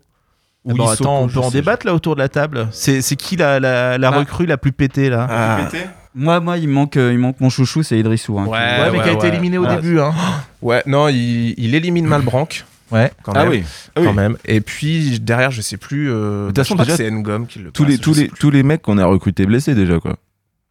Ah 0.70 0.74
bon, 0.76 0.88
attends, 0.88 1.22
on 1.22 1.30
peut 1.30 1.40
en 1.40 1.50
débattre 1.50 1.86
là 1.86 1.96
autour 1.96 2.16
de 2.16 2.20
la 2.20 2.30
table. 2.30 2.68
C'est 2.72 3.02
qui 3.16 3.38
la, 3.38 3.60
la, 3.60 3.98
la 3.98 4.12
Bah. 4.12 4.18
recrue 4.20 4.46
la 4.46 4.58
plus 4.58 4.74
pétée 4.74 5.10
là? 5.10 5.26
Ah. 5.30 5.70
Moi, 6.18 6.40
moi, 6.40 6.58
il 6.58 6.68
manque, 6.68 6.98
euh, 6.98 7.14
il 7.14 7.20
manque 7.20 7.40
mon 7.40 7.50
chouchou, 7.50 7.84
c'est 7.84 7.98
Idrissou. 8.00 8.38
hein, 8.40 8.46
qui- 8.46 8.50
Ouais, 8.50 8.58
Ouais, 8.58 8.92
mais 8.92 9.02
qui 9.04 9.10
a 9.10 9.14
été 9.14 9.22
ouais. 9.24 9.28
éliminé 9.30 9.58
au 9.60 9.66
Ah. 9.66 9.76
début. 9.76 10.00
Hein. 10.00 10.14
Ouais, 10.62 10.82
non, 10.88 11.08
il, 11.10 11.54
il 11.58 11.76
élimine 11.76 12.08
Malbranc. 12.08 12.48
Ouais. 12.92 13.12
Quand 13.22 13.34
Ah 13.36 13.44
même, 13.44 13.50
oui. 13.50 13.64
Ah 13.96 14.02
Quand 14.02 14.10
oui. 14.10 14.14
même. 14.16 14.38
Et 14.46 14.60
puis 14.62 15.20
derrière, 15.20 15.52
je 15.52 15.62
sais 15.62 15.78
plus. 15.78 16.10
Euh, 16.12 16.44
De 16.44 16.48
toute 16.48 16.58
façon, 16.58 16.76
déjà, 16.76 16.96
c'est 16.98 17.12
Ngom 17.12 17.46
qui 17.46 17.60
le 17.60 17.70
Tous 17.72 17.84
passe, 17.84 17.92
les, 17.92 17.98
tous, 18.00 18.14
sais 18.16 18.22
les, 18.22 18.28
plus. 18.30 18.40
tous 18.40 18.50
les 18.50 18.64
mecs 18.64 18.82
qu'on 18.82 18.98
a 18.98 19.06
recrutés 19.06 19.46
blessés 19.46 19.76
déjà, 19.76 20.00
quoi. 20.00 20.16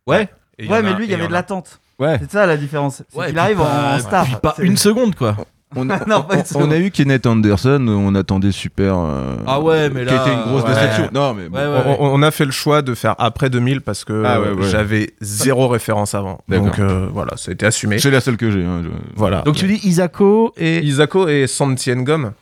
Ouais. 0.08 0.28
Il 0.58 0.68
Ouais, 0.70 0.78
en 0.78 0.82
mais 0.82 0.88
a- 0.88 0.96
lui, 0.96 1.04
il 1.04 1.10
y 1.10 1.14
avait 1.14 1.24
en 1.24 1.28
de 1.28 1.32
l'attente. 1.32 1.78
Ouais. 1.98 2.16
C'est 2.20 2.32
ça 2.32 2.44
la 2.46 2.56
différence. 2.56 3.02
Ouais, 3.14 3.28
puis 3.28 3.38
arrive 3.38 3.58
pas- 3.58 3.94
en 3.96 3.98
star. 4.00 4.24
puis 4.24 4.34
pas 4.42 4.54
une 4.58 4.76
seconde 4.76 5.14
quoi. 5.14 5.36
On, 5.76 5.84
Non, 6.06 6.24
on 6.54 6.70
a 6.70 6.76
eu 6.78 6.90
Kenneth 6.90 7.26
Anderson, 7.26 7.86
on 7.88 8.14
attendait 8.14 8.50
super. 8.52 8.94
euh, 8.98 9.36
Ah 9.46 9.60
ouais, 9.60 9.90
mais 9.90 10.00
Qui 10.06 10.14
là, 10.14 10.22
était 10.22 10.32
une 10.34 10.42
grosse 10.50 10.62
ouais. 10.64 10.68
déception. 10.74 11.08
Non, 11.12 11.34
mais 11.34 11.48
bon. 11.48 11.58
Ouais, 11.58 11.64
ouais, 11.66 11.72
ouais. 11.90 11.96
On, 12.00 12.14
on 12.14 12.22
a 12.22 12.30
fait 12.30 12.44
le 12.46 12.50
choix 12.50 12.82
de 12.82 12.94
faire 12.94 13.14
après 13.18 13.50
2000 13.50 13.80
parce 13.82 14.04
que 14.04 14.22
Ah 14.26 14.40
ouais, 14.40 14.50
ouais. 14.52 14.68
j'avais 14.70 15.10
zéro 15.20 15.68
référence 15.68 16.14
avant. 16.14 16.40
Donc 16.48 16.78
euh, 16.78 17.08
voilà, 17.12 17.32
ça 17.36 17.50
a 17.50 17.54
été 17.54 17.66
assumé. 17.66 17.98
C'est 17.98 18.10
la 18.10 18.20
seule 18.20 18.36
que 18.36 18.50
j'ai. 18.50 18.64
hein, 18.64 18.80
je- 18.82 18.88
Voilà. 19.14 19.42
Donc 19.42 19.56
tu 19.56 19.66
dis 19.66 19.80
Isako 19.86 20.52
et. 20.56 20.78
Isako 20.84 21.28
et 21.28 21.46
Santi 21.46 21.90
Ngom. 21.94 22.32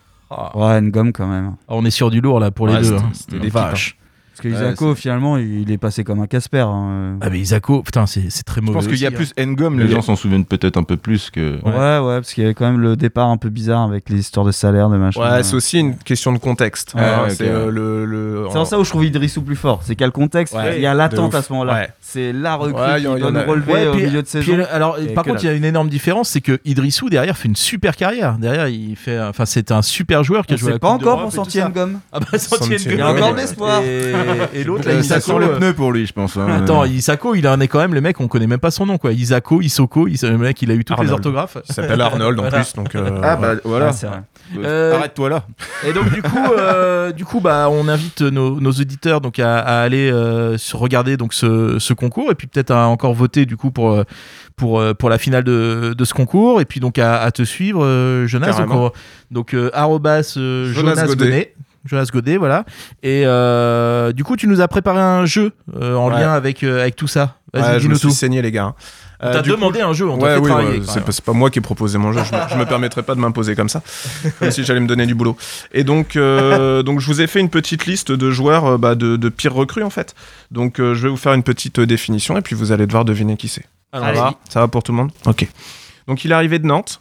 Ouais, 0.54 0.80
Ngom 0.80 1.12
quand 1.12 1.26
même. 1.26 1.52
Ah, 1.68 1.72
on 1.76 1.84
est 1.84 1.90
sur 1.90 2.10
du 2.10 2.20
lourd 2.20 2.40
là 2.40 2.50
pour 2.50 2.66
les 2.66 2.74
Ouais, 2.74 2.80
deux. 2.80 2.86
c'était- 2.86 3.00
hein. 3.02 3.10
c'était 3.12 3.36
Oh, 3.38 3.42
des 3.42 3.50
vache. 3.50 3.96
Parce 4.36 4.42
que 4.42 4.48
Ouais, 4.48 4.54
Isako, 4.54 4.94
finalement, 4.96 5.36
il 5.36 5.70
est 5.70 5.78
passé 5.78 6.02
comme 6.02 6.20
un 6.20 6.26
Casper. 6.26 6.66
hein. 6.68 7.18
Ah 7.20 7.30
mais 7.30 7.38
Isako, 7.38 7.82
putain, 7.82 8.06
c'est 8.06 8.30
c'est 8.30 8.42
très 8.42 8.60
Je 8.60 8.66
mauvais. 8.66 8.78
pense 8.78 8.88
qu'il 8.88 8.98
y 9.00 9.06
a 9.06 9.12
plus 9.12 9.32
Ngom, 9.38 9.78
les 9.78 9.84
Le- 9.84 9.90
gens 9.90 10.02
s'en 10.02 10.16
souviennent 10.16 10.44
peut-être 10.44 10.76
un 10.76 10.82
peu 10.82 10.96
plus 10.96 11.30
que. 11.30 11.60
Ouais, 11.62 11.70
ouais, 12.04 12.16
parce 12.16 12.32
qu'il 12.34 12.42
y 12.42 12.46
avait 12.46 12.54
quand 12.54 12.64
même 12.64 12.80
le 12.80 12.96
départ 12.96 13.28
un 13.28 13.36
peu 13.36 13.48
bizarre 13.48 13.82
avec 13.82 14.08
les 14.10 14.18
histoires 14.18 14.44
de 14.44 14.50
salaire, 14.50 14.88
de 14.90 14.96
machin. 14.96 15.20
Ouais, 15.20 15.42
c'est 15.44 15.54
aussi 15.54 15.78
une 15.78 15.96
question 15.96 16.32
de 16.32 16.38
contexte. 16.38 16.94
Ouais, 16.94 17.02
Hein, 17.02 17.22
ouais, 17.24 17.30
c'est 17.30 17.44
ok, 17.44 17.50
euh, 17.54 17.70
le, 17.70 18.04
le- 18.04 18.46
C'est 18.50 18.58
en 18.58 18.64
ça 18.64 18.78
où 18.80 18.84
je 18.84 18.90
trouve 18.90 19.04
Idrissou 19.04 19.42
plus 19.42 19.54
fort. 19.56 19.80
C'est 19.84 19.94
qu'il 19.94 20.00
y 20.00 20.04
a 20.04 20.08
le 20.08 20.12
contexte, 20.12 20.54
Ouais, 20.54 20.76
il 20.78 20.82
y 20.82 20.86
a 20.86 20.94
l'attente 20.94 21.34
à 21.34 21.42
ce 21.42 21.52
moment-là. 21.52 21.72
Ouais. 21.74 21.88
C'est 22.00 22.32
la 22.32 22.56
recrue 22.56 22.80
Ouais, 22.80 22.96
qui 22.98 23.04
doit 23.04 23.30
nous 23.30 23.38
a- 23.38 23.44
relever 23.44 23.72
Ouais, 23.72 23.86
au 23.86 23.92
puis- 23.92 24.06
milieu 24.06 24.22
de 24.22 24.26
Puis, 24.26 24.44
saison. 24.44 24.64
alors, 24.72 24.98
par 25.14 25.24
contre, 25.24 25.42
il 25.44 25.46
y 25.46 25.50
a 25.50 25.52
une 25.52 25.64
énorme 25.64 25.88
différence, 25.88 26.28
c'est 26.30 26.40
que 26.40 26.58
Idrissou 26.64 27.08
derrière 27.08 27.36
fait 27.38 27.48
une 27.48 27.56
super 27.56 27.94
carrière. 27.96 28.36
Derrière, 28.38 28.66
il 28.68 28.96
fait, 28.96 29.20
enfin, 29.20 29.44
c'est 29.46 29.70
un 29.70 29.82
super 29.82 30.24
joueur 30.24 30.44
qui 30.46 30.54
a 30.54 30.56
joué 30.56 30.72
la 30.72 30.78
pas 30.80 30.88
encore 30.88 31.20
pour 31.22 31.32
ça. 31.32 31.68
Ngom. 31.68 32.00
Ah 32.12 32.18
bah 32.20 32.26
Il 32.32 32.96
y 32.96 33.00
a 33.00 33.08
encore 33.10 33.32
ouais. 33.34 34.23
Et, 34.52 34.60
et 34.60 34.64
l'autre, 34.64 34.86
là, 34.88 34.94
Euh, 34.94 35.02
ça 35.02 35.18
Isako, 35.18 35.40
sent 35.40 35.46
le 35.46 35.52
euh, 35.52 35.56
pneu 35.58 35.72
pour 35.74 35.92
lui, 35.92 36.06
je 36.06 36.12
pense. 36.12 36.36
hein. 36.36 36.46
Attends, 36.48 36.84
Isako, 36.84 37.34
il 37.34 37.46
en 37.48 37.60
est 37.60 37.68
quand 37.68 37.78
même 37.78 37.94
le 37.94 38.00
mec, 38.00 38.20
on 38.20 38.28
connaît 38.28 38.46
même 38.46 38.58
pas 38.60 38.70
son 38.70 38.86
nom 38.86 38.98
quoi. 38.98 39.12
Isako, 39.12 39.60
Isoko, 39.60 40.08
il- 40.08 40.18
le 40.22 40.38
mec, 40.38 40.60
il 40.62 40.70
a 40.70 40.74
eu 40.74 40.84
toutes 40.84 40.96
les 40.98 41.02
Arnold. 41.04 41.12
orthographes. 41.12 41.56
Il 41.68 41.74
s'appelle 41.74 42.00
Arnold 42.00 42.38
en 42.38 42.42
Voilà. 42.42 42.58
plus. 42.58 42.74
Donc, 42.74 42.94
euh, 42.94 43.20
Ah 43.22 43.36
bah 43.36 43.54
voilà. 43.64 43.90
Vrai. 43.90 44.64
Euh, 44.64 44.94
Arrête-toi 44.96 45.28
là. 45.30 45.44
Et 45.86 45.92
donc 45.92 46.10
du 46.12 46.20
coup, 46.22 46.38
euh, 46.58 47.12
du 47.12 47.24
coup, 47.24 47.40
bah, 47.40 47.68
on 47.70 47.88
invite 47.88 48.20
nos, 48.20 48.60
nos 48.60 48.70
auditeurs 48.72 49.20
donc 49.20 49.38
à, 49.38 49.58
à 49.58 49.80
aller 49.82 50.10
euh, 50.10 50.58
se 50.58 50.76
regarder 50.76 51.16
donc 51.16 51.32
ce, 51.34 51.78
ce 51.78 51.94
concours 51.94 52.30
et 52.30 52.34
puis 52.34 52.46
peut-être 52.46 52.70
à 52.70 52.86
encore 52.88 53.14
voter 53.14 53.46
du 53.46 53.56
coup 53.56 53.70
pour 53.70 53.92
euh, 53.92 54.02
pour 54.56 54.82
pour 54.98 55.08
la 55.08 55.18
finale 55.18 55.44
de, 55.44 55.94
de 55.96 56.04
ce 56.04 56.12
concours 56.14 56.60
et 56.60 56.64
puis 56.66 56.78
donc 56.80 56.98
à, 56.98 57.20
à 57.22 57.30
te 57.30 57.42
suivre, 57.42 57.84
euh, 57.84 58.26
Jonas. 58.26 58.48
Donc, 58.48 58.56
Carrément. 58.56 58.92
donc 59.30 59.54
euh, 59.54 59.70
arrobas, 59.72 60.34
euh, 60.36 60.72
Jonas 60.72 60.94
Jonas, 60.94 61.06
Godet. 61.06 61.24
Godet. 61.24 61.54
Jonas 61.84 62.08
Godet, 62.12 62.36
voilà. 62.38 62.64
Et 63.02 63.22
euh, 63.26 64.12
du 64.12 64.24
coup, 64.24 64.36
tu 64.36 64.46
nous 64.48 64.60
as 64.60 64.68
préparé 64.68 65.00
un 65.00 65.26
jeu 65.26 65.52
euh, 65.76 65.94
en 65.96 66.10
Ouais. 66.10 66.20
lien 66.20 66.32
avec 66.32 66.62
euh, 66.62 66.80
avec 66.82 66.96
tout 66.96 67.06
ça. 67.08 67.36
Vas-y, 67.52 67.62
ouais, 67.62 67.68
je 67.68 67.74
me 67.74 67.80
dis-nous 67.80 67.94
suis 67.96 68.08
tout. 68.08 68.14
saigné, 68.14 68.42
les 68.42 68.50
gars. 68.50 68.74
On 69.20 69.26
Euh, 69.26 69.32
t'a 69.32 69.42
du 69.42 69.50
coup- 69.50 69.56
demandé 69.56 69.80
un 69.80 69.92
jeu, 69.92 70.08
on 70.08 70.18
t'a 70.18 70.24
Ouais, 70.24 70.34
fait 70.34 70.40
oui, 70.40 70.48
travailler. 70.50 70.82
c'est 70.86 71.04
pas, 71.04 71.12
c'est 71.12 71.24
pas 71.24 71.32
moi 71.32 71.48
qui 71.50 71.60
ai 71.60 71.62
proposé 71.62 71.98
mon 71.98 72.12
jeu. 72.12 72.20
Je 72.24 72.34
me, 72.34 72.40
je 72.50 72.54
me 72.56 72.64
permettrai 72.66 73.02
pas 73.02 73.14
de 73.14 73.20
m'imposer 73.20 73.54
comme 73.54 73.68
ça, 73.68 73.80
comme 74.38 74.50
si 74.50 74.64
j'allais 74.64 74.80
me 74.80 74.86
donner 74.88 75.06
du 75.06 75.14
boulot. 75.14 75.36
Et 75.72 75.84
donc, 75.84 76.16
euh, 76.16 76.82
donc 76.82 77.00
je 77.00 77.06
vous 77.06 77.20
ai 77.20 77.26
fait 77.26 77.38
une 77.40 77.48
petite 77.48 77.86
liste 77.86 78.10
de 78.12 78.30
joueurs 78.30 78.78
bah, 78.78 78.94
de, 78.96 79.16
de 79.16 79.28
pires 79.28 79.54
recrues 79.54 79.82
en 79.84 79.90
fait. 79.90 80.14
Donc, 80.50 80.80
euh, 80.80 80.94
je 80.94 81.04
vais 81.04 81.08
vous 81.08 81.16
faire 81.16 81.32
une 81.32 81.44
petite 81.44 81.78
définition 81.80 82.36
et 82.36 82.42
puis 82.42 82.56
vous 82.56 82.72
allez 82.72 82.86
devoir 82.86 83.04
deviner 83.04 83.36
qui 83.36 83.48
c'est. 83.48 83.64
Alors, 83.92 84.06
Ça 84.08 84.12
va 84.14 84.34
Ça 84.48 84.60
va 84.60 84.68
pour 84.68 84.82
tout 84.82 84.90
le 84.92 84.98
monde? 84.98 85.10
Ok. 85.26 85.46
Donc, 86.08 86.24
il 86.24 86.32
est 86.32 86.34
arrivé 86.34 86.58
de 86.58 86.66
Nantes. 86.66 87.00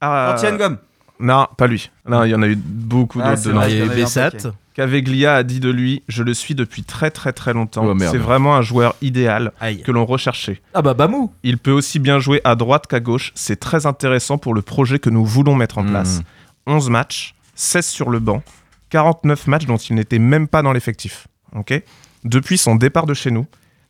Ah, 0.00 0.34
Etienne 0.36 0.56
Ngom. 0.56 0.76
Non, 1.20 1.46
pas 1.56 1.66
lui. 1.66 1.90
Non, 2.08 2.24
il 2.24 2.30
y 2.30 2.34
en 2.34 2.42
a 2.42 2.48
eu 2.48 2.56
beaucoup 2.56 3.20
Ah, 3.22 3.36
d'autres 3.36 3.50
il 3.68 3.78
y 3.78 3.80
avait 3.80 3.92
un 3.92 3.94
Bessat. 3.94 4.30
Caveglia 4.74 5.36
a 5.36 5.42
dit 5.44 5.60
de 5.60 5.70
lui 5.70 6.02
Je 6.08 6.24
le 6.24 6.34
suis 6.34 6.56
depuis 6.56 6.82
très 6.82 7.10
très 7.12 7.32
très 7.32 7.52
longtemps. 7.52 7.86
Oh. 7.86 7.96
C'est 7.98 8.18
vraiment 8.18 8.56
un 8.56 8.62
joueur 8.62 8.96
idéal 9.02 9.52
Aïe. 9.60 9.82
que 9.82 9.92
l'on 9.92 10.04
recherchait. 10.04 10.60
Ah 10.74 10.82
bah 10.82 10.94
Bamou. 10.94 11.32
Il 11.44 11.58
peut 11.58 11.70
aussi 11.70 12.00
bien 12.00 12.18
jouer 12.18 12.40
à 12.42 12.56
droite 12.56 12.88
qu'à 12.88 12.98
gauche. 13.00 13.30
C'est 13.36 13.60
très 13.60 13.86
intéressant 13.86 14.36
pour 14.38 14.52
le 14.52 14.62
projet 14.62 14.98
que 14.98 15.10
nous 15.10 15.24
voulons 15.24 15.54
mettre 15.54 15.78
en 15.78 15.84
place. 15.84 16.22
11 16.66 16.90
matchs, 16.90 17.34
16 17.54 17.86
sur 17.86 18.10
le 18.10 18.18
banc, 18.18 18.42
49 18.90 19.46
matchs 19.46 19.66
dont 19.66 19.76
il 19.76 19.94
n'était 19.94 20.18
même 20.18 20.48
pas 20.48 20.62
dans 20.62 20.72
l'effectif. 20.72 21.28
Ok? 21.54 21.80
Depuis 22.24 22.58
son 22.58 22.74
départ 22.74 23.06
de 23.06 23.14
chez 23.14 23.30
nous, 23.30 23.46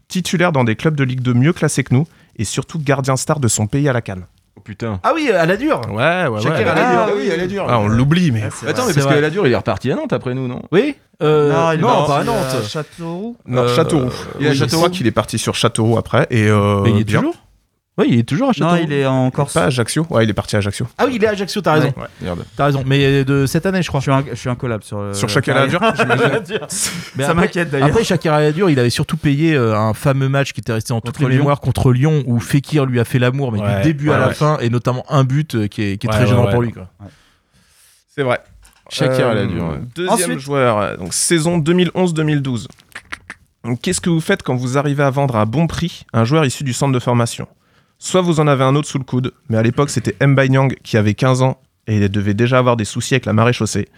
titulaire 0.08 0.52
dans 0.52 0.64
des 0.64 0.76
clubs 0.76 0.96
de 0.96 1.04
Ligue 1.04 1.20
2 1.20 1.32
mieux 1.34 1.52
classés 1.54 1.84
que 1.84 1.94
nous 1.94 2.06
et 2.36 2.44
surtout 2.44 2.78
gardien 2.78 3.16
star 3.16 3.40
de 3.40 3.48
son 3.48 3.66
pays 3.66 3.88
à 3.88 3.92
la 3.92 4.02
canne. 4.02 4.26
Putain. 4.64 4.98
Ah 5.02 5.12
oui, 5.14 5.30
à 5.30 5.44
la 5.46 5.56
dure. 5.58 5.80
Ouais, 5.90 6.26
ouais, 6.26 6.40
Shakir 6.40 6.64
ouais. 6.64 6.64
à 6.70 6.74
la 6.74 7.02
Ah, 7.02 7.06
dure. 7.06 7.14
oui, 7.18 7.28
elle 7.32 7.40
est 7.42 7.46
dure. 7.46 7.66
Ah, 7.68 7.78
on 7.80 7.86
l'oublie, 7.86 8.30
mais. 8.30 8.44
Attends, 8.44 8.86
mais 8.86 8.94
parce 8.94 8.96
vrai. 9.06 9.14
qu'elle 9.16 9.24
a 9.24 9.30
dur, 9.30 9.46
il 9.46 9.52
est 9.52 9.56
reparti 9.56 9.92
à 9.92 9.94
Nantes 9.94 10.12
après 10.14 10.32
nous, 10.34 10.48
non? 10.48 10.62
Oui. 10.72 10.94
Euh, 11.22 11.52
non, 11.52 11.72
il 11.72 11.78
est 11.78 11.82
non, 11.82 11.88
parti 11.88 12.08
pas 12.10 12.16
à 12.16 12.20
à 12.20 12.24
Nantes. 12.24 12.66
Châteauroux. 12.66 13.36
Non, 13.46 13.62
Euh, 13.62 13.74
Châteauroux. 13.76 14.10
il 14.40 14.46
à 14.48 14.54
Châteauroux 14.54 14.82
crois 14.84 14.90
qu'il 14.90 15.06
est 15.06 15.10
parti 15.12 15.38
sur 15.38 15.54
Châteauroux 15.54 15.98
après. 15.98 16.26
Et 16.30 16.48
euh, 16.48 16.80
Mais 16.82 16.90
il 16.92 17.00
est 17.00 17.04
bien. 17.04 17.18
toujours? 17.20 17.36
Oui, 17.96 18.06
il 18.08 18.18
est 18.18 18.22
toujours 18.24 18.48
à 18.48 18.50
Non, 18.50 18.52
Châteauroux. 18.70 18.80
il 18.88 18.92
est 18.92 19.06
en 19.06 19.30
Corse. 19.30 19.52
Pas 19.54 19.64
Ajaccio 19.66 20.04
Ouais, 20.10 20.24
il 20.24 20.30
est 20.30 20.32
parti 20.34 20.56
à 20.56 20.58
Ajaccio. 20.58 20.88
Ah 20.98 21.04
oui, 21.06 21.12
il 21.14 21.22
est 21.22 21.28
à 21.28 21.30
Ajaccio, 21.30 21.60
t'as 21.60 21.74
raison. 21.74 21.92
Ouais. 21.96 22.06
Merde. 22.20 22.44
T'as 22.56 22.64
raison. 22.66 22.82
Mais 22.84 23.24
de 23.24 23.46
cette 23.46 23.66
année, 23.66 23.82
je 23.82 23.88
crois. 23.88 24.00
Je 24.00 24.04
suis 24.04 24.10
un, 24.12 24.24
je 24.30 24.34
suis 24.34 24.48
un 24.48 24.56
collab 24.56 24.82
sur. 24.82 24.98
euh, 24.98 25.12
Sur 25.12 25.28
la 25.28 25.32
Shakira. 25.32 25.66
Mais 25.68 25.78
Ça 25.78 27.30
après- 27.30 27.34
m'inquiète 27.34 27.70
d'ailleurs. 27.70 27.88
Après, 27.88 28.02
Shakira 28.02 28.36
Adur, 28.38 28.68
il 28.68 28.78
avait 28.80 28.90
surtout 28.90 29.16
payé 29.16 29.54
euh, 29.54 29.76
un 29.78 29.94
fameux 29.94 30.28
match 30.28 30.52
qui 30.52 30.60
était 30.60 30.72
resté 30.72 30.92
en 30.92 31.00
toutes 31.00 31.16
Contre 31.18 31.28
les 31.28 31.36
mémoires 31.36 31.60
contre 31.60 31.92
Lyon 31.92 32.24
où 32.26 32.40
Fekir 32.40 32.84
lui 32.86 32.98
a 32.98 33.04
fait 33.04 33.20
l'amour, 33.20 33.52
mais 33.52 33.60
Ouais, 33.60 33.76
du 33.76 33.82
début 33.92 34.08
ouais, 34.08 34.14
à 34.16 34.18
la 34.18 34.28
ouais. 34.28 34.34
fin, 34.34 34.58
et 34.58 34.70
notamment 34.70 35.04
un 35.08 35.22
but 35.22 35.54
euh, 35.54 35.66
qui 35.68 35.82
est, 35.82 35.96
qui 35.96 36.06
est 36.06 36.10
Ouais, 36.10 36.16
très 36.16 36.24
ouais, 36.24 36.30
gênant 36.30 36.46
ouais. 36.46 36.52
pour 36.52 36.62
lui. 36.62 36.72
Quoi. 36.72 36.88
C'est 38.08 38.22
vrai. 38.24 38.40
Shakira, 38.90 39.34
dur. 39.46 39.78
Deuxième 39.94 40.12
Ensuite- 40.14 40.38
joueur, 40.40 40.98
donc 40.98 41.14
saison 41.14 41.58
2011-2012. 41.58 42.66
Donc, 43.64 43.80
Qu'est-ce 43.80 44.00
que 44.00 44.10
vous 44.10 44.20
faites 44.20 44.42
quand 44.42 44.56
vous 44.56 44.76
arrivez 44.76 45.02
à 45.04 45.10
vendre 45.10 45.36
à 45.36 45.46
bon 45.46 45.66
prix 45.68 46.04
un 46.12 46.24
joueur 46.24 46.44
issu 46.44 46.64
du 46.64 46.72
centre 46.72 46.92
de 46.92 46.98
formation? 46.98 47.46
Soit 48.04 48.20
vous 48.20 48.38
en 48.38 48.46
avez 48.46 48.64
un 48.64 48.76
autre 48.76 48.86
sous 48.86 48.98
le 48.98 49.04
coude, 49.04 49.32
mais 49.48 49.56
à 49.56 49.62
l'époque 49.62 49.88
c'était 49.88 50.14
Mbai 50.26 50.50
Nyang 50.50 50.74
qui 50.82 50.98
avait 50.98 51.14
15 51.14 51.40
ans 51.40 51.58
et 51.86 51.96
il 51.96 52.08
devait 52.10 52.34
déjà 52.34 52.58
avoir 52.58 52.76
des 52.76 52.84
soucis 52.84 53.14
avec 53.14 53.24
la 53.24 53.32
marée 53.32 53.54
chaussée. 53.54 53.88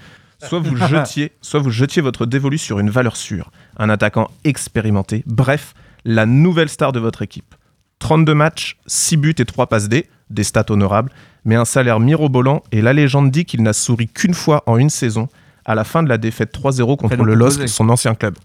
Soit 0.40 0.60
vous 0.60 0.76
jetiez, 0.86 1.32
soit 1.42 1.58
vous 1.58 1.70
jetiez 1.72 2.02
votre 2.02 2.24
dévolu 2.24 2.56
sur 2.56 2.78
une 2.78 2.88
valeur 2.88 3.16
sûre, 3.16 3.50
un 3.78 3.90
attaquant 3.90 4.30
expérimenté, 4.44 5.24
bref, 5.26 5.74
la 6.04 6.24
nouvelle 6.24 6.68
star 6.68 6.92
de 6.92 7.00
votre 7.00 7.22
équipe. 7.22 7.56
32 7.98 8.32
matchs, 8.32 8.78
6 8.86 9.16
buts 9.16 9.34
et 9.38 9.44
3 9.44 9.66
passes 9.66 9.88
D, 9.88 10.06
des 10.30 10.44
stats 10.44 10.66
honorables, 10.68 11.10
mais 11.44 11.56
un 11.56 11.64
salaire 11.64 11.98
mirobolant 11.98 12.62
et 12.70 12.82
la 12.82 12.92
légende 12.92 13.32
dit 13.32 13.44
qu'il 13.44 13.64
n'a 13.64 13.72
souri 13.72 14.06
qu'une 14.06 14.34
fois 14.34 14.62
en 14.66 14.78
une 14.78 14.90
saison, 14.90 15.28
à 15.64 15.74
la 15.74 15.82
fin 15.82 16.04
de 16.04 16.08
la 16.08 16.16
défaite 16.16 16.56
3-0 16.56 16.96
contre 16.96 17.08
Prénom 17.08 17.24
le 17.24 17.34
LOSC, 17.34 17.68
son 17.68 17.88
ancien 17.88 18.14
club. 18.14 18.36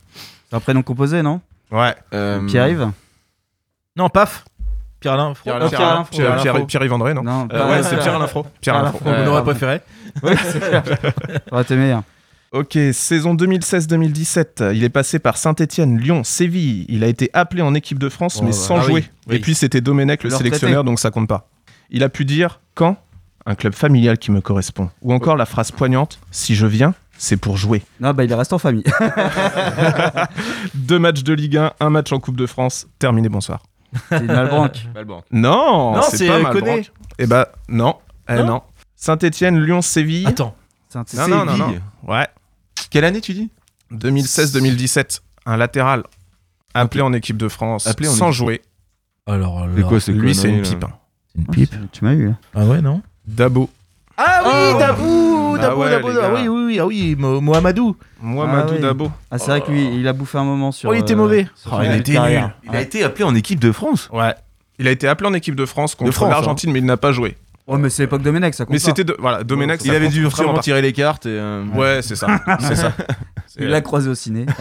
C'est 0.50 0.56
un 0.56 0.60
prénom 0.60 0.82
composé, 0.82 1.22
non? 1.22 1.40
Ouais. 1.70 1.94
Euh, 2.16 2.42
Pierre-Yves 2.48 2.90
Non, 3.96 4.10
paf 4.10 4.44
Fro- 5.02 5.34
Fro. 5.36 5.44
Pierre, 5.44 5.56
Alain 5.56 6.04
Pierre, 6.42 6.56
Fro. 6.56 6.66
Pierre-Yves 6.66 6.94
André, 6.94 7.14
non 7.14 7.48
Euh, 7.52 7.70
Ouais, 7.70 7.84
c'est 7.84 7.98
Pierre-Alain 7.98 8.28
Fro. 8.28 8.46
Pierre-Alain 8.62 8.92
Fro. 8.92 9.00
On 9.06 9.28
aurait 9.28 9.44
préféré. 9.44 9.82
Ouais, 10.24 10.36
c'est 10.44 10.60
clair. 10.60 10.84
Été 11.62 11.76
meilleur. 11.76 12.04
Ok, 12.52 12.78
saison 12.92 13.34
2016-2017, 13.34 14.74
il 14.76 14.84
est 14.84 14.90
passé 14.90 15.20
par 15.20 15.38
Saint-Etienne, 15.38 15.98
Lyon, 15.98 16.24
Séville. 16.26 16.86
Il 16.90 17.02
a 17.04 17.08
été 17.08 17.30
appelé 17.34 17.62
en 17.62 17.74
équipe 17.74 17.98
de 17.98 18.10
France, 18.10 18.40
Oh, 18.42 18.46
mais 18.46 18.52
sans 18.52 18.80
Ah 18.80 18.82
jouer. 18.82 19.06
oui. 19.28 19.36
Et 19.38 19.40
puis 19.40 19.56
c'était 19.56 19.80
Domenech, 19.80 20.24
le 20.24 20.30
Leur 20.30 20.38
sélectionneur, 20.38 20.84
donc 20.84 21.00
ça 21.00 21.12
compte 21.12 21.30
pas. 21.30 21.48
Il 21.92 22.04
a 22.04 22.10
pu 22.10 22.26
dire 22.26 22.60
quand 22.76 22.98
Un 23.46 23.56
club 23.56 23.74
familial 23.74 24.18
qui 24.18 24.32
me 24.32 24.42
correspond. 24.42 24.90
Ou 25.02 25.14
encore 25.14 25.38
la 25.38 25.46
phrase 25.46 25.72
poignante 25.72 26.20
si 26.30 26.54
je 26.56 26.68
viens, 26.68 26.94
c'est 27.18 27.38
pour 27.38 27.56
jouer. 27.56 27.84
Non, 28.02 28.12
bah 28.14 28.26
il 28.26 28.34
reste 28.34 28.52
en 28.52 28.60
famille. 28.60 28.84
Deux 30.76 31.00
matchs 31.00 31.24
de 31.24 31.34
Ligue 31.34 31.56
1, 31.58 31.72
un 31.80 31.90
match 31.90 32.12
en 32.12 32.20
Coupe 32.20 32.36
de 32.36 32.46
France. 32.48 32.86
Terminé, 33.00 33.30
bonsoir. 33.30 33.62
C'est 34.10 34.20
une 34.20 34.26
Malbranque. 34.28 34.86
Non, 35.32 35.96
Non, 35.96 36.02
c'est 36.10 36.28
pas 36.28 36.40
mal. 36.40 36.54
Koné. 36.54 36.88
Eh 37.20 37.26
bah 37.28 37.50
non, 37.68 37.96
eh 38.30 38.36
Non 38.36 38.46
non. 38.46 38.62
Saint-Etienne, 38.96 39.60
Lyon, 39.60 39.82
Séville. 39.82 40.28
Attends. 40.28 40.56
Un- 40.96 41.04
non, 41.16 41.28
non, 41.28 41.46
non, 41.46 41.58
non. 41.58 41.66
Séville. 41.68 41.82
Ouais. 42.08 42.28
Quelle 42.90 43.06
année 43.06 43.22
tu 43.22 43.34
dis? 43.34 43.50
2016-2017, 43.92 45.22
un 45.46 45.58
latéral 45.58 46.04
appelé 46.74 47.02
en 47.02 47.14
équipe 47.14 47.38
de 47.38 47.48
France 47.50 47.88
Appelé 47.88 48.08
en 48.10 48.14
sans 48.14 48.28
équipe. 48.28 48.38
jouer. 48.38 48.62
Alors, 49.28 49.66
C'est 49.76 49.82
quoi 49.84 50.00
Lui, 50.14 50.36
c'est 50.36 50.50
une 50.50 50.62
pipe. 50.62 50.84
hein. 50.84 50.94
C'est 51.34 51.40
une 51.42 51.48
pipe. 51.48 51.76
Tu 51.92 52.04
m'as 52.04 52.14
eu. 52.14 52.28
là. 52.30 52.34
Ah 52.56 52.66
ouais, 52.66 52.82
non? 52.82 53.02
Dabo. 53.26 53.70
Ah 54.18 54.42
oui, 54.46 54.52
Oh. 54.76 54.80
Dabou 54.80 55.56
Ah 55.58 55.62
Dabou, 55.62 55.82
ouais, 55.82 55.90
Dabou, 55.92 56.08
les 56.10 56.18
ah 56.18 56.22
gars. 56.22 56.34
oui, 56.34 56.48
oui, 56.48 56.64
oui, 56.66 56.80
ah 56.80 56.86
oui, 56.86 57.16
Mo- 57.18 57.42
Mohamedou. 57.42 57.96
Mohamedou 58.22 58.68
Ah 58.70 58.76
oui. 58.76 58.82
Dabo. 58.82 59.12
Ah, 59.30 59.38
c'est 59.38 59.52
vrai 59.52 59.62
que 59.62 59.72
lui, 59.72 59.96
il 60.00 60.08
a 60.08 60.14
bouffé 60.14 60.38
un 60.38 60.44
moment 60.44 60.72
sur. 60.72 60.90
Oh, 60.90 60.94
il 60.94 61.00
était 61.00 61.14
euh, 61.14 61.18
mauvais. 61.18 61.48
sur 61.56 61.72
Oh, 61.74 61.78
son 61.78 61.82
il 61.84 61.88
a 61.88 61.90
début 61.90 62.00
été 62.02 62.12
de 62.12 62.18
carrière. 62.18 62.44
nul. 62.64 62.72
Il 62.72 62.76
a 62.76 62.82
été 62.82 63.04
appelé 63.04 63.24
en 63.26 63.36
équipe 63.36 63.60
de 63.60 63.72
France. 63.72 64.10
Ouais. 64.14 64.34
Il 64.80 64.88
a 64.88 64.92
été 64.92 65.08
appelé 65.08 65.30
en 65.30 65.34
équipe 65.34 65.56
de 65.56 65.66
France 65.66 65.94
contre 65.96 66.12
France, 66.12 66.30
l'Argentine, 66.30 66.72
mais 66.72 66.80
il 66.80 66.86
n'a 66.86 66.98
pas 66.98 67.12
joué. 67.12 67.38
Ouais, 67.68 67.78
mais 67.78 67.90
c'est 67.90 68.04
l'époque 68.04 68.22
de 68.24 68.32
Ménec, 68.32 68.54
ça 68.54 68.66
compte 68.66 68.74
Mais 68.74 68.80
c'était 68.80 69.04
de... 69.04 69.16
voilà, 69.20 69.44
Domenech. 69.44 69.82
Il 69.86 69.92
avait 69.94 70.10
dû 70.10 70.24
vraiment 70.26 70.36
sûrement 70.36 70.60
tirer 70.60 70.82
les 70.82 70.94
cartes. 70.94 71.26
Et, 71.26 71.30
euh, 71.30 71.64
Ouais, 71.76 72.02
c'est 72.02 72.16
ça. 72.16 72.28
c'est 72.60 72.76
ça. 72.76 72.92
Il 73.58 73.68
l'a 73.68 73.82
croisé 73.82 74.10
au 74.10 74.16
ciné. 74.16 74.46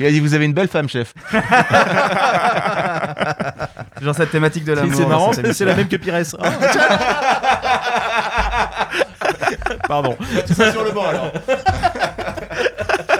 Il 0.00 0.06
a 0.06 0.10
dit 0.10 0.20
Vous 0.20 0.34
avez 0.34 0.44
une 0.44 0.52
belle 0.52 0.68
femme, 0.68 0.88
chef. 0.88 1.14
Genre 4.02 4.14
cette 4.14 4.30
thématique 4.32 4.64
de 4.64 4.72
l'amour. 4.72 4.94
C'est 4.94 5.06
marrant, 5.06 5.32
cette 5.32 5.52
c'est 5.52 5.64
la 5.64 5.76
même 5.76 5.86
que 5.88 5.96
Pires. 5.96 6.14
Pardon. 9.88 10.16
sur 10.46 10.84
le 10.84 10.90
banc 10.90 11.06
alors. 11.06 11.32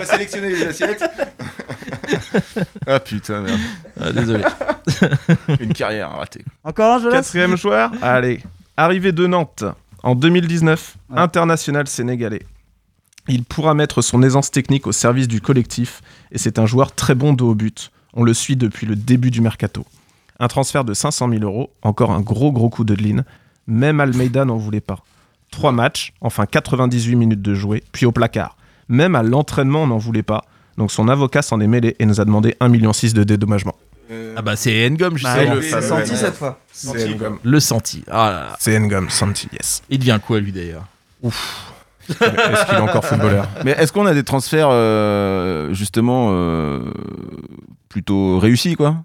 Va 0.02 0.08
sélectionner 0.08 0.48
les 0.50 0.66
assiettes. 0.66 1.04
ah 2.88 2.98
putain, 2.98 3.40
merde. 3.42 3.60
Ah, 4.00 4.12
désolé. 4.12 4.44
Une 5.60 5.72
carrière 5.72 6.10
ratée. 6.10 6.44
Encore 6.64 6.96
un, 6.96 6.98
je 6.98 7.04
laisse 7.08 7.26
Quatrième 7.26 7.56
joueur. 7.56 7.92
Allez. 8.02 8.40
Arrivé 8.76 9.12
de 9.12 9.26
Nantes 9.28 9.64
en 10.02 10.16
2019, 10.16 10.96
Ouais. 11.10 11.18
international 11.20 11.86
sénégalais. 11.86 12.42
Il 13.28 13.44
pourra 13.44 13.74
mettre 13.74 14.02
son 14.02 14.24
aisance 14.24 14.50
technique 14.50 14.88
au 14.88 14.92
service 14.92 15.28
du 15.28 15.40
collectif 15.40 16.00
et 16.32 16.38
c'est 16.38 16.58
un 16.58 16.66
joueur 16.66 16.92
très 16.92 17.14
bon 17.14 17.32
dos 17.32 17.50
au 17.50 17.54
but. 17.54 17.92
On 18.14 18.24
le 18.24 18.34
suit 18.34 18.56
depuis 18.56 18.86
le 18.86 18.96
début 18.96 19.30
du 19.30 19.40
mercato. 19.40 19.86
Un 20.40 20.48
transfert 20.48 20.84
de 20.84 20.94
500 20.94 21.28
000 21.28 21.44
euros, 21.44 21.70
encore 21.82 22.10
un 22.10 22.20
gros 22.20 22.50
gros 22.50 22.68
coup 22.70 22.82
de 22.82 22.94
ligne. 22.94 23.22
Même 23.68 24.00
Almeida 24.00 24.44
n'en 24.44 24.56
voulait 24.56 24.80
pas. 24.80 24.98
Trois 25.52 25.70
matchs, 25.70 26.12
enfin 26.20 26.46
98 26.46 27.14
minutes 27.14 27.42
de 27.42 27.54
jouer, 27.54 27.84
puis 27.92 28.04
au 28.06 28.10
placard. 28.10 28.56
Même 28.88 29.14
à 29.14 29.22
l'entraînement, 29.22 29.82
on 29.84 29.86
n'en 29.88 29.98
voulait 29.98 30.22
pas. 30.22 30.44
Donc 30.78 30.90
son 30.90 31.08
avocat 31.08 31.42
s'en 31.42 31.60
est 31.60 31.66
mêlé 31.66 31.96
et 31.98 32.06
nous 32.06 32.20
a 32.20 32.24
demandé 32.24 32.56
1,6 32.60 32.68
million 32.70 32.90
de 32.92 33.24
dédommagement. 33.24 33.74
Ah 34.36 34.42
bah 34.42 34.56
c'est 34.56 34.88
Ngom, 34.90 35.16
je 35.16 35.22
Bah, 35.22 35.44
le 35.54 35.62
s'est 35.62 35.68
fameux 35.70 35.82
senti 36.04 36.16
cette 36.16 36.34
fois. 36.34 36.58
C'est 36.72 37.14
Ngom. 37.14 37.38
Le 37.42 37.60
senti. 37.60 38.04
Ah 38.10 38.30
là 38.30 38.40
là. 38.40 38.56
C'est 38.58 38.78
Ngom, 38.78 39.08
Santi, 39.08 39.48
yes. 39.52 39.82
Il 39.88 39.98
devient 39.98 40.18
quoi 40.24 40.40
lui 40.40 40.52
d'ailleurs? 40.52 40.84
Est-ce 41.22 42.66
qu'il 42.66 42.74
est 42.74 42.80
encore 42.80 43.04
footballeur? 43.04 43.48
Mais 43.64 43.72
est-ce 43.72 43.92
qu'on 43.92 44.06
a 44.06 44.14
des 44.14 44.24
transferts 44.24 44.68
euh, 44.70 45.72
justement 45.72 46.30
euh, 46.32 46.92
plutôt 47.88 48.38
réussis 48.38 48.74
quoi? 48.74 48.96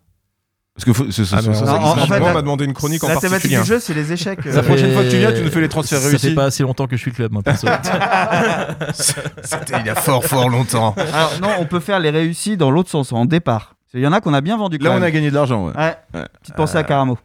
Parce 0.78 0.86
que 0.86 0.94
faut- 0.94 1.10
ce- 1.12 1.26
ce- 1.26 1.36
Ah, 1.36 1.42
ce- 1.42 1.48
mais 1.50 1.56
ça, 1.56 1.64
on- 1.64 1.66
ça 1.66 1.74
en- 1.74 1.84
en 1.84 1.96
fait, 2.06 2.20
pas. 2.20 2.24
on 2.24 2.28
la- 2.28 2.34
m'a 2.36 2.42
demandé 2.44 2.64
une 2.66 2.74
chronique 2.74 3.04
en 3.04 3.08
La 3.08 3.16
thématique 3.16 3.32
particulier. 3.32 3.62
du 3.62 3.66
jeu, 3.68 3.80
c'est 3.80 3.96
les 3.96 4.14
échecs. 4.14 4.40
euh, 4.46 4.54
La 4.56 4.62
prochaine 4.62 4.94
fois 4.94 5.02
que 5.04 5.10
tu 5.10 5.18
viens, 5.18 5.32
tu 5.34 5.42
nous 5.42 5.50
fais 5.50 5.60
les 5.60 5.66
Ça 5.66 5.70
transferts 5.70 6.00
fait 6.00 6.08
réussis. 6.10 6.36
pas 6.36 6.44
assez 6.46 6.62
longtemps 6.62 6.86
que 6.86 6.96
je 6.96 7.02
suis 7.02 7.10
le 7.10 7.16
club, 7.16 7.32
moi, 7.32 7.42
perso. 7.42 7.66
C'était 8.94 9.80
il 9.80 9.86
y 9.86 9.90
a 9.90 9.96
fort 9.96 10.24
fort 10.24 10.50
longtemps. 10.50 10.94
Alors 11.14 11.32
non, 11.42 11.50
on 11.60 11.66
peut 11.66 11.80
faire 11.80 12.00
les 12.00 12.12
réussis 12.12 12.58
dans 12.58 12.70
l'autre 12.72 12.90
sens, 12.92 13.12
en 13.12 13.26
départ. 13.26 13.74
Il 13.96 14.02
y 14.02 14.08
en 14.08 14.14
a 14.14 14.22
qu'on 14.22 14.34
a 14.36 14.42
bien 14.42 14.56
vendu. 14.58 14.78
Là, 14.78 14.90
quand 14.90 14.94
on 14.96 14.98
a 14.98 15.00
même. 15.02 15.12
gagné 15.12 15.30
de 15.32 15.36
l'argent. 15.36 15.66
ouais. 15.68 15.74
Ouais. 15.76 15.96
Ouais. 16.14 16.26
Petite 16.42 16.56
pensée 16.56 16.78
à 16.78 16.84
Caramo. 16.84 17.18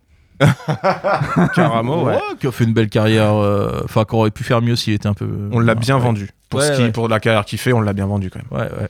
Caramo, 1.54 2.04
ouais. 2.06 2.18
qui 2.40 2.46
a 2.46 2.52
fait 2.52 2.64
une 2.64 2.72
belle 2.72 2.88
carrière. 2.88 3.34
euh, 3.34 3.82
Enfin, 3.84 4.04
qu'on 4.04 4.18
aurait 4.18 4.30
pu 4.30 4.44
faire 4.44 4.62
mieux 4.62 4.76
s'il 4.76 4.94
était 4.94 5.08
un 5.08 5.14
peu. 5.14 5.28
On 5.52 5.58
l'a 5.60 5.74
bien 5.74 5.96
Ouais. 5.96 6.02
vendu. 6.02 6.30
Pour, 6.48 6.60
Ouais, 6.60 6.68
ce 6.68 6.72
qui, 6.76 6.82
ouais. 6.84 6.92
pour 6.92 7.08
la 7.08 7.20
carrière 7.20 7.44
qu'il 7.44 7.58
fait, 7.58 7.72
on 7.72 7.80
l'a 7.80 7.92
bien 7.92 8.06
vendu 8.06 8.30
quand 8.30 8.38
même. 8.38 8.60
Ouais, 8.62 8.70
ouais. 8.80 8.88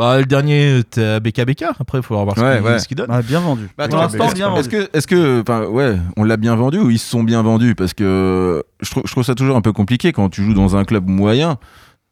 Bah, 0.00 0.18
le 0.18 0.24
dernier, 0.24 0.80
t'as 0.90 1.20
BKBK. 1.20 1.64
Après, 1.78 1.98
il 1.98 2.02
faudra 2.02 2.24
voir 2.24 2.36
ce 2.36 2.40
Ouais, 2.42 2.56
qu'il 2.56 2.64
ouais. 2.66 2.78
ce 2.78 2.88
qu'il 2.88 2.96
donne. 2.96 3.10
Ouais, 3.10 3.22
bien 3.22 3.40
vendu. 3.40 3.68
Bah, 3.76 3.84
attends, 3.84 4.06
bien 4.32 4.54
Est-ce 4.56 4.68
vendu. 4.68 4.68
que, 4.70 4.96
est-ce 4.96 5.06
que, 5.06 5.42
enfin, 5.42 5.64
ouais, 5.66 5.96
on 6.16 6.24
l'a 6.24 6.36
bien 6.38 6.56
vendu 6.56 6.78
ou 6.78 6.90
ils 6.90 6.98
se 6.98 7.08
sont 7.08 7.22
bien 7.22 7.42
vendus? 7.42 7.74
Parce 7.74 7.92
que 7.94 8.62
je 8.80 8.90
trouve, 8.90 9.02
je 9.06 9.12
trouve 9.12 9.24
ça 9.24 9.34
toujours 9.34 9.56
un 9.56 9.60
peu 9.60 9.72
compliqué 9.72 10.12
quand 10.12 10.28
tu 10.30 10.42
joues 10.42 10.54
dans 10.54 10.76
un 10.76 10.84
club 10.84 11.06
moyen. 11.08 11.58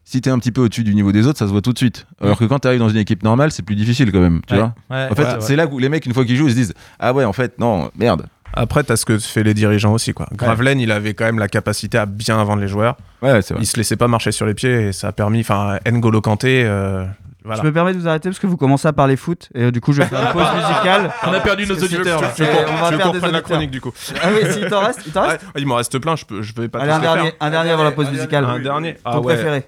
Si 0.05 0.20
t'es 0.20 0.30
un 0.30 0.39
petit 0.39 0.53
peu 0.53 0.61
au-dessus 0.62 0.84
du 0.84 0.95
niveau 0.95 1.12
des 1.12 1.26
autres, 1.26 1.39
ça 1.39 1.47
se 1.47 1.51
voit 1.53 1.61
tout 1.61 1.72
de 1.72 1.78
suite. 1.78 2.07
Alors 2.22 2.39
que 2.39 2.45
quand 2.45 2.59
t'arrives 2.61 2.78
dans 2.80 2.89
une 2.89 2.97
équipe 2.99 3.22
normale, 3.22 3.51
c'est 3.53 3.62
plus 3.62 3.74
difficile 3.76 4.11
quand 4.12 4.20
même. 4.20 4.41
Tu 4.47 4.55
Ouais. 4.55 4.61
vois 4.61 4.74
Ouais, 4.91 5.09
En 5.11 5.14
fait, 5.14 5.22
ouais, 5.22 5.28
ouais. 5.34 5.41
c'est 5.41 5.57
là 5.57 5.66
où 5.66 5.78
les 5.78 5.89
mecs, 5.89 6.07
une 6.07 6.14
fois 6.14 6.24
qu'ils 6.24 6.36
jouent, 6.36 6.47
ils 6.49 6.53
se 6.53 6.57
disent 6.57 6.74
Ah 6.99 7.12
ouais, 7.12 7.24
en 7.24 7.32
fait, 7.34 7.59
non, 7.59 7.91
merde. 7.99 8.26
Après, 8.55 8.82
t'as 8.82 8.97
ce 8.97 9.05
que 9.05 9.18
fait 9.18 9.43
les 9.43 9.53
dirigeants 9.53 9.93
aussi. 9.93 10.14
quoi. 10.14 10.26
Gravelaine, 10.32 10.80
il 10.80 10.91
avait 10.93 11.12
quand 11.12 11.26
même 11.26 11.39
la 11.39 11.49
capacité 11.49 11.99
à 11.99 12.07
bien 12.07 12.43
vendre 12.45 12.62
les 12.62 12.68
joueurs. 12.68 12.97
Ouais, 13.20 13.43
c'est 13.43 13.53
vrai. 13.53 13.62
Il 13.62 13.66
se 13.66 13.76
laissait 13.76 13.97
pas 13.97 14.09
marcher 14.09 14.32
sur 14.32 14.47
les 14.47 14.55
pieds 14.55 14.89
et 14.89 14.93
ça 14.93 15.09
a 15.09 15.12
permis. 15.12 15.41
Enfin, 15.41 15.78
N'Golo 15.91 16.22
Kanté. 16.22 16.64
euh, 16.64 17.05
voilà. 17.49 17.62
Je 17.62 17.66
me 17.66 17.72
permets 17.72 17.92
de 17.94 17.99
vous 17.99 18.07
arrêter 18.07 18.28
parce 18.28 18.38
que 18.38 18.46
vous 18.46 18.57
commencez 18.57 18.86
à 18.86 18.92
parler 18.92 19.16
foot 19.16 19.49
et 19.55 19.64
euh, 19.64 19.70
du 19.70 19.80
coup 19.80 19.92
je 19.92 20.03
vais 20.03 20.09
faire 20.09 20.20
une 20.20 20.32
pause 20.32 20.46
musicale. 20.55 21.11
On 21.26 21.32
a 21.32 21.40
perdu 21.40 21.66
nos 21.66 21.74
auditeurs. 21.74 22.22
Et 22.22 22.42
qu'on- 22.44 22.72
on 22.72 22.76
va 22.76 22.88
faire 22.96 22.99
des 23.12 23.18
reprenne 23.18 23.32
la 23.32 23.40
chronique 23.40 23.70
du 23.70 23.80
coup 23.80 23.92
Ah 24.22 24.28
oui, 24.32 24.49
si, 24.53 24.61
il 24.61 24.68
t'en 24.68 24.80
reste, 24.80 25.01
il 25.07 25.12
t'en 25.12 25.22
reste 25.26 25.42
Ouais, 25.42 25.61
Il 25.61 25.66
m'en 25.66 25.74
reste 25.76 25.99
plein, 25.99 26.14
je, 26.14 26.24
peux, 26.24 26.42
je 26.42 26.55
vais 26.55 26.68
pas 26.68 26.80
Allez, 26.80 26.90
tous 26.90 26.94
un 26.96 26.99
les 27.01 27.05
faire. 27.07 27.14
dernier, 27.14 27.32
un 27.40 27.51
dernier 27.51 27.70
avant 27.70 27.84
la 27.84 27.90
pause 27.92 28.11
musicale. 28.11 28.44
Un 28.44 28.61
dernier. 28.61 28.96
Ah 29.05 29.12
Ton 29.12 29.22
ouais. 29.22 29.34
préféré 29.34 29.64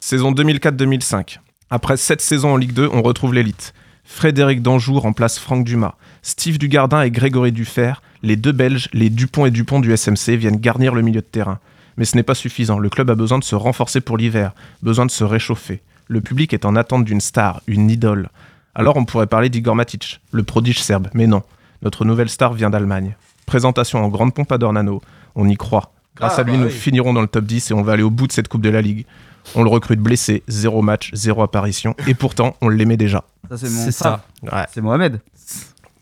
Saison 0.00 0.32
2004-2005. 0.32 1.38
Après 1.70 1.96
7 1.96 2.20
saisons 2.20 2.54
en 2.54 2.56
Ligue 2.56 2.72
2, 2.72 2.88
on 2.92 3.02
retrouve 3.02 3.34
l'élite. 3.34 3.74
Frédéric 4.04 4.62
Danjou 4.62 4.98
remplace 4.98 5.38
Franck 5.38 5.64
Dumas. 5.64 5.94
Steve 6.22 6.56
Dugardin 6.58 7.02
et 7.02 7.10
Grégory 7.10 7.52
Dufer, 7.52 7.92
les 8.22 8.36
deux 8.36 8.52
Belges, 8.52 8.88
les 8.94 9.10
Dupont 9.10 9.44
et 9.44 9.50
Dupont 9.50 9.80
du 9.80 9.94
SMC, 9.94 10.36
viennent 10.36 10.56
garnir 10.56 10.94
le 10.94 11.02
milieu 11.02 11.20
de 11.20 11.26
terrain. 11.26 11.58
Mais 11.98 12.04
ce 12.04 12.16
n'est 12.16 12.22
pas 12.22 12.34
suffisant. 12.34 12.78
Le 12.78 12.88
club 12.88 13.10
a 13.10 13.14
besoin 13.14 13.38
de 13.38 13.44
se 13.44 13.54
renforcer 13.54 14.00
pour 14.00 14.16
l'hiver, 14.16 14.52
besoin 14.82 15.04
de 15.04 15.10
se 15.10 15.24
réchauffer. 15.24 15.82
Le 16.08 16.20
public 16.20 16.52
est 16.54 16.64
en 16.64 16.74
attente 16.76 17.04
d'une 17.04 17.20
star, 17.20 17.60
une 17.66 17.90
idole. 17.90 18.30
Alors 18.74 18.96
on 18.96 19.04
pourrait 19.04 19.26
parler 19.26 19.48
d'Igor 19.50 19.74
Matic, 19.76 20.20
le 20.32 20.42
prodige 20.42 20.82
serbe, 20.82 21.08
mais 21.14 21.26
non. 21.26 21.42
Notre 21.82 22.04
nouvelle 22.04 22.28
star 22.28 22.54
vient 22.54 22.70
d'Allemagne. 22.70 23.16
Présentation 23.46 24.02
en 24.04 24.08
grande 24.08 24.34
pompe 24.34 24.50
à 24.52 24.58
Dornano. 24.58 25.00
On 25.34 25.48
y 25.48 25.56
croit. 25.56 25.92
Grâce 26.16 26.34
Ah, 26.38 26.40
à 26.40 26.44
lui, 26.44 26.52
bah 26.52 26.58
nous 26.58 26.64
oui. 26.66 26.70
finirons 26.72 27.12
dans 27.12 27.20
le 27.20 27.28
top 27.28 27.44
10 27.44 27.70
et 27.70 27.74
on 27.74 27.82
va 27.82 27.92
aller 27.92 28.02
au 28.02 28.10
bout 28.10 28.26
de 28.26 28.32
cette 28.32 28.48
Coupe 28.48 28.62
de 28.62 28.70
la 28.70 28.82
Ligue. 28.82 29.06
On 29.54 29.62
le 29.62 29.70
recrute 29.70 30.00
blessé, 30.00 30.42
zéro 30.48 30.82
match, 30.82 31.10
zéro 31.14 31.42
apparition, 31.42 31.94
et 32.06 32.14
pourtant 32.14 32.56
on 32.60 32.68
l'aimait 32.68 32.96
déjà. 32.96 33.24
Ça, 33.48 33.56
c'est 33.56 33.70
mon 33.70 33.90
ça. 33.90 34.24
Ouais. 34.42 34.64
C'est 34.72 34.80
Mohamed. 34.80 35.20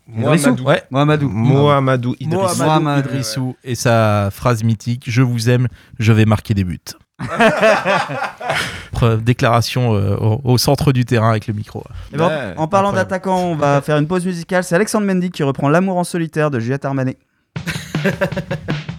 Mohamedou. 0.07 0.63
Ouais. 0.63 0.83
Mohamedou. 0.89 1.29
Mohamedou 1.29 2.15
Idriss. 2.19 2.57
Mohamed 2.59 2.83
Mohamed. 2.83 3.05
Idrissou 3.05 3.55
et 3.63 3.75
sa 3.75 4.29
phrase 4.31 4.63
mythique 4.63 5.03
Je 5.07 5.21
vous 5.21 5.49
aime, 5.49 5.67
je 5.99 6.11
vais 6.13 6.25
marquer 6.25 6.53
des 6.53 6.63
buts. 6.63 6.79
Déclaration 9.21 9.95
euh, 9.95 10.15
au, 10.17 10.41
au 10.43 10.57
centre 10.57 10.91
du 10.91 11.05
terrain 11.05 11.29
avec 11.29 11.47
le 11.47 11.53
micro. 11.53 11.83
Eh 12.13 12.17
ben, 12.17 12.25
en- 12.25 12.27
Ouais, 12.29 12.53
en 12.57 12.67
parlant 12.67 12.91
d'attaquant, 12.93 13.37
on 13.37 13.55
va 13.55 13.81
faire 13.81 13.97
une 13.97 14.07
pause 14.07 14.25
musicale. 14.25 14.63
C'est 14.63 14.75
Alexandre 14.75 15.05
Mendy 15.05 15.29
qui 15.31 15.43
reprend 15.43 15.69
L'amour 15.69 15.97
en 15.97 16.03
solitaire 16.03 16.49
de 16.51 16.59
Juliette 16.59 16.85
Armanet. 16.85 17.17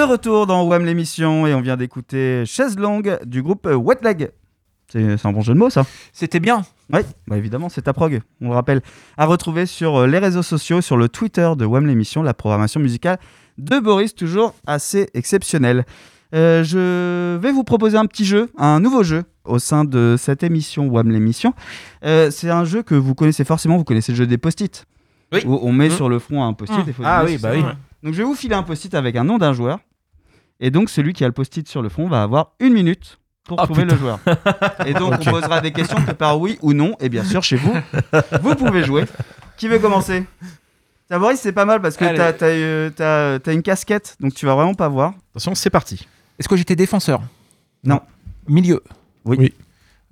De 0.00 0.04
retour 0.06 0.46
dans 0.46 0.64
WAM 0.66 0.86
l'émission 0.86 1.46
et 1.46 1.52
on 1.52 1.60
vient 1.60 1.76
d'écouter 1.76 2.44
Chaise 2.46 2.78
longue 2.78 3.18
du 3.26 3.42
groupe 3.42 3.66
Wet 3.70 3.98
Leg. 4.02 4.30
C'est 4.88 5.26
un 5.26 5.30
bon 5.30 5.42
jeu 5.42 5.52
de 5.52 5.58
mots 5.58 5.68
ça 5.68 5.84
C'était 6.14 6.40
bien. 6.40 6.62
Oui, 6.90 7.00
bah 7.26 7.36
évidemment, 7.36 7.68
c'est 7.68 7.82
ta 7.82 7.92
prog, 7.92 8.22
on 8.40 8.48
le 8.48 8.54
rappelle. 8.54 8.80
À 9.18 9.26
retrouver 9.26 9.66
sur 9.66 9.96
euh, 9.96 10.06
les 10.06 10.16
réseaux 10.18 10.42
sociaux, 10.42 10.80
sur 10.80 10.96
le 10.96 11.10
Twitter 11.10 11.50
de 11.54 11.66
WAM 11.66 11.86
l'émission, 11.86 12.22
la 12.22 12.32
programmation 12.32 12.80
musicale 12.80 13.18
de 13.58 13.78
Boris, 13.78 14.14
toujours 14.14 14.54
assez 14.66 15.10
exceptionnelle. 15.12 15.84
Euh, 16.34 16.64
je 16.64 17.36
vais 17.36 17.52
vous 17.52 17.64
proposer 17.64 17.98
un 17.98 18.06
petit 18.06 18.24
jeu, 18.24 18.50
un 18.56 18.80
nouveau 18.80 19.02
jeu 19.02 19.24
au 19.44 19.58
sein 19.58 19.84
de 19.84 20.16
cette 20.18 20.42
émission 20.42 20.88
WAM 20.88 21.10
l'émission. 21.10 21.52
Euh, 22.06 22.30
c'est 22.30 22.48
un 22.48 22.64
jeu 22.64 22.82
que 22.82 22.94
vous 22.94 23.14
connaissez 23.14 23.44
forcément, 23.44 23.76
vous 23.76 23.84
connaissez 23.84 24.12
le 24.12 24.16
jeu 24.16 24.26
des 24.26 24.38
post-it. 24.38 24.86
Oui. 25.34 25.42
Où 25.44 25.58
on 25.62 25.72
met 25.72 25.88
Mmh. 25.90 25.92
sur 25.92 26.08
le 26.08 26.18
front 26.18 26.42
un 26.42 26.54
post-it. 26.54 26.86
Mmh. 26.86 27.02
Ah 27.04 27.22
oui, 27.26 27.36
bah 27.36 27.50
oui. 27.54 27.62
Donc 28.02 28.14
je 28.14 28.18
vais 28.18 28.24
vous 28.24 28.34
filer 28.34 28.54
un 28.54 28.62
post-it 28.62 28.94
avec 28.94 29.14
un 29.16 29.24
nom 29.24 29.36
d'un 29.36 29.52
joueur. 29.52 29.78
Et 30.60 30.70
donc 30.70 30.90
celui 30.90 31.12
qui 31.12 31.24
a 31.24 31.26
le 31.26 31.32
post-it 31.32 31.66
sur 31.68 31.82
le 31.82 31.88
front 31.88 32.06
va 32.08 32.22
avoir 32.22 32.52
une 32.60 32.72
minute 32.74 33.18
pour 33.44 33.58
Ah, 33.60 33.64
trouver 33.64 33.82
putain. 33.82 33.94
le 33.94 34.00
joueur. 34.00 34.18
Et 34.86 34.92
donc 34.94 35.14
on 35.20 35.30
posera 35.30 35.60
des 35.60 35.72
questions 35.72 36.02
que 36.04 36.12
par 36.12 36.38
oui 36.38 36.58
ou 36.62 36.72
non. 36.72 36.94
Et 37.00 37.08
bien 37.08 37.24
sûr 37.24 37.42
chez 37.42 37.56
vous, 37.56 37.72
vous 38.42 38.54
pouvez 38.54 38.84
jouer. 38.84 39.04
Qui 39.56 39.68
veut 39.68 39.78
commencer? 39.78 40.24
Ça, 41.08 41.18
Boris, 41.18 41.40
c'est 41.40 41.52
pas 41.52 41.64
mal 41.64 41.82
parce 41.82 41.96
que 41.96 42.04
t'as, 42.16 42.32
t'as, 42.32 42.46
euh, 42.46 43.38
une 43.48 43.62
casquette, 43.62 44.16
donc 44.20 44.32
tu 44.34 44.46
vas 44.46 44.54
vraiment 44.54 44.74
pas 44.74 44.88
voir. 44.88 45.14
Attention, 45.32 45.54
c'est 45.56 45.70
parti. 45.70 46.06
Est-ce 46.38 46.48
que 46.48 46.56
j'étais 46.56 46.76
défenseur? 46.76 47.20
Non. 47.82 48.00
Milieu? 48.46 48.80
Oui. 49.24 49.36
Oui. 49.40 49.54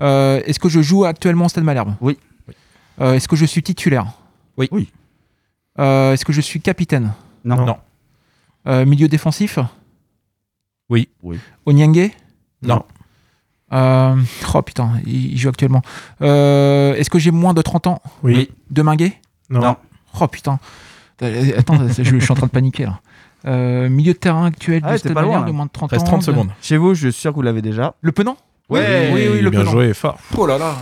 Euh, 0.01 0.41
Est-ce 0.45 0.59
que 0.59 0.69
je 0.69 0.81
joue 0.83 1.05
actuellement 1.05 1.45
au 1.47 1.49
Stade 1.49 1.63
Malherbe? 1.65 1.95
Oui. 2.01 2.19
Euh, 3.01 3.13
Est-ce 3.15 3.29
que 3.29 3.37
je 3.37 3.45
suis 3.45 3.63
titulaire? 3.63 4.07
Oui. 4.57 4.69
Oui. 4.73 4.91
Euh, 5.79 6.13
Est-ce 6.15 6.25
que 6.25 6.33
je 6.33 6.41
suis 6.41 6.61
capitaine? 6.61 7.13
Non. 7.45 7.65
Non. 7.65 7.77
Euh, 8.67 8.85
Milieu 8.85 9.07
défensif? 9.07 9.59
Oui. 10.91 11.09
Oui. 11.23 11.39
Onyenge 11.67 12.11
Non. 12.63 12.85
Euh, 13.73 14.17
oh 14.55 14.63
putain, 14.63 14.93
il, 15.07 15.37
joue 15.37 15.49
actuellement. 15.51 15.83
Euh, 16.23 16.95
Est-ce 16.95 17.11
que 17.11 17.19
j'ai 17.19 17.31
moins 17.31 17.53
de 17.53 17.61
30 17.63 17.87
ans? 17.87 18.03
Oui. 18.23 18.51
Deminguet 18.71 19.13
Non. 19.51 19.61
Non. 19.61 19.77
Oh 20.21 20.27
putain. 20.29 20.59
Euh, 21.23 21.53
Attends, 21.59 21.79
je, 21.99 22.03
je 22.03 22.19
suis 22.19 22.33
en 22.33 22.35
train 22.35 22.47
de 22.47 22.53
paniquer 22.53 22.85
là. 22.87 23.01
Euh, 23.47 23.89
milieu 23.89 24.15
de 24.15 24.19
terrain 24.19 24.47
actuel 24.47 24.81
Ah, 24.85 24.97
Stade 24.99 25.13
pas 25.15 25.23
loin, 25.23 25.43
de 25.43 25.51
moins 25.53 25.67
de 25.67 25.71
30 25.71 25.91
Reste 25.91 26.03
ans. 26.05 26.07
30 26.07 26.21
de- 26.21 26.25
secondes. 26.25 26.51
Chez 26.63 26.77
vous, 26.77 26.95
je 26.95 27.09
suis 27.09 27.21
sûr 27.21 27.31
que 27.31 27.37
vous 27.37 27.43
l'avez 27.43 27.63
déjà. 27.63 27.95
Le 28.01 28.11
Penant? 28.13 28.37
Oui, 28.69 28.81
oui, 29.13 29.29
oui, 29.33 29.41
le 29.41 29.51
bien 29.51 29.61
Penant. 29.61 29.71
joué, 29.73 29.95
fort. 29.95 30.19
Oh 30.37 30.47
là 30.47 30.59
là. 30.59 30.75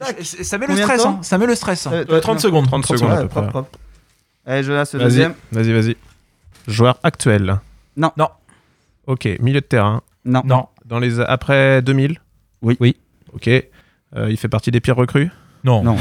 Ça, 0.00 0.06
ça 0.22 0.56
met 0.58 0.66
le 0.66 0.72
Combien 0.72 0.86
de 0.86 0.92
stress, 0.92 1.04
hein. 1.06 1.18
Ça 1.22 1.36
met 1.38 1.46
le 1.46 1.54
stress. 1.54 1.86
hein. 1.86 1.90
Euh, 1.92 2.04
Euh, 2.08 2.20
30 2.20 2.40
secondes. 2.40 2.66
30 2.66 2.86
secondes 2.86 3.10
à 3.10 3.14
Ouais, 3.22 3.28
peu 3.28 3.28
près. 3.28 3.62
Allez, 4.46 4.62
Jonas, 4.62 4.88
le 4.94 4.98
Vas-y, 5.00 5.08
deuxième. 5.08 5.34
vas-y, 5.52 5.72
vas-y. 5.72 5.96
Joueur 6.66 6.98
actuel. 7.02 7.60
Non. 7.96 8.10
Non. 8.16 8.28
Ok, 9.10 9.28
milieu 9.40 9.60
de 9.60 9.66
terrain. 9.66 10.02
Non. 10.24 10.42
Non. 10.44 10.66
Dans 10.84 10.98
les 10.98 11.18
après 11.20 11.82
2000. 11.82 12.18
Oui. 12.62 12.76
Oui. 12.80 12.96
Ok. 13.32 13.48
Euh, 13.48 13.62
il 14.30 14.36
fait 14.36 14.48
partie 14.48 14.70
des 14.70 14.80
pires 14.80 14.96
recrues. 14.96 15.30
Non. 15.64 15.82
Non. 15.82 15.96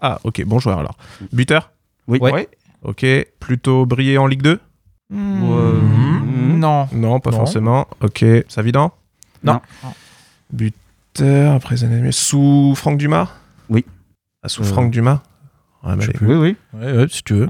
Ah, 0.00 0.18
ok, 0.24 0.44
bon 0.44 0.58
joueur 0.60 0.78
alors. 0.78 0.96
Buteur. 1.32 1.72
Oui. 2.06 2.18
Ouais. 2.20 2.48
Ok. 2.82 3.04
Plutôt 3.40 3.86
brillé 3.86 4.18
en 4.18 4.26
Ligue 4.26 4.42
2. 4.42 4.60
Hmm, 5.10 5.40
Mhm. 5.44 6.58
Non. 6.60 6.88
Non, 6.92 7.20
pas 7.20 7.30
Non. 7.30 7.38
forcément. 7.38 7.86
Ok. 8.00 8.24
Savidan. 8.48 8.92
Non. 9.42 9.60
Buteur 10.52 11.54
après 11.54 11.82
années 11.84 12.12
sous 12.12 12.74
Franck 12.76 12.98
Dumas. 12.98 13.28
Oui. 13.68 13.84
Ah, 14.42 14.48
sous 14.48 14.62
Euh, 14.62 14.66
Franck 14.66 14.90
Dumas. 14.90 15.22
Ouais, 15.82 15.96
bah, 15.96 16.04
Oui, 16.22 16.34
oui. 16.34 16.56
Ouais, 16.72 16.92
ouais, 16.98 17.06
si 17.08 17.22
tu 17.24 17.34
veux. 17.34 17.48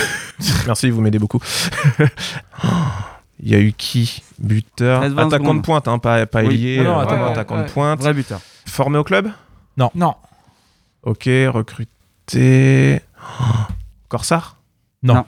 Merci, 0.66 0.90
vous 0.90 1.00
m'aidez 1.00 1.18
beaucoup. 1.18 1.40
Il 3.40 3.50
y 3.50 3.54
a 3.54 3.60
eu 3.60 3.72
qui 3.72 4.22
Buteur. 4.38 5.00
13, 5.00 5.12
20 5.14 5.26
Attaquant 5.26 5.44
secondes. 5.44 5.56
de 5.58 5.62
pointe, 5.62 5.88
hein, 5.88 5.98
pas, 5.98 6.26
pas 6.26 6.42
Oui. 6.42 6.54
ailier. 6.54 6.78
Non, 6.78 6.84
non, 6.94 6.98
attends, 7.00 7.22
ouais, 7.22 7.30
attaquant 7.30 7.56
ouais. 7.58 7.64
de 7.64 7.70
pointe. 7.70 8.00
Vrai 8.00 8.14
buteur. 8.14 8.40
Formé 8.66 8.98
au 8.98 9.04
club? 9.04 9.28
Non. 9.76 9.90
Ok, 11.02 11.24
recruté. 11.26 13.00
Corsard 14.08 14.56
Non. 15.02 15.14
Non. 15.14 15.24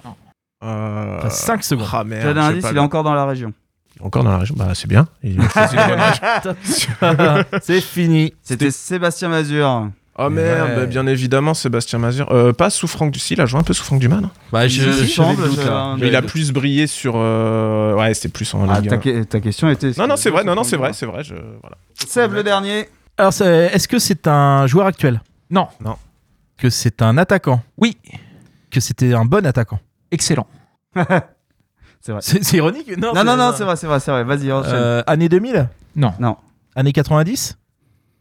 Euh... 0.65 1.21
T'as 1.21 1.31
5 1.31 1.63
secondes. 1.63 1.87
Ah 1.93 2.05
merde. 2.05 2.23
J'ai 2.23 2.41
un 2.41 2.43
indice, 2.43 2.63
pas 2.63 2.71
il 2.71 2.77
est 2.77 2.81
encore 2.81 3.05
dans 3.05 3.15
la 3.15 3.27
région. 3.27 3.53
Encore 4.01 4.25
dans 4.25 4.31
la 4.31 4.39
région? 4.39 4.55
Bah, 4.57 4.75
c'est 4.75 4.89
bien. 4.89 5.07
Il. 5.23 5.41
C'est 7.63 7.81
fini. 7.81 8.33
C'était 8.43 8.71
Sébastien 8.71 9.29
Mazur. 9.29 9.89
Oh 10.21 10.29
merde, 10.31 10.71
Ouais. 10.71 10.77
bah, 10.77 10.87
bien 10.87 11.07
évidemment, 11.07 11.55
Sébastien 11.55 11.99
Mazur. 12.01 12.31
Euh, 12.33 12.53
pas 12.53 12.71
sous 12.71 12.89
Franck 12.89 13.13
Ducy, 13.13 13.35
il 13.35 13.41
a 13.41 13.47
joué 13.47 13.61
un 13.61 13.63
peu 13.63 13.73
sous 13.73 13.85
Franck 13.85 14.01
Dumas, 14.01 14.21
non? 14.21 14.31
Bah, 14.53 14.67
je, 14.67 14.83
Il 15.03 15.09
semble, 15.09 15.49
doute, 15.49 15.65
là. 15.65 15.95
Mais 15.99 16.13
a 16.15 16.23
plus 16.23 16.51
brillé 16.53 16.87
sur. 16.89 17.15
euh, 17.17 17.95
Ouais, 17.95 18.13
c'était 18.15 18.29
plus 18.29 18.53
en 18.55 18.69
Ah, 18.69 18.81
Ligue 18.81 18.91
ta, 18.91 18.97
1. 18.97 18.99
que- 18.99 19.23
ta 19.25 19.41
question 19.41 19.69
était. 19.71 19.93
Non, 19.97 20.09
non, 20.09 20.17
c'est 20.17 20.31
vrai, 20.31 20.43
non, 20.45 20.55
non, 20.57 20.65
c'est 20.65 20.77
vrai, 20.77 20.93
c'est 20.93 21.07
vrai. 21.07 21.23
Je... 21.23 21.35
Voilà. 21.35 21.77
Seb, 22.07 22.33
le 22.33 22.43
dernier. 22.43 22.89
Alors, 23.17 23.33
c'est- 23.33 23.71
est-ce 23.73 23.87
que 23.89 23.99
c'est 23.99 24.27
un 24.27 24.67
joueur 24.67 24.87
actuel? 24.87 25.23
Non. 25.51 25.69
Non. 25.85 25.97
Que 26.57 26.69
c'est 26.71 27.01
un 27.03 27.17
attaquant? 27.19 27.63
Oui. 27.77 27.97
Que 28.71 28.81
c'était 28.81 29.15
un 29.15 29.25
bon 29.25 29.47
attaquant? 29.47 29.79
Excellent. 30.11 30.47
C'est 32.01 32.13
vrai. 32.13 32.21
C'est 32.23 32.57
ironique 32.57 32.97
Non, 32.97 33.13
non, 33.13 33.37
non, 33.37 33.53
c'est 33.57 33.65
vrai, 33.65 33.77
c'est 33.77 33.87
vrai, 33.87 33.99
c'est 34.01 34.11
vrai. 34.11 34.25
Vas-y, 34.25 34.53
enchaîne. 34.53 34.73
Euh, 34.75 35.03
année 35.07 35.29
2000 35.29 35.69
Non. 35.97 36.13
Non. 36.21 36.37
Année 36.77 36.93
90 36.93 37.59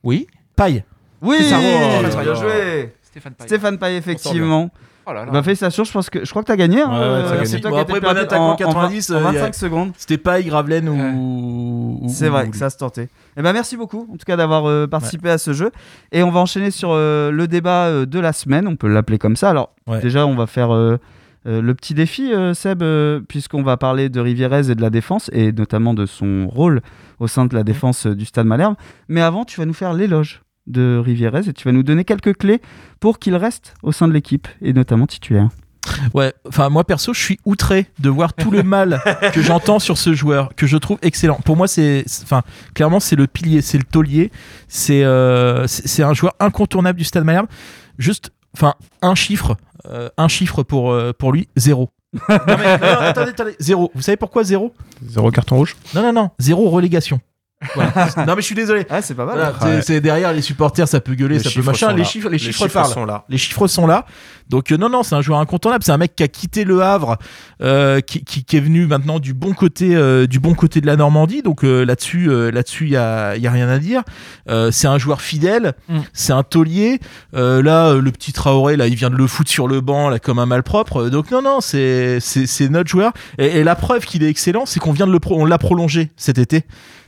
Oui. 0.03 0.27
Paille? 0.55 0.83
Oui, 1.21 1.43
ça. 1.43 1.57
bien 1.59 2.01
Oh 2.11 2.23
là. 2.25 2.33
joué. 2.35 2.93
Stéphane 3.03 3.33
Paille. 3.33 3.47
Stéphane 3.47 3.77
Paille, 3.77 3.95
effectivement. 3.95 4.69
Oh 5.09 5.13
là 5.13 5.23
là. 5.25 5.31
Bah, 5.31 5.41
félicitations, 5.41 5.85
je 5.85 5.91
pense 5.93 6.09
que 6.09 6.25
je 6.25 6.29
crois 6.29 6.41
que 6.43 6.47
t'as 6.47 6.57
gagné. 6.57 6.81
hein, 6.81 6.89
Ouais, 6.89 6.97
ouais, 6.97 7.03
euh, 7.05 7.31
gagné. 7.35 7.45
c'est 7.45 7.61
toi 7.61 7.69
Bon, 7.71 7.75
qui 7.77 7.79
as 7.79 7.83
après, 7.83 7.99
bon 8.01 8.07
attaquant 8.09 8.47
en- 8.49 8.51
en 8.51 8.55
90, 8.57 9.09
20 9.11 9.15
en 9.15 9.19
euh, 9.19 9.23
y 9.23 9.37
a- 9.37 9.41
25 9.41 9.55
secondes. 9.55 9.91
C'était 9.97 10.17
Paille, 10.17 10.43
Gravelaine 10.45 10.89
ou. 10.89 11.99
ou- 12.03 12.09
C'est 12.09 12.27
vrai 12.27 12.45
ou 12.45 12.51
que 12.51 12.57
ça 12.57 12.69
se 12.69 12.77
tentait. 12.77 13.07
Eh 13.37 13.41
ben 13.41 13.53
merci 13.53 13.77
beaucoup, 13.77 14.07
en 14.13 14.17
tout 14.17 14.25
cas, 14.25 14.35
d'avoir 14.35 14.67
euh, 14.67 14.85
participé 14.85 15.29
à 15.29 15.37
ce 15.37 15.53
jeu. 15.53 15.71
Et 16.11 16.23
on 16.23 16.29
va 16.31 16.41
enchaîner 16.41 16.71
sur 16.71 16.89
euh, 16.91 17.31
le 17.31 17.47
débat 17.47 17.85
euh, 17.85 18.05
de 18.05 18.19
la 18.19 18.33
semaine. 18.33 18.67
On 18.67 18.75
peut 18.75 18.89
l'appeler 18.89 19.17
comme 19.17 19.37
ça. 19.37 19.49
Alors, 19.49 19.73
Ouais. 19.87 20.01
déjà, 20.01 20.25
on 20.27 20.35
va 20.35 20.45
faire 20.45 20.73
euh, 20.75 20.97
euh, 21.47 21.61
le 21.61 21.73
petit 21.73 21.93
défi, 21.93 22.33
euh, 22.33 22.53
Seb, 22.53 22.83
euh, 22.83 23.21
puisqu'on 23.25 23.63
va 23.63 23.77
parler 23.77 24.09
de 24.09 24.19
Rivierez 24.19 24.69
et 24.69 24.75
de 24.75 24.81
la 24.81 24.89
défense, 24.89 25.29
et 25.31 25.53
notamment 25.53 25.93
de 25.93 26.05
son 26.05 26.47
rôle 26.49 26.81
au 27.19 27.27
sein 27.27 27.45
de 27.45 27.55
la 27.55 27.63
défense 27.63 28.07
euh, 28.07 28.13
du 28.15 28.25
Stade 28.25 28.45
Malherbe. 28.45 28.75
Mais 29.07 29.21
avant, 29.21 29.45
tu 29.45 29.57
vas 29.61 29.65
nous 29.65 29.73
faire 29.73 29.93
l'éloge 29.93 30.41
de 30.67 31.01
Rivierez 31.03 31.49
et 31.49 31.53
tu 31.53 31.67
vas 31.67 31.71
nous 31.71 31.83
donner 31.83 32.05
quelques 32.05 32.37
clés 32.37 32.61
pour 32.99 33.19
qu'il 33.19 33.35
reste 33.35 33.73
au 33.83 33.91
sein 33.91 34.07
de 34.07 34.13
l'équipe, 34.13 34.47
et 34.61 34.73
notamment 34.73 35.07
titulaire. 35.07 35.49
Ouais, 36.13 36.33
enfin 36.47 36.69
moi 36.69 36.83
perso, 36.83 37.13
je 37.13 37.19
suis 37.19 37.39
outré 37.45 37.87
de 37.99 38.09
voir 38.09 38.33
tout 38.33 38.51
le 38.51 38.63
mal 38.63 39.01
que 39.33 39.41
j'entends 39.41 39.79
sur 39.79 39.97
ce 39.97 40.13
joueur, 40.13 40.53
que 40.55 40.67
je 40.67 40.77
trouve 40.77 40.97
excellent. 41.01 41.39
Pour 41.45 41.57
moi, 41.57 41.67
c'est, 41.67 42.03
enfin, 42.23 42.43
clairement, 42.73 42.99
c'est 42.99 43.15
le 43.15 43.27
pilier, 43.27 43.61
c'est 43.61 43.77
le 43.77 43.83
taulier, 43.83 44.31
c'est, 44.67 45.03
euh, 45.03 45.65
c'est 45.67 45.87
c'est 45.87 46.03
un 46.03 46.13
joueur 46.13 46.35
incontournable 46.39 46.99
du 46.99 47.05
Stade 47.05 47.23
Malherbe. 47.23 47.47
Juste, 47.97 48.31
enfin, 48.53 48.75
un 49.01 49.15
chiffre, 49.15 49.55
euh, 49.89 50.09
un 50.17 50.27
chiffre 50.27 50.63
pour 50.63 50.91
euh, 50.91 51.13
pour 51.17 51.31
lui, 51.31 51.47
zéro. 51.55 51.89
non 52.29 52.37
mais 52.47 52.77
non, 52.77 52.87
attendez, 53.01 53.31
attendez, 53.31 53.55
zéro. 53.59 53.91
Vous 53.95 54.01
savez 54.01 54.17
pourquoi 54.17 54.43
zéro? 54.43 54.73
Zéro 55.05 55.31
carton 55.31 55.57
rouge 55.57 55.75
Non, 55.95 56.01
non, 56.01 56.13
non, 56.13 56.29
zéro 56.39 56.69
relégation. 56.69 57.19
Voilà. 57.73 58.07
non 58.27 58.35
mais 58.35 58.41
je 58.41 58.45
suis 58.45 58.55
désolé. 58.55 58.85
Ah, 58.89 59.01
c'est 59.01 59.15
pas 59.15 59.25
mal. 59.25 59.35
Voilà, 59.35 59.51
Ouais. 59.51 59.81
c'est- 59.81 59.93
c'est 59.93 60.01
derrière 60.01 60.31
les 60.31 60.43
supporters, 60.43 60.87
ça 60.87 60.99
peut 60.99 61.15
gueuler, 61.15 61.35
Les 61.35 61.39
ça 61.39 61.45
peut 61.45 61.49
chiffres 61.49 61.65
machin. 61.65 61.91
Les 61.93 62.03
chiffres, 62.03 62.29
les 62.29 62.37
chiffres 62.37 62.67
parlent. 62.67 62.91
sont 62.93 63.05
là. 63.05 63.25
Les 63.29 63.37
chiffres 63.39 63.67
sont 63.67 63.87
là. 63.87 64.05
Donc 64.49 64.71
euh, 64.71 64.77
non, 64.77 64.89
non, 64.89 65.01
c'est 65.03 65.15
un 65.15 65.21
joueur 65.21 65.39
incontournable. 65.39 65.83
C'est 65.83 65.91
un 65.91 65.97
mec 65.97 66.15
qui 66.15 66.21
a 66.23 66.27
quitté 66.27 66.63
le 66.65 66.81
Havre, 66.83 67.17
euh, 67.63 67.99
qui, 67.99 68.23
qui- 68.23 68.43
qui 68.43 68.57
est 68.57 68.61
venu 68.61 68.85
maintenant 68.85 69.17
du 69.19 69.33
bon 69.33 69.53
côté, 69.53 69.95
euh, 69.95 70.27
du 70.27 70.39
bon 70.39 70.53
côté 70.53 70.81
de 70.81 70.85
la 70.85 70.95
Normandie. 70.95 71.41
Donc 71.41 71.63
euh, 71.63 71.83
là-dessus, 71.83 72.29
euh, 72.29 72.51
là-dessus, 72.51 72.85
il 72.85 72.91
y 72.91 72.95
a, 72.95 73.35
il 73.35 73.41
y 73.41 73.47
a 73.47 73.51
rien 73.51 73.67
à 73.69 73.79
dire. 73.79 74.03
Euh, 74.49 74.69
c'est 74.71 74.87
un 74.87 74.99
joueur 74.99 75.21
fidèle. 75.21 75.73
Mm. 75.89 75.99
C'est 76.13 76.33
un 76.33 76.43
taulier. 76.43 76.99
Euh, 77.33 77.63
là, 77.63 77.87
euh, 77.89 78.01
le 78.01 78.11
petit 78.11 78.33
Traoré, 78.33 78.77
là, 78.77 78.85
il 78.87 78.95
vient 78.95 79.09
de 79.09 79.15
le 79.15 79.25
foutre 79.25 79.49
sur 79.49 79.67
le 79.67 79.81
banc, 79.81 80.09
là, 80.09 80.19
comme 80.19 80.37
un 80.37 80.45
malpropre. 80.45 81.09
Donc 81.09 81.31
non, 81.31 81.41
non, 81.41 81.59
c'est, 81.59 82.19
c'est, 82.19 82.45
c'est 82.45 82.69
notre 82.69 82.89
joueur. 82.89 83.13
Et, 83.39 83.47
et 83.47 83.63
la 83.63 83.75
preuve 83.75 84.05
qu'il 84.05 84.21
est 84.23 84.29
excellent, 84.29 84.67
c'est 84.67 84.79
qu'on 84.79 84.91
vient 84.91 85.07
de 85.07 85.11
le, 85.11 85.19
pro- 85.19 85.41
on 85.41 85.45
l'a 85.45 85.57
prolongé 85.57 86.11
cet 86.17 86.37
été. 86.37 86.63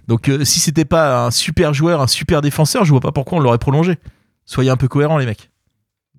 Donc 0.10 0.28
euh, 0.28 0.44
si 0.44 0.60
c'était 0.60 0.84
pas 0.86 1.26
un 1.28 1.32
super 1.32 1.74
joueur, 1.74 2.02
un 2.02 2.08
super 2.08 2.42
défenseur, 2.42 2.84
je 2.84 2.92
vois 2.92 3.00
pas 3.00 3.12
pourquoi 3.14 3.38
on 3.38 3.42
l'aurait 3.42 3.60
prolongé. 3.60 3.98
Soyez 4.46 4.70
un 4.72 4.76
peu 4.76 4.88
cohérents, 4.90 5.18
les 5.20 5.26
mecs. 5.28 5.50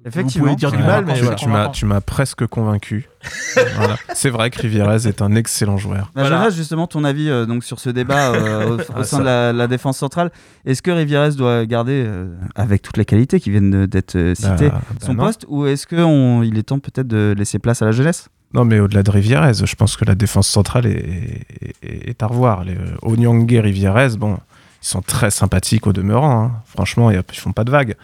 Effectivement. 0.06 0.46
Vous 0.46 0.54
pouvez 0.54 0.56
dire 0.56 0.70
du 0.70 0.78
Ouais, 0.78 0.86
mal, 0.86 1.04
mais 1.04 1.12
tu, 1.14 1.20
voilà. 1.20 1.36
tu 1.36 1.48
m'as, 1.48 1.68
tu 1.68 1.84
m'as 1.84 2.00
presque 2.00 2.46
convaincu. 2.46 3.08
Voilà. 3.76 3.96
C'est 4.14 4.30
vrai 4.30 4.48
que 4.48 4.58
Rivierez 4.62 5.06
est 5.06 5.20
un 5.20 5.34
excellent 5.34 5.76
joueur. 5.76 6.10
Bah, 6.14 6.22
Voilà. 6.22 6.48
Justement, 6.48 6.86
ton 6.86 7.04
avis 7.04 7.28
euh, 7.28 7.44
donc, 7.44 7.64
sur 7.64 7.80
ce 7.80 7.90
débat 7.90 8.32
euh, 8.32 8.70
au, 8.70 8.78
au 8.78 8.84
Ah, 8.94 9.04
sein 9.04 9.16
ça. 9.16 9.18
de 9.18 9.24
la, 9.24 9.52
la 9.52 9.66
défense 9.66 9.98
centrale. 9.98 10.30
Est-ce 10.64 10.80
que 10.80 10.90
Rivierez 10.90 11.32
doit 11.32 11.66
garder, 11.66 12.02
euh, 12.06 12.32
avec 12.54 12.80
toutes 12.80 12.96
les 12.96 13.04
qualités 13.04 13.40
qui 13.40 13.50
viennent 13.50 13.84
d'être 13.86 14.32
citées, 14.34 14.70
Bah, 14.70 14.80
bah 14.88 14.96
son 15.04 15.14
non. 15.14 15.24
poste 15.24 15.44
ou 15.48 15.66
est-ce 15.66 15.86
qu'il 15.86 16.56
est 16.58 16.62
temps 16.62 16.78
peut-être 16.78 17.08
de 17.08 17.34
laisser 17.36 17.58
place 17.58 17.82
à 17.82 17.84
la 17.86 17.92
jeunesse? 17.92 18.28
Non, 18.52 18.64
mais 18.64 18.80
au-delà 18.80 19.02
de 19.02 19.10
Rivierez, 19.10 19.52
je 19.64 19.74
pense 19.76 19.96
que 19.96 20.04
la 20.04 20.14
défense 20.14 20.48
centrale 20.48 20.86
est, 20.86 21.46
est- 21.82 22.08
est 22.10 22.22
à 22.22 22.26
revoir. 22.26 22.64
Les 22.64 22.74
euh, 22.74 22.96
Onyangé, 23.02 23.60
Rivierez, 23.60 24.16
bon, 24.18 24.38
ils 24.82 24.86
sont 24.88 25.02
très 25.02 25.30
sympathiques 25.30 25.86
au 25.86 25.92
demeurant. 25.92 26.44
hein. 26.44 26.52
Franchement, 26.66 27.10
ils 27.10 27.22
font 27.34 27.52
pas 27.52 27.64
de 27.64 27.70
vagues. 27.70 27.94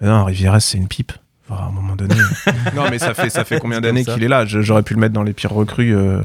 Mais 0.00 0.08
non, 0.08 0.24
Rivierez, 0.24 0.60
c'est 0.60 0.76
une 0.76 0.88
pipe. 0.88 1.12
Enfin, 1.48 1.62
à 1.62 1.66
un 1.68 1.70
moment 1.70 1.96
donné. 1.96 2.14
non, 2.74 2.84
mais 2.90 2.98
ça 2.98 3.14
fait, 3.14 3.30
ça 3.30 3.44
fait 3.44 3.58
combien 3.58 3.80
d'années 3.80 4.04
qu'il 4.04 4.22
est 4.22 4.28
là? 4.28 4.44
J'aurais 4.44 4.82
pu 4.82 4.94
le 4.94 5.00
mettre 5.00 5.14
dans 5.14 5.22
les 5.22 5.32
pires 5.32 5.52
recrues. 5.52 5.94
euh, 5.96 6.20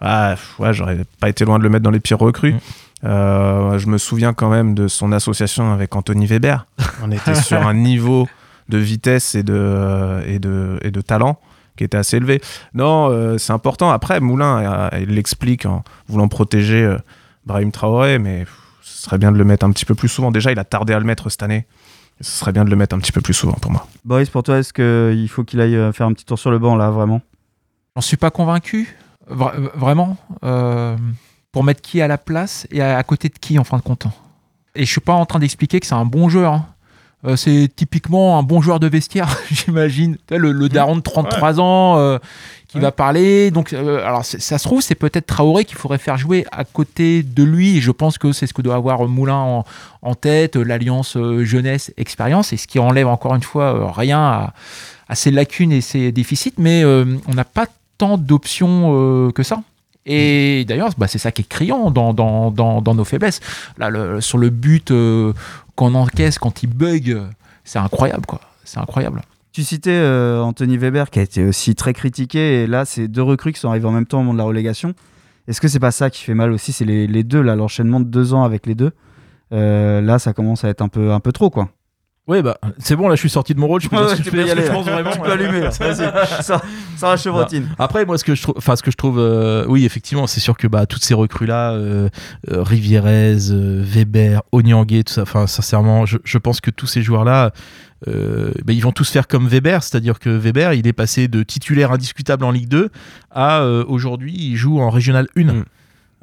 Ah, 0.00 0.36
ouais, 0.58 0.72
j'aurais 0.72 0.98
pas 1.20 1.28
été 1.28 1.44
loin 1.44 1.58
de 1.58 1.64
le 1.64 1.68
mettre 1.70 1.82
dans 1.84 1.90
les 1.90 2.00
pires 2.00 2.18
recrues. 2.18 2.54
Mm. 2.54 2.58
Euh, 3.04 3.78
je 3.78 3.88
me 3.88 3.98
souviens 3.98 4.32
quand 4.32 4.48
même 4.48 4.74
de 4.74 4.88
son 4.88 5.12
association 5.12 5.70
avec 5.72 5.94
Anthony 5.94 6.24
Weber. 6.26 6.64
On 7.02 7.10
était 7.10 7.34
sur 7.42 7.66
un 7.66 7.74
niveau 7.74 8.26
de 8.70 8.78
vitesse 8.78 9.34
et 9.34 9.42
de, 9.42 10.22
et 10.26 10.38
de, 10.38 10.78
et 10.82 10.90
de 10.90 11.00
talent 11.02 11.38
qui 11.76 11.84
était 11.84 11.96
assez 11.96 12.16
élevé. 12.16 12.40
Non, 12.74 13.10
euh, 13.10 13.38
c'est 13.38 13.52
important. 13.52 13.90
Après, 13.90 14.18
Moulin, 14.20 14.90
euh, 14.92 14.98
il 15.00 15.10
l'explique 15.14 15.66
en 15.66 15.84
voulant 16.08 16.28
protéger 16.28 16.82
euh, 16.82 16.98
Brahim 17.44 17.70
Traoré, 17.70 18.18
mais 18.18 18.40
pff, 18.40 18.54
ce 18.82 19.02
serait 19.04 19.18
bien 19.18 19.30
de 19.32 19.38
le 19.38 19.44
mettre 19.44 19.64
un 19.66 19.70
petit 19.70 19.84
peu 19.84 19.94
plus 19.94 20.08
souvent. 20.08 20.30
Déjà, 20.30 20.50
il 20.52 20.58
a 20.58 20.64
tardé 20.64 20.92
à 20.92 20.98
le 20.98 21.04
mettre 21.04 21.28
cette 21.28 21.42
année. 21.42 21.66
Ce 22.20 22.30
serait 22.30 22.52
bien 22.52 22.64
de 22.64 22.70
le 22.70 22.76
mettre 22.76 22.96
un 22.96 22.98
petit 22.98 23.12
peu 23.12 23.20
plus 23.20 23.34
souvent 23.34 23.52
pour 23.60 23.70
moi. 23.70 23.86
Boris, 24.04 24.30
pour 24.30 24.42
toi, 24.42 24.58
est-ce 24.58 24.72
qu'il 24.72 25.28
faut 25.28 25.44
qu'il 25.44 25.60
aille 25.60 25.92
faire 25.92 26.06
un 26.06 26.12
petit 26.14 26.24
tour 26.24 26.38
sur 26.38 26.50
le 26.50 26.58
banc 26.58 26.74
là, 26.74 26.90
vraiment? 26.90 27.20
J'en 27.94 28.00
suis 28.00 28.16
pas 28.16 28.30
convaincu. 28.30 28.96
Vra- 29.30 29.54
vraiment. 29.74 30.16
euh, 30.44 30.96
pour 31.52 31.64
mettre 31.64 31.80
qui 31.80 32.00
à 32.02 32.08
la 32.08 32.18
place 32.18 32.66
et 32.70 32.80
à, 32.82 32.96
à 32.98 33.02
côté 33.02 33.28
de 33.28 33.38
qui 33.38 33.58
en 33.58 33.64
fin 33.64 33.76
de 33.78 33.82
compte? 33.82 34.06
Et 34.74 34.84
je 34.84 34.90
suis 34.90 35.00
pas 35.00 35.14
en 35.14 35.24
train 35.26 35.38
d'expliquer 35.38 35.80
que 35.80 35.86
c'est 35.86 35.94
un 35.94 36.04
bon 36.04 36.28
joueur. 36.28 36.52
hein. 36.52 36.66
Euh, 37.24 37.34
c'est 37.34 37.68
typiquement 37.74 38.38
un 38.38 38.42
bon 38.42 38.60
joueur 38.60 38.78
de 38.78 38.86
vestiaire, 38.86 39.36
j'imagine. 39.50 40.16
Le, 40.30 40.52
le 40.52 40.68
daron 40.68 40.96
de 40.96 41.00
33 41.00 41.60
ans 41.60 41.98
euh, 41.98 42.18
qui 42.68 42.78
va 42.78 42.92
parler. 42.92 43.50
Donc, 43.50 43.72
euh, 43.72 44.04
alors 44.06 44.24
ça 44.24 44.58
se 44.58 44.64
trouve, 44.64 44.82
c'est 44.82 44.94
peut-être 44.94 45.26
Traoré 45.26 45.64
qu'il 45.64 45.76
faudrait 45.78 45.98
faire 45.98 46.18
jouer 46.18 46.44
à 46.52 46.64
côté 46.64 47.22
de 47.22 47.42
lui. 47.42 47.78
Et 47.78 47.80
je 47.80 47.90
pense 47.90 48.18
que 48.18 48.32
c'est 48.32 48.46
ce 48.46 48.52
que 48.52 48.62
doit 48.62 48.74
avoir 48.76 49.06
Moulin 49.08 49.34
en, 49.34 49.64
en 50.02 50.14
tête, 50.14 50.56
l'alliance 50.56 51.16
jeunesse-expérience, 51.16 52.52
et 52.52 52.56
ce 52.56 52.66
qui 52.66 52.78
enlève 52.78 53.08
encore 53.08 53.34
une 53.34 53.42
fois 53.42 53.92
rien 53.92 54.20
à, 54.20 54.54
à 55.08 55.14
ses 55.14 55.30
lacunes 55.30 55.72
et 55.72 55.80
ses 55.80 56.12
déficits. 56.12 56.54
Mais 56.58 56.84
on 56.84 57.34
n'a 57.34 57.44
pas 57.44 57.66
tant 57.98 58.18
d'options 58.18 59.30
que 59.34 59.42
ça. 59.42 59.62
Et 60.08 60.64
d'ailleurs, 60.68 60.90
bah, 60.96 61.08
c'est 61.08 61.18
ça 61.18 61.32
qui 61.32 61.42
est 61.42 61.48
criant 61.48 61.90
dans, 61.90 62.14
dans, 62.14 62.52
dans, 62.52 62.80
dans 62.80 62.94
nos 62.94 63.04
faiblesses. 63.04 63.40
Là, 63.76 63.90
le- 63.90 64.20
sur 64.20 64.38
le 64.38 64.50
but 64.50 64.92
euh, 64.92 65.32
qu'on 65.76 65.94
encaisse 65.94 66.38
quand 66.38 66.62
il 66.62 66.68
bug, 66.68 67.22
c'est 67.62 67.78
incroyable, 67.78 68.26
quoi. 68.26 68.40
C'est 68.64 68.80
incroyable. 68.80 69.22
Tu 69.52 69.62
citais 69.62 69.90
euh, 69.90 70.42
Anthony 70.42 70.76
Weber 70.76 71.08
qui 71.08 71.18
a 71.18 71.22
été 71.22 71.42
aussi 71.44 71.74
très 71.74 71.94
critiqué 71.94 72.62
et 72.62 72.66
là 72.66 72.84
c'est 72.84 73.08
deux 73.08 73.22
recrues 73.22 73.54
qui 73.54 73.60
sont 73.60 73.70
arrivées 73.70 73.86
en 73.86 73.92
même 73.92 74.04
temps 74.04 74.18
au 74.18 74.20
moment 74.20 74.34
de 74.34 74.38
la 74.38 74.44
relégation. 74.44 74.92
Est-ce 75.48 75.62
que 75.62 75.68
c'est 75.68 75.80
pas 75.80 75.92
ça 75.92 76.10
qui 76.10 76.22
fait 76.22 76.34
mal 76.34 76.52
aussi? 76.52 76.72
C'est 76.72 76.84
les, 76.84 77.06
les 77.06 77.24
deux 77.24 77.40
là, 77.40 77.56
l'enchaînement 77.56 78.00
de 78.00 78.04
deux 78.04 78.34
ans 78.34 78.42
avec 78.42 78.66
les 78.66 78.74
deux. 78.74 78.90
Euh, 79.52 80.02
là 80.02 80.18
ça 80.18 80.34
commence 80.34 80.64
à 80.64 80.68
être 80.68 80.82
un 80.82 80.88
peu 80.88 81.12
un 81.12 81.20
peu 81.20 81.32
trop 81.32 81.48
quoi. 81.48 81.70
Ouais, 82.26 82.42
bah, 82.42 82.58
c'est 82.78 82.96
bon, 82.96 83.06
là, 83.08 83.14
je 83.14 83.20
suis 83.20 83.30
sorti 83.30 83.54
de 83.54 83.60
mon 83.60 83.68
rôle. 83.68 83.80
Je 83.80 83.88
peux 83.88 83.96
Ouais, 83.96 84.02
dire 84.06 84.10
ouais, 84.10 84.16
ce 84.16 84.22
que 84.22 84.30
tu 84.30 84.36
je 84.36 84.42
peux 84.42 84.50
aller, 84.50 84.62
je 84.66 84.72
pense 84.72 84.84
vraiment. 84.86 85.10
Tu 85.12 85.30
allumer, 85.30 85.60
là. 85.60 85.70
Vas-y. 85.70 86.42
Ça- 86.42 86.60
ça 86.96 87.08
va 87.08 87.16
chevrotine. 87.16 87.68
Après, 87.78 88.04
moi, 88.04 88.18
ce 88.18 88.24
que 88.24 88.34
je 88.34 88.42
trouve, 88.42 88.54
enfin, 88.58 88.74
ce 88.74 88.82
que 88.82 88.90
je 88.90 88.96
trouve, 88.96 89.18
euh, 89.20 89.64
oui, 89.68 89.84
effectivement, 89.84 90.26
c'est 90.26 90.40
sûr 90.40 90.56
que 90.56 90.66
bah, 90.66 90.86
toutes 90.86 91.04
ces 91.04 91.14
recrues-là, 91.14 91.72
euh, 91.72 92.08
euh, 92.50 92.62
Rivierez, 92.62 93.36
Weber, 93.50 94.42
Onyangé, 94.50 95.04
tout 95.04 95.12
ça, 95.12 95.22
enfin, 95.22 95.46
sincèrement, 95.46 96.04
je, 96.06 96.18
je 96.24 96.38
pense 96.38 96.60
que 96.60 96.70
tous 96.70 96.86
ces 96.86 97.02
joueurs-là, 97.02 97.52
bah, 98.06 98.72
ils 98.72 98.80
vont 98.82 98.92
tous 98.92 99.08
faire 99.10 99.26
comme 99.28 99.46
Weber, 99.48 99.82
c'est-à-dire 99.82 100.18
que 100.18 100.30
Weber, 100.30 100.72
il 100.74 100.86
est 100.86 100.92
passé 100.92 101.28
de 101.28 101.42
titulaire 101.42 101.92
indiscutable 101.92 102.44
en 102.44 102.50
Ligue 102.50 102.68
2 102.68 102.90
à 103.30 103.64
aujourd'hui, 103.88 104.34
il 104.36 104.56
joue 104.56 104.80
en 104.80 104.90
Régional 104.90 105.28
1. 105.36 105.42
Mm. 105.44 105.64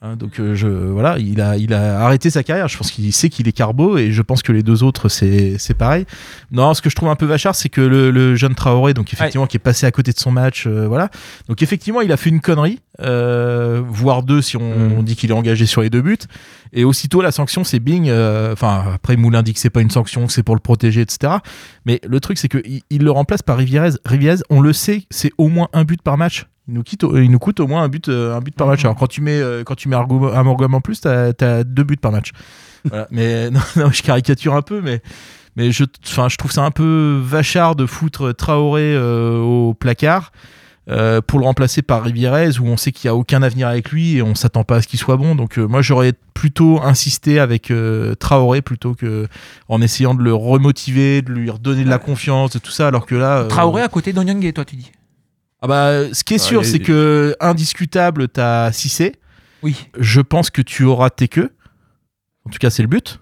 Hein, 0.06 0.18
donc 0.18 0.38
euh, 0.42 0.54
je 0.54 0.68
voilà, 0.68 1.18
il 1.18 1.40
a 1.40 1.56
il 1.56 1.74
a 1.74 2.02
arrêté 2.02 2.30
sa 2.30 2.44
carrière. 2.44 2.68
Je 2.68 2.78
pense 2.78 2.92
qu'il 2.92 3.14
sait 3.14 3.30
qu'il 3.30 3.48
est 3.48 3.54
carbo 3.54 3.98
et 3.98 4.12
je 4.12 4.22
pense 4.22 4.42
que 4.44 4.52
les 4.52 4.62
deux 4.62 4.84
autres 4.84 5.08
c'est 5.08 5.56
c'est 5.60 5.76
pareil. 5.76 6.06
Non, 6.52 6.74
ce 6.74 6.82
que 6.82 6.90
je 6.90 6.96
trouve 6.96 7.08
un 7.08 7.16
peu 7.16 7.26
vachard, 7.26 7.56
c'est 7.56 7.70
que 7.70 7.80
le, 7.80 8.12
le 8.12 8.36
jeune 8.36 8.54
Traoré, 8.54 8.94
donc 8.94 9.14
effectivement 9.14 9.48
qui 9.48 9.56
est 9.56 9.62
passé 9.62 9.86
à 9.86 9.92
côté 9.92 10.12
de 10.12 10.20
son 10.20 10.30
match, 10.30 10.66
euh, 10.68 10.88
voilà. 10.90 11.10
Donc 11.48 11.62
effectivement, 11.62 12.02
il 12.02 12.12
a 12.12 12.18
fait 12.18 12.30
une 12.30 12.42
connerie, 12.42 12.80
euh, 13.00 13.82
voire 13.88 14.24
deux 14.24 14.42
si 14.42 14.58
on, 14.58 14.74
Mm. 14.74 14.92
on 14.98 15.04
dit 15.04 15.16
qu'il 15.16 15.30
est 15.30 15.34
engagé 15.34 15.66
sur 15.66 15.82
les 15.82 15.90
deux 15.90 16.02
buts. 16.02 16.18
Et 16.74 16.84
aussitôt 16.84 17.22
la 17.22 17.32
sanction, 17.32 17.64
c'est 17.64 17.80
Bing. 17.80 18.10
euh, 18.10 18.52
Enfin 18.52 18.84
après 18.96 19.16
Moulin 19.16 19.42
dit 19.42 19.54
que 19.54 19.60
c'est 19.62 19.70
pas 19.70 19.82
une 19.82 19.90
sanction, 19.92 20.26
que 20.28 20.34
c'est 20.34 20.44
pour 20.44 20.56
le 20.56 20.62
protéger, 20.62 21.00
etc. 21.00 21.36
Mais 21.86 22.02
le 22.06 22.20
truc 22.20 22.38
c'est 22.38 22.50
que 22.50 22.62
il, 22.66 22.82
il 22.90 23.04
le 23.04 23.12
remplace 23.12 23.42
par 23.42 23.56
Rivierez. 23.58 23.92
Rivierez, 24.04 24.40
on 24.50 24.60
le 24.60 24.74
sait, 24.74 25.04
c'est 25.12 25.32
au 25.38 25.48
moins 25.48 25.70
un 25.72 25.86
but 25.86 26.02
par 26.02 26.18
match. 26.18 26.46
Il 26.68 26.76
nous, 26.76 26.84
quitte, 26.84 27.04
il 27.14 27.30
nous 27.30 27.40
coûte 27.40 27.60
au 27.60 27.68
moins 27.68 27.84
un 27.84 27.90
but, 27.90 28.08
euh, 28.08 28.36
un 28.36 28.40
but 28.40 28.56
par 28.56 28.68
match. 28.68 28.86
Alors 28.86 28.96
quand 28.96 29.08
tu 29.08 29.22
mets, 29.22 29.40
euh, 29.40 29.64
quand 29.64 29.76
tu 29.76 29.90
mets 29.90 29.98
en 29.98 30.82
plus, 30.82 31.02
t'as 31.02 31.34
as 31.40 31.64
deux 31.64 31.84
buts 31.84 31.98
par 31.98 32.12
match. 32.12 32.32
Voilà. 32.86 33.08
Mais 33.12 33.50
non, 33.50 33.62
non, 33.78 33.92
je 33.92 34.04
caricature 34.04 34.56
un 34.56 34.62
peu, 34.62 34.82
mais 34.82 35.02
mais 35.56 35.72
je, 35.72 35.86
je 36.04 36.36
trouve 36.36 36.52
ça 36.52 36.64
un 36.64 36.72
peu 36.72 37.18
vachard 37.24 37.78
de 37.78 37.86
foutre 37.86 38.36
Traoré 38.36 38.94
euh, 38.94 39.38
au 39.38 39.74
placard 39.74 40.34
euh, 40.90 41.22
pour 41.22 41.40
le 41.40 41.46
remplacer 41.46 41.82
par 41.82 42.04
Rivierez, 42.04 42.60
où 42.60 42.66
on 42.66 42.76
sait 42.76 42.92
qu'il 42.92 43.10
n'y 43.10 43.14
a 43.14 43.16
aucun 43.16 43.42
avenir 43.42 43.70
avec 43.70 43.90
lui 43.90 44.18
et 44.18 44.22
on 44.22 44.36
s'attend 44.36 44.66
pas 44.66 44.78
à 44.78 44.82
ce 44.82 44.88
qu'il 44.88 45.00
soit 45.00 45.16
bon. 45.16 45.34
Donc 45.34 45.58
euh, 45.58 45.66
moi, 45.66 45.82
j'aurais 45.82 46.14
plutôt 46.34 46.82
insisté 46.82 47.40
avec 47.40 47.72
euh, 47.72 48.16
Traoré 48.16 48.62
plutôt 48.62 48.94
que 48.94 49.28
en 49.70 49.82
essayant 49.82 50.14
de 50.14 50.22
le 50.22 50.34
remotiver, 50.34 51.22
de 51.22 51.32
lui 51.32 51.50
redonner 51.50 51.86
de 51.86 51.90
la 51.90 52.00
confiance, 52.00 52.52
de 52.52 52.60
tout 52.60 52.72
ça, 52.72 52.88
alors 52.88 53.06
que 53.06 53.16
là. 53.16 53.46
Traoré 53.46 53.82
à 53.82 53.88
côté 53.88 54.12
d'Onyangé, 54.12 54.52
toi, 54.52 54.66
tu 54.66 54.76
dis 54.76 54.92
ah 55.64 55.68
bah, 55.68 56.14
ce 56.14 56.24
qui 56.24 56.34
est 56.36 56.38
sûr, 56.38 56.64
c'est 56.66 56.80
que 56.80 57.36
indiscutable, 57.40 58.28
t'as 58.28 58.72
Cissé. 58.72 59.14
Oui. 59.64 59.88
Je 59.98 60.20
pense 60.22 60.50
que 60.50 60.62
tu 60.62 60.84
auras 60.84 61.10
Teke. 61.10 61.40
En 62.46 62.50
tout 62.50 62.60
cas, 62.60 62.70
c'est 62.70 62.82
le 62.84 62.90
but. 62.90 63.20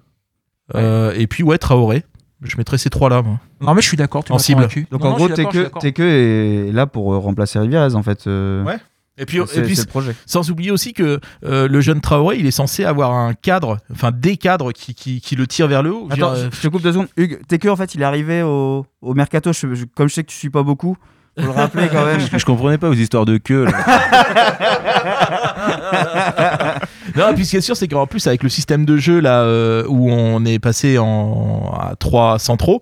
Euh, 0.75 1.13
et 1.15 1.27
puis, 1.27 1.43
ouais, 1.43 1.57
Traoré. 1.57 2.03
Je 2.41 2.57
mettrais 2.57 2.79
ces 2.79 2.89
trois-là, 2.89 3.21
moi. 3.21 3.39
Non, 3.61 3.75
mais 3.75 3.81
je 3.83 3.87
suis 3.87 3.97
d'accord, 3.97 4.23
tu 4.23 4.31
En 4.31 4.39
cible. 4.39 4.61
convaincu. 4.61 4.87
Donc 4.89 5.01
Non, 5.01 5.07
en 5.07 5.09
non, 5.11 5.15
gros 5.17 5.27
d'accord. 5.29 5.79
Teke 5.79 5.99
est 5.99 6.71
là 6.73 6.87
pour 6.87 7.13
euh, 7.13 7.19
remplacer 7.19 7.59
Rivierez 7.59 7.93
en 7.93 8.01
fait. 8.01 8.25
euh, 8.25 8.63
Ouais. 8.63 8.77
Et 9.19 9.25
puis, 9.27 9.39
c'est 9.45 9.59
et 9.59 9.61
puis 9.61 9.75
projet. 9.85 10.15
sans 10.25 10.49
oublier 10.49 10.71
aussi 10.71 10.93
que 10.93 11.19
euh, 11.45 11.67
le 11.67 11.81
jeune 11.81 12.01
Traoré, 12.01 12.37
il 12.39 12.47
est 12.47 12.51
censé 12.51 12.83
avoir 12.85 13.11
un 13.13 13.35
cadre, 13.35 13.77
enfin 13.91 14.09
des 14.09 14.37
cadres 14.37 14.71
qui, 14.71 14.95
qui, 14.95 15.21
qui 15.21 15.35
le 15.35 15.45
tirent 15.45 15.67
vers 15.67 15.83
le 15.83 15.93
haut. 15.93 16.07
Je 16.09 16.15
Attends, 16.15 16.33
dire, 16.33 16.49
je 16.51 16.61
te 16.61 16.67
coupe 16.69 16.81
deux 16.81 16.93
secondes. 16.93 17.09
Hugues, 17.17 17.39
Teke 17.47 17.65
en 17.65 17.75
fait 17.75 17.93
il 17.93 18.01
est 18.01 18.05
arrivé 18.05 18.41
au, 18.41 18.87
au 19.01 19.13
mercato. 19.13 19.53
Je- 19.53 19.75
je- 19.75 19.85
comme 19.95 20.09
je 20.09 20.15
sais 20.15 20.23
que 20.23 20.31
tu 20.31 20.37
suis 20.37 20.49
pas 20.49 20.63
beaucoup, 20.63 20.97
faut 21.39 21.45
le 21.45 21.51
rappeler 21.51 21.87
quand 21.91 22.05
même. 22.05 22.19
Je, 22.19 22.37
je 22.37 22.45
comprenais 22.45 22.77
pas 22.77 22.87
vos 22.87 22.93
histoires 22.93 23.25
de 23.25 23.37
queue. 23.37 23.65
là. 23.65 23.71
Non, 27.17 27.29
et 27.29 27.33
puis 27.33 27.45
ce 27.45 27.51
qui 27.51 27.57
est 27.57 27.61
sûr, 27.61 27.75
c'est 27.75 27.87
qu'en 27.89 28.07
plus, 28.07 28.25
avec 28.27 28.41
le 28.41 28.47
système 28.49 28.85
de 28.85 28.95
jeu 28.97 29.19
là 29.19 29.41
euh, 29.43 29.83
où 29.87 30.09
on 30.09 30.45
est 30.45 30.59
passé 30.59 30.97
en, 30.97 31.71
à 31.77 31.95
3 31.99 32.39
centraux, 32.39 32.81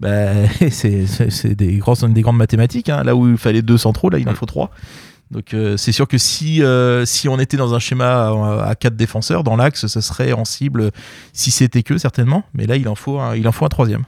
bah, 0.00 0.30
c'est 0.70 1.54
des, 1.54 1.76
grandes 1.76 2.36
mathématiques. 2.36 2.88
hein. 2.88 3.02
Là 3.04 3.14
où 3.14 3.28
il 3.28 3.36
fallait 3.36 3.62
deux 3.62 3.78
centraux, 3.78 4.10
là 4.10 4.18
il 4.18 4.28
en 4.28 4.34
faut 4.34 4.46
trois. 4.46 4.70
Donc 5.30 5.54
euh, 5.54 5.76
c'est 5.76 5.92
sûr 5.92 6.08
que 6.08 6.18
si, 6.18 6.62
euh, 6.62 7.04
si 7.04 7.28
on 7.28 7.38
était 7.38 7.56
dans 7.58 7.74
un 7.74 7.78
schéma 7.78 8.28
à, 8.30 8.68
à 8.70 8.74
quatre 8.74 8.96
défenseurs, 8.96 9.44
dans 9.44 9.56
l'axe, 9.56 9.86
ce 9.86 10.00
serait 10.00 10.32
en 10.32 10.44
cible 10.44 10.90
si 11.32 11.50
c'était 11.50 11.82
que 11.82 11.98
certainement. 11.98 12.44
Mais 12.54 12.66
là, 12.66 12.76
il 12.76 12.88
en 12.88 12.94
faut 12.94 13.20
un, 13.20 13.36
il 13.36 13.46
en 13.46 13.52
faut 13.52 13.64
un 13.64 13.68
troisième. 13.68 14.04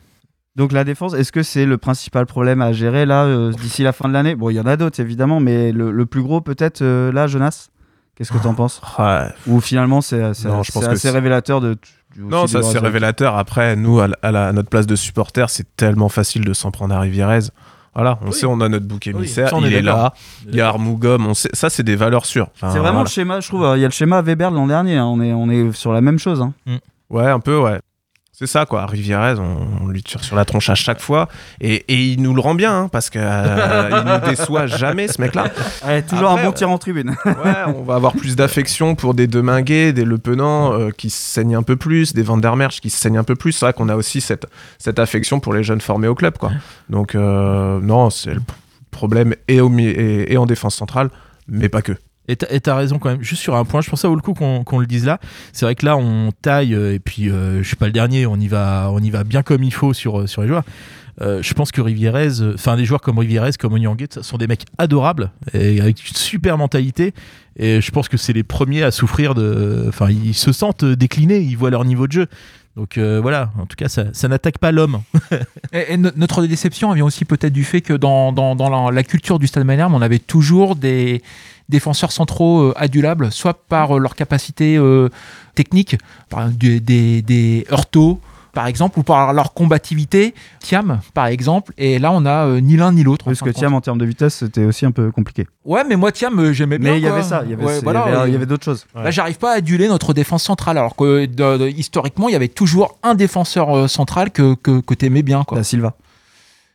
Donc 0.57 0.73
la 0.73 0.85
défense, 0.85 1.15
est-ce 1.15 1.31
que 1.33 1.43
c'est 1.43 1.65
le 1.65 1.79
principal 1.79 2.27
problème 2.27 2.61
à 2.61 2.73
gérer 2.73 3.07
là 3.07 3.25
euh, 3.25 3.53
d'ici 3.53 3.83
la 3.83 3.93
fin 3.93 4.09
de 4.09 4.13
l'année? 4.13 4.35
Bon, 4.35 4.51
il 4.51 4.55
y 4.55 4.61
en 4.61 4.67
a 4.67 4.77
d'autres 4.77 5.01
évidemment, 5.01 5.39
mais 5.41 5.71
le, 5.73 5.91
le 5.93 6.07
plus 6.07 6.23
gros 6.23 6.41
peut-être 6.41 6.83
euh, 6.83 7.13
là, 7.13 7.27
Jonas? 7.29 7.69
Qu'est-ce 8.17 8.33
que 8.33 8.39
t'en 8.39 8.55
penses? 8.55 8.81
Ouais. 8.99 9.29
Ou 9.47 9.61
finalement 9.61 10.01
c'est 10.01 10.35
c'est- 10.35 10.49
Non, 10.49 10.63
je 10.63 10.73
pense 10.73 10.83
c'est 10.83 10.89
que 10.91 10.95
assez 10.95 11.11
révélateur 11.11 11.61
de. 11.61 11.77
Non, 12.19 12.47
ça 12.49 12.63
c'est 12.63 12.79
révélateur. 12.81 13.37
Après, 13.37 13.77
nous, 13.77 14.01
à, 14.01 14.09
la- 14.09 14.17
à 14.23 14.33
la- 14.33 14.49
à 14.49 14.53
notre 14.53 14.69
place 14.69 14.87
de 14.87 14.97
supporter, 14.97 15.49
c'est 15.49 15.77
tellement 15.77 16.09
facile 16.09 16.45
de 16.45 16.53
s'en 16.53 16.71
prendre 16.73 16.95
à 16.95 17.01
Rivierez. 17.01 17.39
Voilà, 17.95 18.19
on 18.23 18.27
Oui. 18.27 18.33
sait, 18.33 18.47
on 18.47 18.61
a 18.61 18.69
notre 18.69 18.87
bouc 18.87 19.07
émissaire, 19.07 19.51
ça, 19.51 19.57
on 19.57 19.65
il 19.65 19.73
est 19.73 19.83
là. 19.83 20.13
Il 20.49 20.55
y 20.55 20.61
a 20.61 20.69
Armougom, 20.69 21.27
on 21.27 21.35
sait, 21.35 21.51
ça 21.53 21.71
c'est 21.71 21.83
des 21.83 21.97
valeurs 21.97 22.25
sûres. 22.27 22.49
Enfin, 22.55 22.71
C'est 22.71 22.79
vraiment 22.79 22.93
voilà. 22.95 23.05
le 23.05 23.09
schéma, 23.11 23.41
je 23.41 23.49
trouve. 23.49 23.63
Il 23.77 23.81
y 23.81 23.85
a 23.85 23.89
le 23.89 23.93
schéma 23.93 24.21
Weber 24.23 24.51
de 24.51 24.57
l'an 24.57 24.67
dernier. 24.67 24.97
hein, 24.97 25.07
On, 25.07 25.21
est, 25.21 25.33
on 25.33 25.49
est 25.51 25.73
sur 25.73 25.93
la 25.93 26.01
même 26.01 26.19
chose. 26.19 26.41
hein. 26.43 26.53
Ouais, 27.09 27.27
un 27.29 27.41
peu, 27.41 27.59
ouais. 27.59 27.81
C'est 28.41 28.47
ça, 28.47 28.65
quoi. 28.65 28.87
Rivierez, 28.87 29.35
on, 29.39 29.83
on 29.83 29.87
lui 29.89 30.03
tire 30.03 30.25
sur 30.25 30.35
la 30.35 30.47
tronche 30.47 30.71
à 30.71 30.75
chaque 30.75 30.99
fois. 31.03 31.29
Et, 31.61 31.85
et 31.89 32.07
il 32.07 32.23
nous 32.23 32.33
le 32.33 32.41
rend 32.41 32.55
bien, 32.55 32.75
hein, 32.75 32.89
parce 32.89 33.11
qu'il 33.11 33.21
nous 33.21 34.29
déçoit 34.31 34.67
jamais, 34.67 35.09
ce 35.09 35.21
mec-là. 35.21 35.45
Ouais, 35.87 36.01
toujours 36.01 36.31
Après, 36.31 36.43
un 36.43 36.47
bon 36.47 36.53
tir 36.53 36.71
en 36.71 36.79
tribune. 36.79 37.15
Ouais, 37.27 37.55
on 37.77 37.83
va 37.83 37.97
avoir 37.97 38.15
plus 38.15 38.37
d'affection 38.37 38.95
pour 38.95 39.13
des 39.13 39.27
Deminguet, 39.27 39.93
des 39.93 40.07
Le 40.07 40.17
Penant 40.17 40.73
euh, 40.73 40.89
qui 40.91 41.11
se 41.11 41.21
saignent 41.21 41.55
un 41.57 41.63
peu 41.63 41.77
plus, 41.77 42.15
des 42.15 42.23
Van 42.23 42.39
der 42.39 42.57
Merch 42.57 42.81
qui 42.81 42.89
se 42.89 42.99
saignent 42.99 43.19
un 43.19 43.25
peu 43.25 43.37
plus. 43.37 43.53
C'est 43.53 43.67
vrai 43.67 43.73
qu'on 43.75 43.91
a 43.91 43.95
aussi 43.97 44.23
cette, 44.23 44.47
cette 44.79 44.99
affection 44.99 45.39
pour 45.39 45.53
les 45.53 45.63
jeunes 45.63 45.83
formés 45.83 46.09
au 46.09 46.15
club, 46.15 46.39
quoi. 46.39 46.51
Donc, 46.89 47.15
euh, 47.15 47.79
non, 47.83 48.09
c'est 48.09 48.33
le 48.33 48.41
problème 48.91 49.35
et, 49.49 49.61
au, 49.61 49.69
mi- 49.69 49.85
et, 49.87 50.33
et 50.33 50.37
en 50.39 50.47
défense 50.47 50.77
centrale, 50.77 51.11
mais 51.47 51.69
pas 51.69 51.83
que. 51.83 51.93
Et 52.31 52.61
t'as- 52.61 52.75
raison 52.77 52.99
quand 52.99 53.11
même. 53.11 53.23
Juste 53.23 53.43
sur 53.43 53.57
un 53.57 53.65
point, 53.65 53.81
je 53.81 53.91
pense 53.91 54.01
ça 54.03 54.09
vaut 54.09 54.15
le 54.15 54.23
coup 54.23 54.35
qu'on 54.35 54.79
le 54.79 54.87
dise 54.87 55.05
là. 55.05 55.19
C'est 55.53 55.67
vrai 55.67 55.75
que 55.75 55.85
là, 55.85 55.97
on 55.97 56.31
taille, 56.43 56.75
euh, 56.75 56.95
et 56.95 57.01
puis 57.01 57.29
euh, 57.29 57.63
je 57.63 57.67
suis 57.67 57.77
pas 57.77 57.87
le 57.87 57.93
dernier, 57.93 58.27
on 58.27 58.37
y 58.37 58.47
va, 58.47 58.89
on 58.93 59.01
y 59.01 59.11
va 59.11 59.25
bien 59.25 59.43
comme 59.43 59.65
il 59.65 59.73
faut 59.73 59.93
sur, 59.93 60.21
euh, 60.21 60.27
les 60.39 60.47
joueurs. 60.49 60.63
Euh, 61.21 61.43
je 61.43 61.53
pense 61.53 61.73
que 61.73 61.81
Rivierez, 61.81 62.29
enfin 62.55 62.77
des 62.77 62.85
joueurs 62.85 63.01
comme 63.01 63.19
Rivierez, 63.19 63.51
comme 63.59 63.73
Onyangé, 63.75 64.07
ça 64.09 64.23
sont 64.23 64.39
des 64.39 64.47
mecs 64.47 64.65
adorables 64.79 65.33
et 65.53 65.81
avec 65.81 66.09
une 66.09 66.17
super 66.17 66.57
mentalité. 66.57 67.13
Et 67.57 67.81
je 67.81 67.91
pense 67.91 68.09
que 68.09 68.17
c'est 68.17 68.33
les 68.33 68.45
premiers 68.45 68.85
à 68.85 68.91
souffrir 68.91 69.35
de. 69.35 69.85
Enfin, 69.89 70.09
ils 70.09 70.35
se 70.35 70.53
sentent 70.53 70.85
déclinés, 70.85 71.41
ils 71.41 71.57
voient 71.57 71.71
leur 71.71 71.85
niveau 71.85 72.07
de 72.07 72.13
jeu. 72.13 72.27
Donc 72.77 72.97
voilà, 72.97 73.51
en 73.59 73.67
tout 73.67 73.77
cas, 73.77 73.89
ça, 73.89 74.29
n'attaque 74.29 74.59
pas 74.59 74.73
l'homme. 74.73 75.01
Et, 75.73 75.93
et 75.93 75.97
no- 75.97 76.11
notre 76.17 76.47
déception 76.47 76.93
vient 76.95 77.05
aussi 77.05 77.25
peut-être 77.25 77.53
du 77.53 77.65
fait 77.65 77.81
que 77.83 77.93
dans, 77.93 78.91
la 78.91 79.03
culture 79.03 79.39
du 79.39 79.47
Stade 79.47 79.65
Malherbe, 79.65 79.93
on 79.93 80.01
avait 80.01 80.19
toujours 80.21 80.75
des 80.77 81.21
défenseurs 81.71 82.13
centraux 82.13 82.61
euh, 82.61 82.75
adulables, 82.77 83.33
soit 83.33 83.55
par 83.55 83.97
euh, 83.97 83.99
leur 83.99 84.15
capacité 84.15 84.77
euh, 84.77 85.09
technique, 85.55 85.97
par 86.29 86.49
des, 86.51 86.81
des, 86.81 87.23
des 87.23 87.67
par 88.53 88.67
exemple, 88.67 88.99
ou 88.99 89.03
par 89.05 89.33
leur 89.33 89.55
combativité, 89.55 90.35
Thiam, 90.59 90.99
par 91.15 91.27
exemple. 91.27 91.73
Et 91.79 92.01
là, 92.01 92.11
on 92.13 92.27
a 92.27 92.47
euh, 92.47 92.61
ni 92.61 92.77
l'un 92.77 92.93
ni 92.93 93.05
l'autre. 93.05 93.27
Parce 93.27 93.41
que. 93.41 93.51
Thiam 93.51 93.75
en 93.75 93.81
termes 93.81 93.99
de 93.99 94.05
vitesse, 94.05 94.35
c'était 94.39 94.65
aussi 94.65 94.85
un 94.85 94.91
peu 94.91 95.13
compliqué. 95.13 95.47
Ouais, 95.65 95.85
mais 95.89 95.95
moi, 95.97 96.11
Thiam, 96.11 96.53
j'aimais 96.53 96.79
bien. 96.79 96.93
Mais 96.93 96.99
il 96.99 97.05
y 97.05 97.07
avait 97.07 97.23
ça, 97.23 97.43
il 97.45 97.51
y 97.51 97.55
avait, 97.55 97.65
Ouais, 97.65 97.81
voilà, 97.81 98.07
euh, 98.09 98.47
d'autres 98.47 98.65
choses. 98.65 98.87
Là, 98.95 99.11
j'arrive 99.13 99.39
pas 99.39 99.53
à 99.53 99.57
aduler 99.59 99.87
notre 99.89 100.13
défense 100.13 100.43
centrale, 100.43 100.79
alors 100.79 100.97
que 100.97 101.27
de- 101.27 101.59
de- 101.59 101.69
historiquement, 101.69 102.29
il 102.29 102.33
y 102.33 102.37
avait 102.37 102.49
toujours 102.49 102.99
un 103.05 103.15
défenseur 103.15 103.71
euh, 103.77 103.87
central 103.89 104.33
que, 104.33 104.55
que, 104.55 104.81
que 104.81 104.95
t'aimais 104.95 105.23
bien, 105.23 105.45
quoi. 105.45 105.59
Da 105.59 105.63
Silva. 105.65 105.95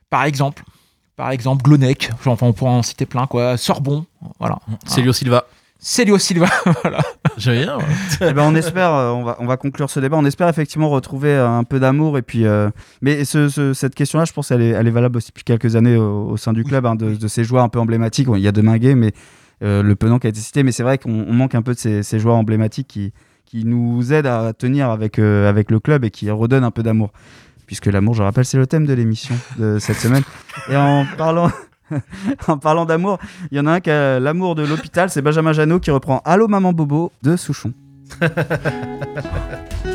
Par 0.10 0.24
exemple, 0.24 0.64
par 1.16 1.32
exemple, 1.32 1.64
Glonec, 1.64 2.12
enfin, 2.26 2.36
on 2.46 2.54
pourrait 2.54 2.72
en 2.72 2.84
citer 2.84 3.06
plein, 3.06 3.28
quoi. 3.28 3.58
Sorbon, 3.58 4.06
voilà. 4.40 4.60
Célio 4.86 5.14
Silva. 5.14 5.46
Célio 5.80 6.18
Silva. 6.18 6.48
voilà. 6.82 7.00
J'ai 7.38 7.52
rien. 7.52 7.78
ouais. 7.78 7.84
Eh 8.22 8.34
ben, 8.34 8.42
on 8.44 8.56
espère, 8.56 8.92
euh, 8.94 9.12
on 9.12 9.24
va, 9.24 9.36
on 9.40 9.46
va 9.46 9.56
conclure 9.58 9.90
ce 9.90 10.00
débat. 10.00 10.18
On 10.18 10.26
espère 10.26 10.50
effectivement 10.50 10.90
retrouver 10.90 11.30
euh, 11.30 11.48
un 11.48 11.64
peu 11.64 11.80
d'amour 11.80 12.18
et 12.18 12.22
puis. 12.24 12.46
euh, 12.46 12.70
mais 13.02 13.24
ce- 13.26 13.50
ce- 13.50 13.74
cette 13.74 13.94
question-là, 13.94 14.26
je 14.26 14.34
pense, 14.34 14.50
elle 14.52 14.62
est, 14.62 14.70
elle 14.70 14.88
est 14.88 14.92
valable 14.92 15.18
aussi 15.18 15.28
depuis 15.30 15.44
quelques 15.44 15.76
années 15.76 15.96
au, 15.98 16.30
au 16.30 16.38
sein 16.38 16.54
du 16.54 16.64
club, 16.64 16.86
hein, 16.88 16.96
de, 16.96 17.14
de 17.16 17.28
ces 17.28 17.44
joueurs 17.44 17.64
un 17.64 17.70
peu 17.70 17.80
emblématiques. 17.80 18.26
Bon, 18.28 18.36
il 18.36 18.42
y 18.42 18.48
a 18.48 18.52
Deminguet, 18.52 18.96
mais 18.96 19.12
euh, 19.64 19.84
le 19.84 19.96
Penant 19.96 20.18
qui 20.18 20.26
a 20.28 20.30
été 20.32 20.40
cité, 20.40 20.64
mais 20.64 20.72
c'est 20.72 20.84
vrai 20.84 20.98
qu'on 20.98 21.12
on 21.28 21.34
manque 21.34 21.54
un 21.56 21.62
peu 21.62 21.74
de 21.74 21.80
ces, 21.80 22.02
ces 22.04 22.20
joueurs 22.20 22.36
emblématiques 22.38 22.88
qui, 22.88 23.14
qui 23.46 23.64
nous 23.64 24.12
aident 24.12 24.28
à 24.28 24.54
tenir 24.54 24.90
avec, 24.90 25.20
euh, 25.20 25.48
avec 25.48 25.70
le 25.70 25.80
club 25.80 26.04
et 26.04 26.10
qui 26.10 26.32
redonnent 26.32 26.64
un 26.64 26.72
peu 26.72 26.82
d'amour. 26.84 27.12
Puisque 27.66 27.88
l'amour, 27.88 28.14
je 28.14 28.24
rappelle, 28.24 28.46
c'est 28.46 28.58
le 28.58 28.68
thème 28.68 28.86
de 28.86 28.94
l'émission 28.94 29.36
de 29.58 29.80
cette 29.80 29.98
semaine. 29.98 30.24
Et 30.70 30.76
en 30.78 31.06
parlant. 31.18 31.50
D'amour, 32.86 33.20
il 33.52 33.58
y 33.58 33.60
en 33.60 33.68
a 33.68 33.74
un 33.74 33.80
qui 33.80 33.92
a 33.92 34.20
l'amour 34.20 34.56
de 34.56 34.64
l'hôpital, 34.66 35.10
c'est 35.10 35.22
Benjamin 35.22 35.54
Janot 35.54 35.80
qui 35.80 35.92
reprend 35.92 36.22
Allô 36.26 36.48
maman 36.48 36.74
Bobo 36.74 37.12
de 37.22 37.36
Souchon. 37.36 37.74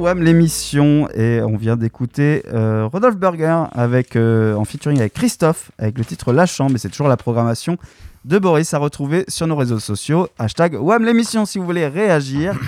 WAM 0.00 0.22
l'émission 0.22 1.08
et 1.14 1.42
on 1.42 1.56
vient 1.58 1.76
d'écouter 1.76 2.42
euh, 2.52 2.88
Rodolphe 2.90 3.16
Burger 3.16 3.64
avec, 3.72 4.16
euh, 4.16 4.54
en 4.54 4.64
featuring 4.64 4.98
avec 4.98 5.12
Christophe 5.12 5.70
avec 5.78 5.98
le 5.98 6.04
titre 6.06 6.32
La 6.32 6.46
Chambre 6.46 6.74
et 6.74 6.78
c'est 6.78 6.88
toujours 6.88 7.08
la 7.08 7.18
programmation 7.18 7.76
de 8.24 8.38
Boris 8.38 8.72
à 8.72 8.78
retrouver 8.78 9.24
sur 9.28 9.46
nos 9.46 9.56
réseaux 9.56 9.78
sociaux. 9.78 10.26
Hashtag 10.38 10.74
WAM 10.80 11.04
l'émission 11.04 11.44
si 11.44 11.58
vous 11.58 11.66
voulez 11.66 11.86
réagir. 11.86 12.58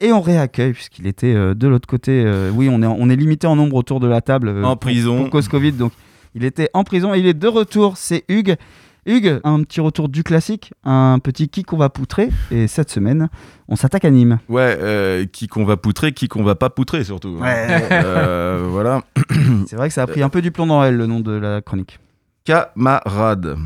Et 0.00 0.12
on 0.12 0.20
réaccueille 0.22 0.72
puisqu'il 0.72 1.06
était 1.06 1.34
euh, 1.34 1.54
de 1.54 1.68
l'autre 1.68 1.86
côté. 1.86 2.24
oui, 2.54 2.68
on 2.70 2.82
est, 2.82 2.86
on 2.86 3.10
est 3.10 3.16
limité 3.16 3.46
en 3.46 3.54
nombre 3.56 3.76
autour 3.76 4.00
de 4.00 4.08
la 4.08 4.22
table. 4.22 4.48
En 4.64 4.70
pour- 4.70 4.78
prison. 4.80 5.18
Pour 5.22 5.30
cause 5.30 5.48
Covid. 5.48 5.72
Donc 5.72 5.92
il 6.34 6.44
était 6.44 6.70
en 6.72 6.84
prison 6.84 7.14
et 7.14 7.18
il 7.18 7.26
est 7.26 7.34
de 7.34 7.48
retour. 7.48 7.98
C'est 7.98 8.24
Hugues. 8.28 8.56
Hugues, 9.04 9.40
un 9.42 9.62
petit 9.64 9.80
retour 9.80 10.08
du 10.08 10.22
classique, 10.22 10.72
un 10.84 11.18
petit 11.18 11.48
qui 11.48 11.64
qu'on 11.64 11.76
va 11.76 11.88
poutrer. 11.88 12.30
Et 12.50 12.68
cette 12.68 12.90
semaine, 12.90 13.28
on 13.68 13.74
s'attaque 13.76 14.04
à 14.04 14.10
Nîmes. 14.10 14.38
Ouais, 14.48 14.76
euh, 14.80 15.24
qui 15.26 15.48
qu'on 15.48 15.64
va 15.64 15.76
poutrer, 15.76 16.12
qui 16.12 16.28
qu'on 16.28 16.44
va 16.44 16.54
pas 16.54 16.70
poutrer 16.70 17.02
surtout. 17.02 17.38
hein. 17.40 17.44
Ouais. 17.44 17.88
Euh, 17.90 18.66
voilà. 18.68 19.02
C'est 19.66 19.76
vrai 19.76 19.88
que 19.88 19.94
ça 19.94 20.02
a 20.02 20.06
pris 20.06 20.22
un 20.22 20.28
peu 20.28 20.40
du 20.40 20.52
plomb 20.52 20.66
dans 20.66 20.84
elle, 20.84 20.96
le 20.96 21.06
nom 21.06 21.20
de 21.20 21.32
la 21.32 21.60
chronique. 21.62 21.98
Camarade. 22.44 23.56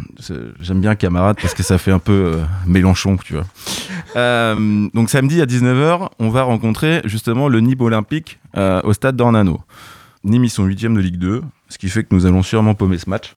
J'aime 0.60 0.80
bien 0.80 0.94
camarade 0.96 1.36
parce 1.40 1.54
que 1.54 1.62
ça 1.62 1.78
fait 1.78 1.92
un 1.92 1.98
peu 1.98 2.12
euh, 2.36 2.44
Mélenchon, 2.66 3.16
tu 3.16 3.34
vois. 3.34 3.44
Euh, 4.16 4.88
donc 4.92 5.08
samedi 5.08 5.40
à 5.40 5.46
19h, 5.46 6.08
on 6.18 6.28
va 6.28 6.42
rencontrer 6.42 7.00
justement 7.04 7.48
le 7.48 7.60
Nîmes 7.60 7.80
Olympique 7.80 8.38
euh, 8.56 8.80
au 8.84 8.92
stade 8.92 9.16
d'Ornano. 9.16 9.60
Nîmes, 10.24 10.44
ils 10.44 10.50
sont 10.50 10.64
8 10.64 10.94
de 10.94 11.00
Ligue 11.00 11.16
2, 11.18 11.42
ce 11.68 11.78
qui 11.78 11.88
fait 11.88 12.02
que 12.02 12.14
nous 12.14 12.26
allons 12.26 12.42
sûrement 12.42 12.74
paumer 12.74 12.98
ce 12.98 13.08
match. 13.08 13.34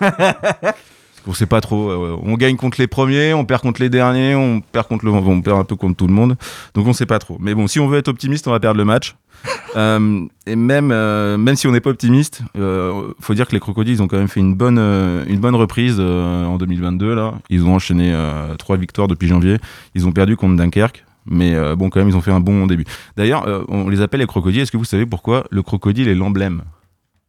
On 1.28 1.34
sait 1.34 1.46
pas 1.46 1.60
trop. 1.60 1.90
euh, 1.90 2.16
on 2.24 2.34
gagne 2.34 2.56
contre 2.56 2.80
les 2.80 2.86
premiers, 2.88 3.34
on 3.34 3.44
perd 3.44 3.60
contre 3.62 3.80
les 3.82 3.90
derniers, 3.90 4.34
on 4.34 4.60
perd 4.60 4.88
contre 4.88 5.04
le, 5.04 5.12
on 5.12 5.40
perd 5.42 5.58
un 5.58 5.64
peu 5.64 5.76
contre 5.76 5.96
tout 5.96 6.06
le 6.08 6.12
monde. 6.14 6.36
Donc 6.74 6.86
on 6.86 6.92
sait 6.92 7.06
pas 7.06 7.18
trop. 7.18 7.36
Mais 7.38 7.54
bon, 7.54 7.66
si 7.68 7.78
on 7.78 7.86
veut 7.86 7.98
être 7.98 8.08
optimiste, 8.08 8.48
on 8.48 8.50
va 8.50 8.58
perdre 8.60 8.78
le 8.78 8.84
match. 8.84 9.14
Euh, 9.76 10.24
et 10.46 10.56
même, 10.56 10.90
euh, 10.90 11.36
même 11.36 11.54
si 11.54 11.66
on 11.68 11.72
n'est 11.72 11.80
pas 11.82 11.90
optimiste, 11.90 12.40
euh, 12.56 13.12
faut 13.20 13.34
dire 13.34 13.46
que 13.46 13.52
les 13.52 13.60
crocodiles 13.60 13.94
ils 13.96 14.02
ont 14.02 14.08
quand 14.08 14.16
même 14.16 14.26
fait 14.26 14.40
une 14.40 14.54
bonne, 14.54 14.78
euh, 14.78 15.24
une 15.28 15.38
bonne 15.40 15.54
reprise 15.54 15.96
euh, 16.00 16.46
en 16.46 16.56
2022 16.56 17.14
là. 17.14 17.34
Ils 17.50 17.64
ont 17.64 17.74
enchaîné 17.74 18.10
euh, 18.14 18.54
trois 18.56 18.78
victoires 18.78 19.06
depuis 19.08 19.28
janvier. 19.28 19.58
Ils 19.94 20.08
ont 20.08 20.12
perdu 20.12 20.36
contre 20.36 20.56
Dunkerque. 20.56 21.04
Mais 21.26 21.54
euh, 21.54 21.76
bon, 21.76 21.90
quand 21.90 22.00
même, 22.00 22.08
ils 22.08 22.16
ont 22.16 22.22
fait 22.22 22.32
un 22.32 22.40
bon 22.40 22.66
début. 22.66 22.86
D'ailleurs, 23.18 23.46
euh, 23.46 23.62
on 23.68 23.90
les 23.90 24.00
appelle 24.00 24.20
les 24.20 24.26
crocodiles. 24.26 24.62
Est-ce 24.62 24.72
que 24.72 24.78
vous 24.78 24.84
savez 24.84 25.04
pourquoi 25.04 25.44
le 25.50 25.62
crocodile 25.62 26.08
est 26.08 26.14
l'emblème? 26.14 26.62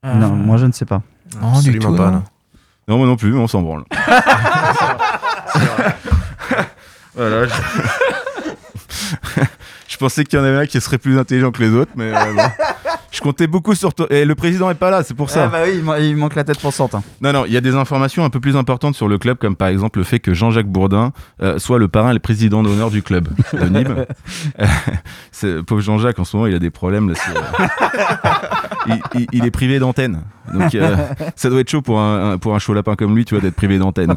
Non, 0.03 0.29
moi 0.33 0.55
je 0.57 0.65
ne 0.65 0.71
sais 0.71 0.85
pas. 0.85 1.01
Non, 1.41 1.51
du 1.51 1.57
Absolument 1.57 1.91
tout. 1.91 1.95
pas, 1.97 2.11
non. 2.11 2.23
Non. 2.89 2.95
Non, 2.95 2.97
moi 2.97 3.07
non 3.07 3.15
plus, 3.15 3.33
on 3.35 3.47
s'en 3.47 3.61
branle. 3.61 3.83
voilà. 7.15 7.45
Je... 7.45 7.53
je 9.87 9.97
pensais 9.97 10.23
qu'il 10.23 10.39
y 10.39 10.41
en 10.41 10.45
avait 10.45 10.57
un 10.57 10.65
qui 10.65 10.81
serait 10.81 10.97
plus 10.97 11.19
intelligent 11.19 11.51
que 11.51 11.61
les 11.61 11.69
autres, 11.71 11.91
mais 11.95 12.13
euh, 12.13 12.33
bon. 12.33 12.41
je 13.19 13.23
comptais 13.23 13.47
beaucoup 13.47 13.75
sur 13.75 13.93
toi. 13.93 14.07
Et 14.09 14.23
le 14.23 14.33
président 14.33 14.69
est 14.69 14.75
pas 14.75 14.89
là, 14.89 15.03
c'est 15.03 15.13
pour 15.13 15.29
ça. 15.29 15.43
Ah 15.45 15.47
bah 15.49 15.57
oui, 15.65 15.73
il, 15.75 15.83
man- 15.83 16.01
il 16.01 16.15
manque 16.15 16.35
la 16.35 16.45
tête 16.45 16.59
pensante. 16.59 16.95
hein. 16.95 17.03
Non, 17.21 17.33
non, 17.33 17.45
il 17.45 17.51
y 17.51 17.57
a 17.57 17.61
des 17.61 17.75
informations 17.75 18.23
un 18.23 18.29
peu 18.29 18.39
plus 18.39 18.55
importantes 18.55 18.95
sur 18.95 19.07
le 19.09 19.17
club, 19.17 19.37
comme 19.37 19.55
par 19.57 19.67
exemple 19.67 19.99
le 19.99 20.05
fait 20.05 20.19
que 20.19 20.33
Jean-Jacques 20.33 20.67
Bourdin 20.69 21.11
euh, 21.41 21.59
soit 21.59 21.79
le 21.79 21.89
parrain 21.89 22.11
et 22.11 22.13
le 22.13 22.19
président 22.19 22.63
d'honneur 22.63 22.89
du 22.91 23.01
club 23.03 23.27
de 23.53 23.65
Nîmes. 23.67 24.05
Euh, 25.45 25.63
pauvre 25.63 25.79
Jean-Jacques, 25.81 26.19
en 26.19 26.25
ce 26.25 26.35
moment, 26.35 26.47
il 26.47 26.53
a 26.55 26.59
des 26.59 26.69
problèmes. 26.69 27.09
Là, 27.09 27.15
euh, 27.29 27.71
il, 28.87 28.99
il- 29.21 29.27
il 29.31 29.45
est 29.45 29.51
privé 29.51 29.79
d'antenne. 29.79 30.21
Donc, 30.53 30.75
euh, 30.75 30.95
ça 31.35 31.49
doit 31.49 31.61
être 31.61 31.69
chaud 31.69 31.81
pour 31.81 31.99
un, 31.99 32.37
pour 32.37 32.53
un 32.55 32.59
chaud 32.59 32.73
lapin 32.73 32.95
comme 32.95 33.15
lui, 33.15 33.23
tu 33.23 33.35
vois, 33.35 33.41
d'être 33.41 33.55
privé 33.55 33.77
d'antenne. 33.77 34.13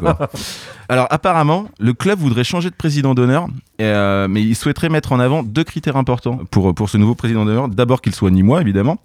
Alors, 0.89 1.07
apparemment, 1.11 1.69
le 1.79 1.93
club 1.93 2.19
voudrait 2.19 2.43
changer 2.43 2.69
de 2.69 2.75
président 2.75 3.13
d'honneur, 3.13 3.47
euh, 3.85 4.27
mais 4.29 4.41
il 4.41 4.55
souhaiterait 4.55 4.89
mettre 4.89 5.11
en 5.13 5.19
avant 5.19 5.43
deux 5.43 5.63
critères 5.63 5.95
importants 5.97 6.39
pour, 6.51 6.73
pour 6.75 6.89
ce 6.89 6.97
nouveau 6.97 7.15
président 7.15 7.45
d'honneur. 7.45 7.67
D'abord, 7.69 8.01
qu'il 8.01 8.13
soit 8.15 8.29
nîmois, 8.31 8.61
évidemment. 8.61 8.97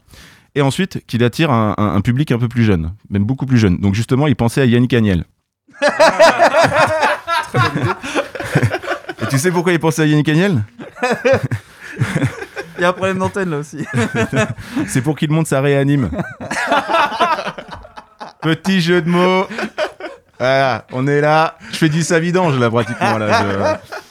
Et 0.54 0.62
ensuite, 0.62 1.04
qu'il 1.06 1.22
attire 1.24 1.50
un, 1.50 1.74
un- 1.78 1.94
un 1.94 2.00
public 2.00 2.32
un 2.32 2.38
peu 2.38 2.48
plus 2.48 2.64
jeune, 2.64 2.92
même 3.10 3.24
beaucoup 3.24 3.46
plus 3.46 3.58
jeune. 3.58 3.78
Donc 3.78 3.94
justement, 3.94 4.26
il 4.26 4.36
pensait 4.36 4.60
à 4.60 4.64
Yannick 4.64 4.92
Agnel. 4.94 5.24
Et 9.22 9.26
tu 9.28 9.38
sais 9.38 9.50
pourquoi 9.50 9.72
il 9.72 9.78
pensait 9.80 10.02
à 10.02 10.06
Yannick 10.06 10.28
Agnel? 10.28 10.62
Il 12.78 12.82
y 12.82 12.84
a 12.84 12.88
un 12.90 12.92
problème 12.92 13.18
d'antenne 13.18 13.50
là 13.50 13.58
aussi. 13.58 13.84
C'est 14.86 15.02
pour 15.02 15.16
qu'il 15.16 15.30
monte 15.30 15.46
sa 15.48 15.60
réanime. 15.60 16.10
Petit 18.40 18.80
jeu 18.80 19.02
de 19.02 19.08
mots. 19.08 19.46
Voilà, 20.38 20.84
on 20.92 21.06
est 21.08 21.20
là. 21.20 21.56
Je 21.72 21.76
fais 21.76 21.88
du 21.88 22.02
savidange 22.02 22.56
là 22.58 22.70
pratiquement. 22.70 23.18
Là. 23.18 23.42
Je... 23.42 24.07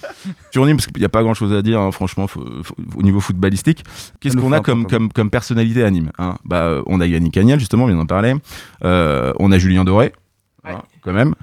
Sur 0.52 0.66
Nîmes, 0.66 0.78
parce 0.78 0.88
qu'il 0.88 0.98
n'y 1.00 1.06
a 1.06 1.10
pas 1.10 1.24
grand 1.24 1.34
chose 1.34 1.54
à 1.54 1.62
dire, 1.62 1.80
hein, 1.80 1.92
franchement, 1.92 2.28
faut- 2.28 2.46
faut- 2.64 2.76
au 2.96 3.02
niveau 3.04 3.20
footballistique. 3.20 3.84
Qu'est-ce 4.20 4.38
qu'on 4.38 4.52
a 4.52 4.60
comme, 4.60 4.86
comme- 4.88 5.12
comme, 5.12 5.30
personnalité 5.30 5.84
à 5.84 5.90
Nîmes 5.92 6.12
hein? 6.18 6.36
Bah, 6.46 6.62
euh, 6.64 6.84
On 6.88 7.00
a 7.02 7.06
Yannick 7.08 7.38
Agnel, 7.38 7.60
justement, 7.60 7.84
on 7.86 7.88
vient 7.88 7.96
d'en 7.98 8.06
parler. 8.06 8.36
Euh, 8.84 9.34
on 9.40 9.52
a 9.52 9.58
Julien 9.58 9.84
Doré, 9.84 10.14
hein, 10.66 10.82
quand 11.02 11.14
même. 11.14 11.34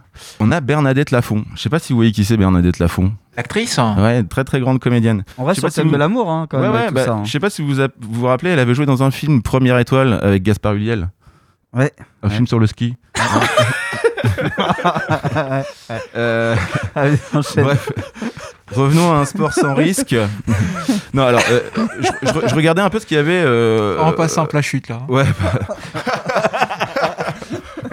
On 0.40 0.50
a 0.52 0.60
Bernadette 0.60 1.10
Lafont. 1.10 1.44
Je 1.54 1.60
sais 1.62 1.68
pas 1.68 1.78
si 1.78 1.92
vous 1.92 1.98
voyez 1.98 2.12
qui 2.12 2.24
c'est 2.24 2.36
Bernadette 2.36 2.78
Lafont. 2.78 3.12
L'actrice 3.36 3.78
Ouais, 3.98 4.22
très 4.22 4.44
très 4.44 4.60
grande 4.60 4.78
comédienne. 4.78 5.24
On 5.38 5.44
reste 5.44 5.56
Je 5.56 5.60
sur 5.60 5.66
le 5.66 5.70
si 5.72 5.76
thème 5.76 5.88
vous- 5.88 5.92
de 5.94 5.98
l'amour 5.98 6.30
hein, 6.30 6.46
quand 6.48 6.58
Ouais, 6.60 6.68
même. 6.68 6.72
ouais, 6.72 6.90
bah, 6.92 7.04
hein. 7.08 7.22
Je 7.24 7.30
sais 7.32 7.40
pas 7.40 7.50
si 7.50 7.62
vous 7.62 7.80
a- 7.80 7.88
vous 8.00 8.20
vous 8.20 8.26
rappelez, 8.26 8.50
elle 8.50 8.58
avait 8.60 8.74
joué 8.74 8.86
dans 8.86 9.02
un 9.02 9.10
film 9.10 9.42
Première 9.42 9.78
étoile 9.78 10.18
avec 10.22 10.42
Gaspard 10.44 10.74
Ulliel. 10.74 11.08
Ouais. 11.72 11.92
Un 12.22 12.30
film 12.30 12.46
sur 12.46 12.58
le 12.60 12.66
ski. 12.68 12.94
Euh, 16.16 16.56
Allez, 16.94 17.16
bref. 17.32 17.90
Revenons 18.72 19.12
à 19.12 19.16
un 19.16 19.24
sport 19.24 19.52
sans 19.52 19.74
risque. 19.74 20.14
non, 21.14 21.24
alors, 21.24 21.42
euh, 21.50 21.60
je, 22.00 22.08
je- 22.28 22.48
je 22.48 22.54
regardais 22.54 22.80
un 22.82 22.90
peu 22.90 22.98
ce 22.98 23.06
qu'il 23.06 23.16
y 23.16 23.20
avait. 23.20 23.42
euh, 23.44 23.98
En 23.98 24.12
passant 24.12 24.46
la 24.52 24.62
chute 24.62 24.88
là. 24.88 25.00
Ouais. 25.08 25.24
bah. 25.40 26.02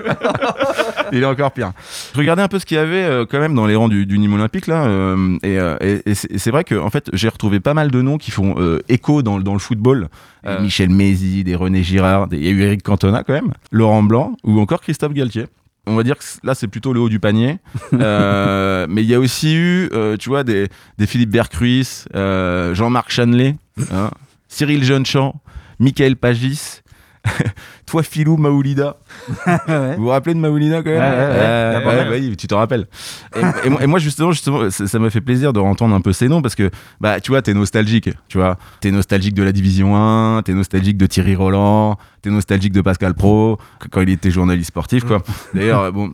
Il 1.13 1.23
est 1.23 1.25
encore 1.25 1.51
pire. 1.51 1.73
Je 2.13 2.17
regardais 2.19 2.41
un 2.41 2.47
peu 2.47 2.57
ce 2.57 2.65
qu'il 2.65 2.77
y 2.77 2.79
avait 2.79 3.03
euh, 3.03 3.25
quand 3.29 3.39
même 3.39 3.53
dans 3.53 3.65
les 3.65 3.75
rangs 3.75 3.89
du, 3.89 4.05
du 4.05 4.17
Nîmes 4.17 4.33
Olympique 4.35 4.67
là, 4.67 4.85
euh, 4.85 5.37
et, 5.43 5.59
euh, 5.59 5.75
et- 5.81 6.01
et 6.07 6.15
c'est 6.15 6.51
vrai 6.51 6.63
que 6.63 6.75
en 6.75 6.89
fait 6.89 7.09
j'ai 7.11 7.27
retrouvé 7.27 7.59
pas 7.59 7.73
mal 7.73 7.91
de 7.91 8.01
noms 8.01 8.17
qui 8.17 8.31
font 8.31 8.55
euh, 8.57 8.79
écho 8.87 9.21
dans, 9.21 9.37
le- 9.37 9.43
dans 9.43 9.53
le 9.53 9.59
football. 9.59 10.07
Euh, 10.45 10.61
Michel 10.61 10.89
Mézy, 10.89 11.43
des 11.43 11.55
René 11.55 11.83
Girard, 11.83 12.27
des- 12.27 12.37
il 12.37 12.45
y 12.45 12.47
a 12.47 12.51
eu 12.51 12.61
Eric 12.61 12.81
Cantona 12.83 13.23
quand 13.23 13.33
même, 13.33 13.51
Laurent 13.71 14.03
Blanc 14.03 14.37
ou 14.45 14.59
encore 14.61 14.79
Christophe 14.79 15.13
Galtier. 15.13 15.47
On 15.87 15.95
va 15.95 16.03
dire 16.03 16.17
que 16.17 16.23
là 16.43 16.53
c'est 16.53 16.67
plutôt 16.67 16.93
le 16.93 16.99
haut 16.99 17.09
du 17.09 17.19
panier, 17.19 17.57
Euh, 17.93 18.85
mais 18.89 19.03
il 19.03 19.09
y 19.09 19.15
a 19.15 19.19
aussi 19.19 19.55
eu, 19.55 19.89
euh, 19.93 20.15
tu 20.17 20.29
vois, 20.29 20.43
des, 20.43 20.67
des 20.97 21.05
Philippe 21.07 21.29
Bercruis, 21.31 22.05
euh, 22.15 22.73
Jean-Marc 22.73 23.11
Chanlet, 23.11 23.55
hein, 23.91 24.11
Cyril 24.47 24.83
Jeunechamp, 24.83 25.41
Michael 25.79 26.15
Pagis. 26.15 26.80
Toi, 27.85 28.03
Philou 28.03 28.37
Maoulida. 28.37 28.97
Ouais. 29.67 29.95
Vous 29.95 30.03
vous 30.03 30.09
rappelez 30.09 30.33
de 30.33 30.39
Maoulida 30.39 30.77
quand 30.83 30.89
même 30.89 30.99
Ouais. 30.99 31.05
Euh, 31.07 31.79
bah 31.85 32.09
oui, 32.11 32.35
tu 32.37 32.47
t'en 32.47 32.57
rappelles. 32.57 32.87
Et, 33.35 33.67
et 33.67 33.69
moi- 33.69 33.83
et 33.83 33.87
moi, 33.87 33.99
justement, 33.99 34.31
justement 34.31 34.69
ça 34.69 34.99
m'a 34.99 35.09
fait 35.09 35.21
plaisir 35.21 35.53
de 35.53 35.59
entendre 35.59 35.93
un 35.95 36.01
peu 36.01 36.13
ces 36.13 36.27
noms 36.27 36.41
parce 36.41 36.55
que, 36.55 36.69
bah, 36.99 37.19
tu 37.19 37.31
vois, 37.31 37.41
t'es 37.41 37.53
nostalgique. 37.53 38.09
Tu 38.27 38.37
vois, 38.37 38.57
t'es 38.79 38.91
nostalgique 38.91 39.33
de 39.33 39.43
la 39.43 39.51
Division 39.51 39.95
1, 39.95 40.41
t'es 40.43 40.53
nostalgique 40.53 40.97
de 40.97 41.05
Thierry 41.05 41.35
Roland, 41.35 41.97
t'es 42.21 42.29
nostalgique 42.29 42.73
de 42.73 42.81
Pascal 42.81 43.13
Pro 43.13 43.57
quand 43.91 44.01
il 44.01 44.09
était 44.09 44.31
journaliste 44.31 44.69
sportif, 44.69 45.03
quoi. 45.03 45.21
D'ailleurs, 45.53 45.81
euh, 45.81 45.91
bon. 45.91 46.11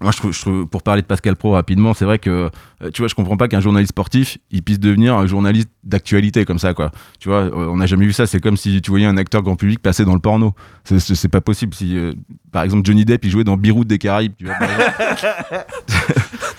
Moi, 0.00 0.12
je 0.12 0.16
trouve, 0.18 0.32
je 0.32 0.40
trouve- 0.40 0.66
pour 0.66 0.82
parler 0.82 1.02
de 1.02 1.06
Pascal 1.06 1.34
Pro 1.34 1.52
rapidement, 1.52 1.92
c'est 1.92 2.04
vrai 2.04 2.18
que, 2.20 2.50
euh, 2.82 2.90
tu 2.92 3.02
vois, 3.02 3.08
je 3.08 3.14
comprends 3.16 3.36
pas 3.36 3.48
qu'un 3.48 3.60
journaliste 3.60 3.90
sportif, 3.90 4.38
il 4.52 4.62
puisse 4.62 4.78
devenir 4.78 5.16
un 5.16 5.26
journaliste 5.26 5.68
d'actualité 5.82 6.44
comme 6.44 6.58
ça, 6.60 6.72
quoi. 6.72 6.92
Tu 7.18 7.28
vois, 7.28 7.40
euh, 7.42 7.50
on 7.68 7.76
n'a 7.78 7.86
jamais 7.86 8.06
vu 8.06 8.12
ça. 8.12 8.26
C'est 8.26 8.38
comme 8.40 8.56
si 8.56 8.80
tu 8.80 8.90
voyais 8.90 9.06
un 9.06 9.16
acteur 9.16 9.42
grand 9.42 9.56
public 9.56 9.80
passer 9.80 10.04
dans 10.04 10.14
le 10.14 10.20
porno. 10.20 10.54
C'est- 10.84 11.28
pas 11.28 11.40
possible. 11.40 11.74
Si, 11.74 11.96
euh, 11.98 12.14
par 12.52 12.62
exemple, 12.62 12.86
Johnny 12.86 13.04
Depp, 13.04 13.24
il 13.24 13.30
jouait 13.30 13.44
dans 13.44 13.56
Beyrouth 13.56 13.88
des 13.88 13.98
Caraïbes, 13.98 14.34
tu 14.38 14.44
vois, 14.44 14.54
par 14.54 14.70
exemple. 14.70 15.66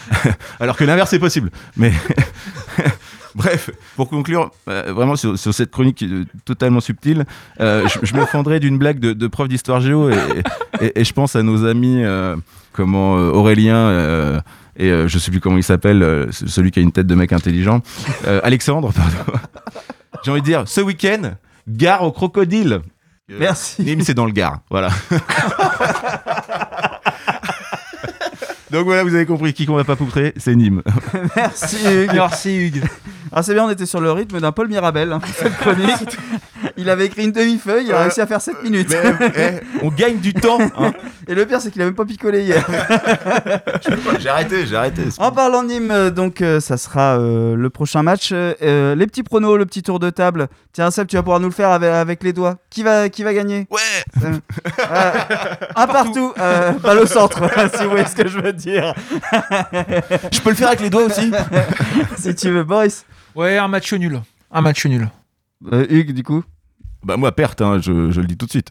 Alors 0.59 0.75
que 0.75 0.83
l'inverse 0.83 1.13
est 1.13 1.19
possible. 1.19 1.49
Mais 1.77 1.93
bref, 3.35 3.69
pour 3.95 4.09
conclure, 4.09 4.51
euh, 4.67 4.91
vraiment 4.93 5.15
sur, 5.15 5.37
sur 5.37 5.53
cette 5.53 5.71
chronique 5.71 6.03
euh, 6.03 6.25
totalement 6.45 6.79
subtile, 6.79 7.25
euh, 7.59 7.87
je, 7.87 7.99
je 8.05 8.13
me 8.15 8.25
fendrai 8.25 8.59
d'une 8.59 8.77
blague 8.77 8.99
de, 8.99 9.13
de 9.13 9.27
prof 9.27 9.47
d'histoire 9.47 9.81
géo 9.81 10.09
et, 10.09 10.15
et- 10.81 10.99
et 11.01 11.03
je 11.03 11.13
pense 11.13 11.35
à 11.35 11.43
nos 11.43 11.65
amis, 11.65 12.03
comment 12.73 13.13
Aurélien. 13.13 14.41
et 14.77 14.89
je 15.07 15.19
sais 15.19 15.29
plus 15.31 15.39
comment 15.41 15.57
il 15.57 15.63
s'appelle, 15.63 16.27
celui 16.31 16.71
qui 16.71 16.79
a 16.79 16.81
une 16.81 16.91
tête 16.91 17.07
de 17.07 17.15
mec 17.15 17.33
intelligent. 17.33 17.81
Alexandre, 18.43 18.91
pardon. 18.93 19.39
J'ai 20.23 20.31
envie 20.31 20.41
de 20.41 20.45
dire, 20.45 20.63
ce 20.67 20.81
week-end, 20.81 21.33
gare 21.67 22.03
au 22.03 22.11
crocodile. 22.11 22.81
Euh, 23.31 23.37
Merci. 23.39 23.83
Nîmes, 23.83 24.01
c'est 24.01 24.13
dans 24.15 24.25
le 24.25 24.31
Gard. 24.31 24.59
Voilà. 24.71 24.89
Donc 28.71 28.85
voilà, 28.85 29.03
vous 29.03 29.15
avez 29.15 29.25
compris 29.25 29.53
qui 29.53 29.65
qu'on 29.65 29.75
va 29.75 29.83
pas 29.83 29.95
poutrer, 29.95 30.33
c'est 30.37 30.55
Nîmes. 30.55 30.83
Merci 31.35 31.77
Hugues. 31.85 32.11
Merci 32.13 32.55
Hugues. 32.57 32.83
Ah 33.31 33.43
c'est 33.43 33.53
bien, 33.53 33.65
on 33.65 33.69
était 33.69 33.85
sur 33.85 33.99
le 34.01 34.11
rythme 34.11 34.39
d'un 34.39 34.51
Paul 34.51 34.67
Mirabel, 34.67 35.11
hein, 35.11 35.19
pour 35.19 35.33
cette 35.33 35.55
chronique. 35.57 36.17
Il 36.77 36.89
avait 36.89 37.05
écrit 37.07 37.25
une 37.25 37.31
demi-feuille, 37.31 37.85
il 37.87 37.91
a 37.91 37.95
Ouais. 37.97 38.01
réussi 38.03 38.21
à 38.21 38.27
faire 38.27 38.39
7 38.41 38.63
minutes. 38.63 38.89
Mais, 38.89 39.61
eh, 39.61 39.85
on 39.85 39.89
gagne 39.89 40.17
du 40.19 40.33
temps. 40.33 40.59
hein. 40.77 40.91
Et 41.27 41.35
le 41.35 41.45
pire, 41.45 41.59
c'est 41.61 41.71
qu'il 41.71 41.81
a 41.81 41.85
même 41.85 41.93
pas 41.93 42.05
picolé 42.05 42.41
hier. 42.43 42.65
J'ai 44.19 44.29
arrêté, 44.29 44.65
j'ai 44.65 44.75
arrêté. 44.75 45.03
En 45.19 45.31
parlant 45.31 45.63
de 45.63 45.67
Nîmes, 45.69 45.91
euh, 45.91 46.09
donc 46.09 46.41
euh, 46.41 46.59
ça 46.59 46.77
sera 46.77 47.17
euh, 47.19 47.55
le 47.55 47.69
prochain 47.69 48.01
match. 48.03 48.29
Euh, 48.31 48.53
euh, 48.61 48.95
les 48.95 49.07
petits 49.07 49.23
pronos, 49.23 49.57
le 49.57 49.65
petit 49.65 49.83
tour 49.83 49.99
de 49.99 50.09
table. 50.09 50.47
Tiens, 50.73 50.89
Seb, 50.91 51.07
tu 51.07 51.15
vas 51.17 51.21
pouvoir 51.23 51.39
nous 51.39 51.47
le 51.47 51.53
faire 51.53 51.69
avec, 51.71 51.89
avec 51.91 52.23
les 52.23 52.33
doigts. 52.33 52.55
Qui 52.69 52.83
va, 52.83 53.09
qui 53.09 53.23
va 53.23 53.33
gagner? 53.33 53.67
Ouais. 53.69 54.23
Euh, 54.23 54.31
euh, 54.91 55.11
Un 55.75 55.87
partout, 55.87 56.33
euh, 56.39 56.71
balle 56.73 56.99
au 56.99 57.05
centre, 57.05 57.41
si 57.77 57.83
vous 57.83 57.89
voyez 57.91 58.05
ce 58.05 58.15
que 58.15 58.27
je 58.27 58.39
veux 58.39 58.53
dire. 58.53 58.58
Je 58.65 60.41
peux 60.41 60.49
le 60.49 60.55
faire 60.55 60.67
avec 60.69 60.81
les 60.81 60.89
doigts 60.89 61.03
aussi. 61.05 61.31
si 62.17 62.35
tu 62.35 62.49
veux, 62.49 62.63
Boris. 62.63 63.05
Ouais, 63.35 63.57
un 63.57 63.67
match 63.67 63.93
nul. 63.93 64.21
Un 64.51 64.61
match 64.61 64.85
nul. 64.85 65.09
Euh, 65.71 65.85
Hugues, 65.89 66.13
du 66.13 66.23
coup. 66.23 66.43
Bah 67.03 67.17
moi, 67.17 67.31
perte, 67.33 67.61
hein, 67.61 67.79
je, 67.81 68.11
je 68.11 68.21
le 68.21 68.27
dis 68.27 68.37
tout 68.37 68.45
de 68.45 68.51
suite. 68.51 68.69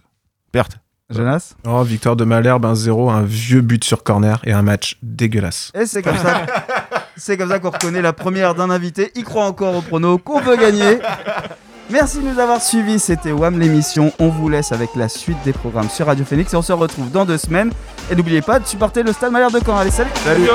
Perte. 0.53 0.78
Jonas. 1.11 1.55
Oh, 1.66 1.82
victoire 1.82 2.16
de 2.16 2.24
Malherbe, 2.24 2.66
un 2.66 2.74
0, 2.74 3.09
un 3.09 3.22
vieux 3.22 3.62
but 3.62 3.82
sur 3.82 4.03
corner 4.03 4.41
et 4.45 4.53
un 4.53 4.61
match 4.61 4.99
dégueulasse. 5.03 5.72
Et 5.74 5.86
c'est 5.86 6.03
comme 6.03 6.18
ça. 6.18 6.45
c'est 7.16 7.39
comme 7.39 7.49
ça 7.49 7.59
qu'on 7.61 7.70
reconnaît 7.70 8.03
la 8.03 8.12
première 8.12 8.55
d'un 8.55 8.68
invité. 8.68 9.11
Il 9.14 9.24
croit 9.24 9.47
encore 9.47 9.74
au 9.74 9.80
prono 9.80 10.18
qu'on 10.18 10.43
peut 10.43 10.57
gagner. 10.57 10.99
Merci 11.91 12.18
de 12.18 12.24
nous 12.24 12.39
avoir 12.39 12.62
suivis. 12.62 12.99
C'était 12.99 13.32
WAM 13.32 13.59
l'émission. 13.59 14.12
On 14.18 14.28
vous 14.28 14.49
laisse 14.49 14.72
avec 14.72 14.91
la 14.95 15.09
suite 15.09 15.39
des 15.45 15.53
programmes 15.53 15.89
sur 15.89 16.07
Radio 16.07 16.24
Phoenix 16.24 16.53
et 16.53 16.57
on 16.57 16.62
se 16.62 16.72
retrouve 16.72 17.11
dans 17.11 17.24
deux 17.24 17.39
semaines. 17.39 17.70
Et 18.11 18.16
n'oubliez 18.16 18.43
pas 18.43 18.59
de 18.59 18.66
supporter 18.66 19.03
le 19.03 19.12
Stade 19.12 19.32
Malherbe 19.32 19.55
de 19.55 19.61
Caen. 19.64 19.78
Allez, 19.78 19.91
salut. 19.91 20.11
Salut. 20.24 20.49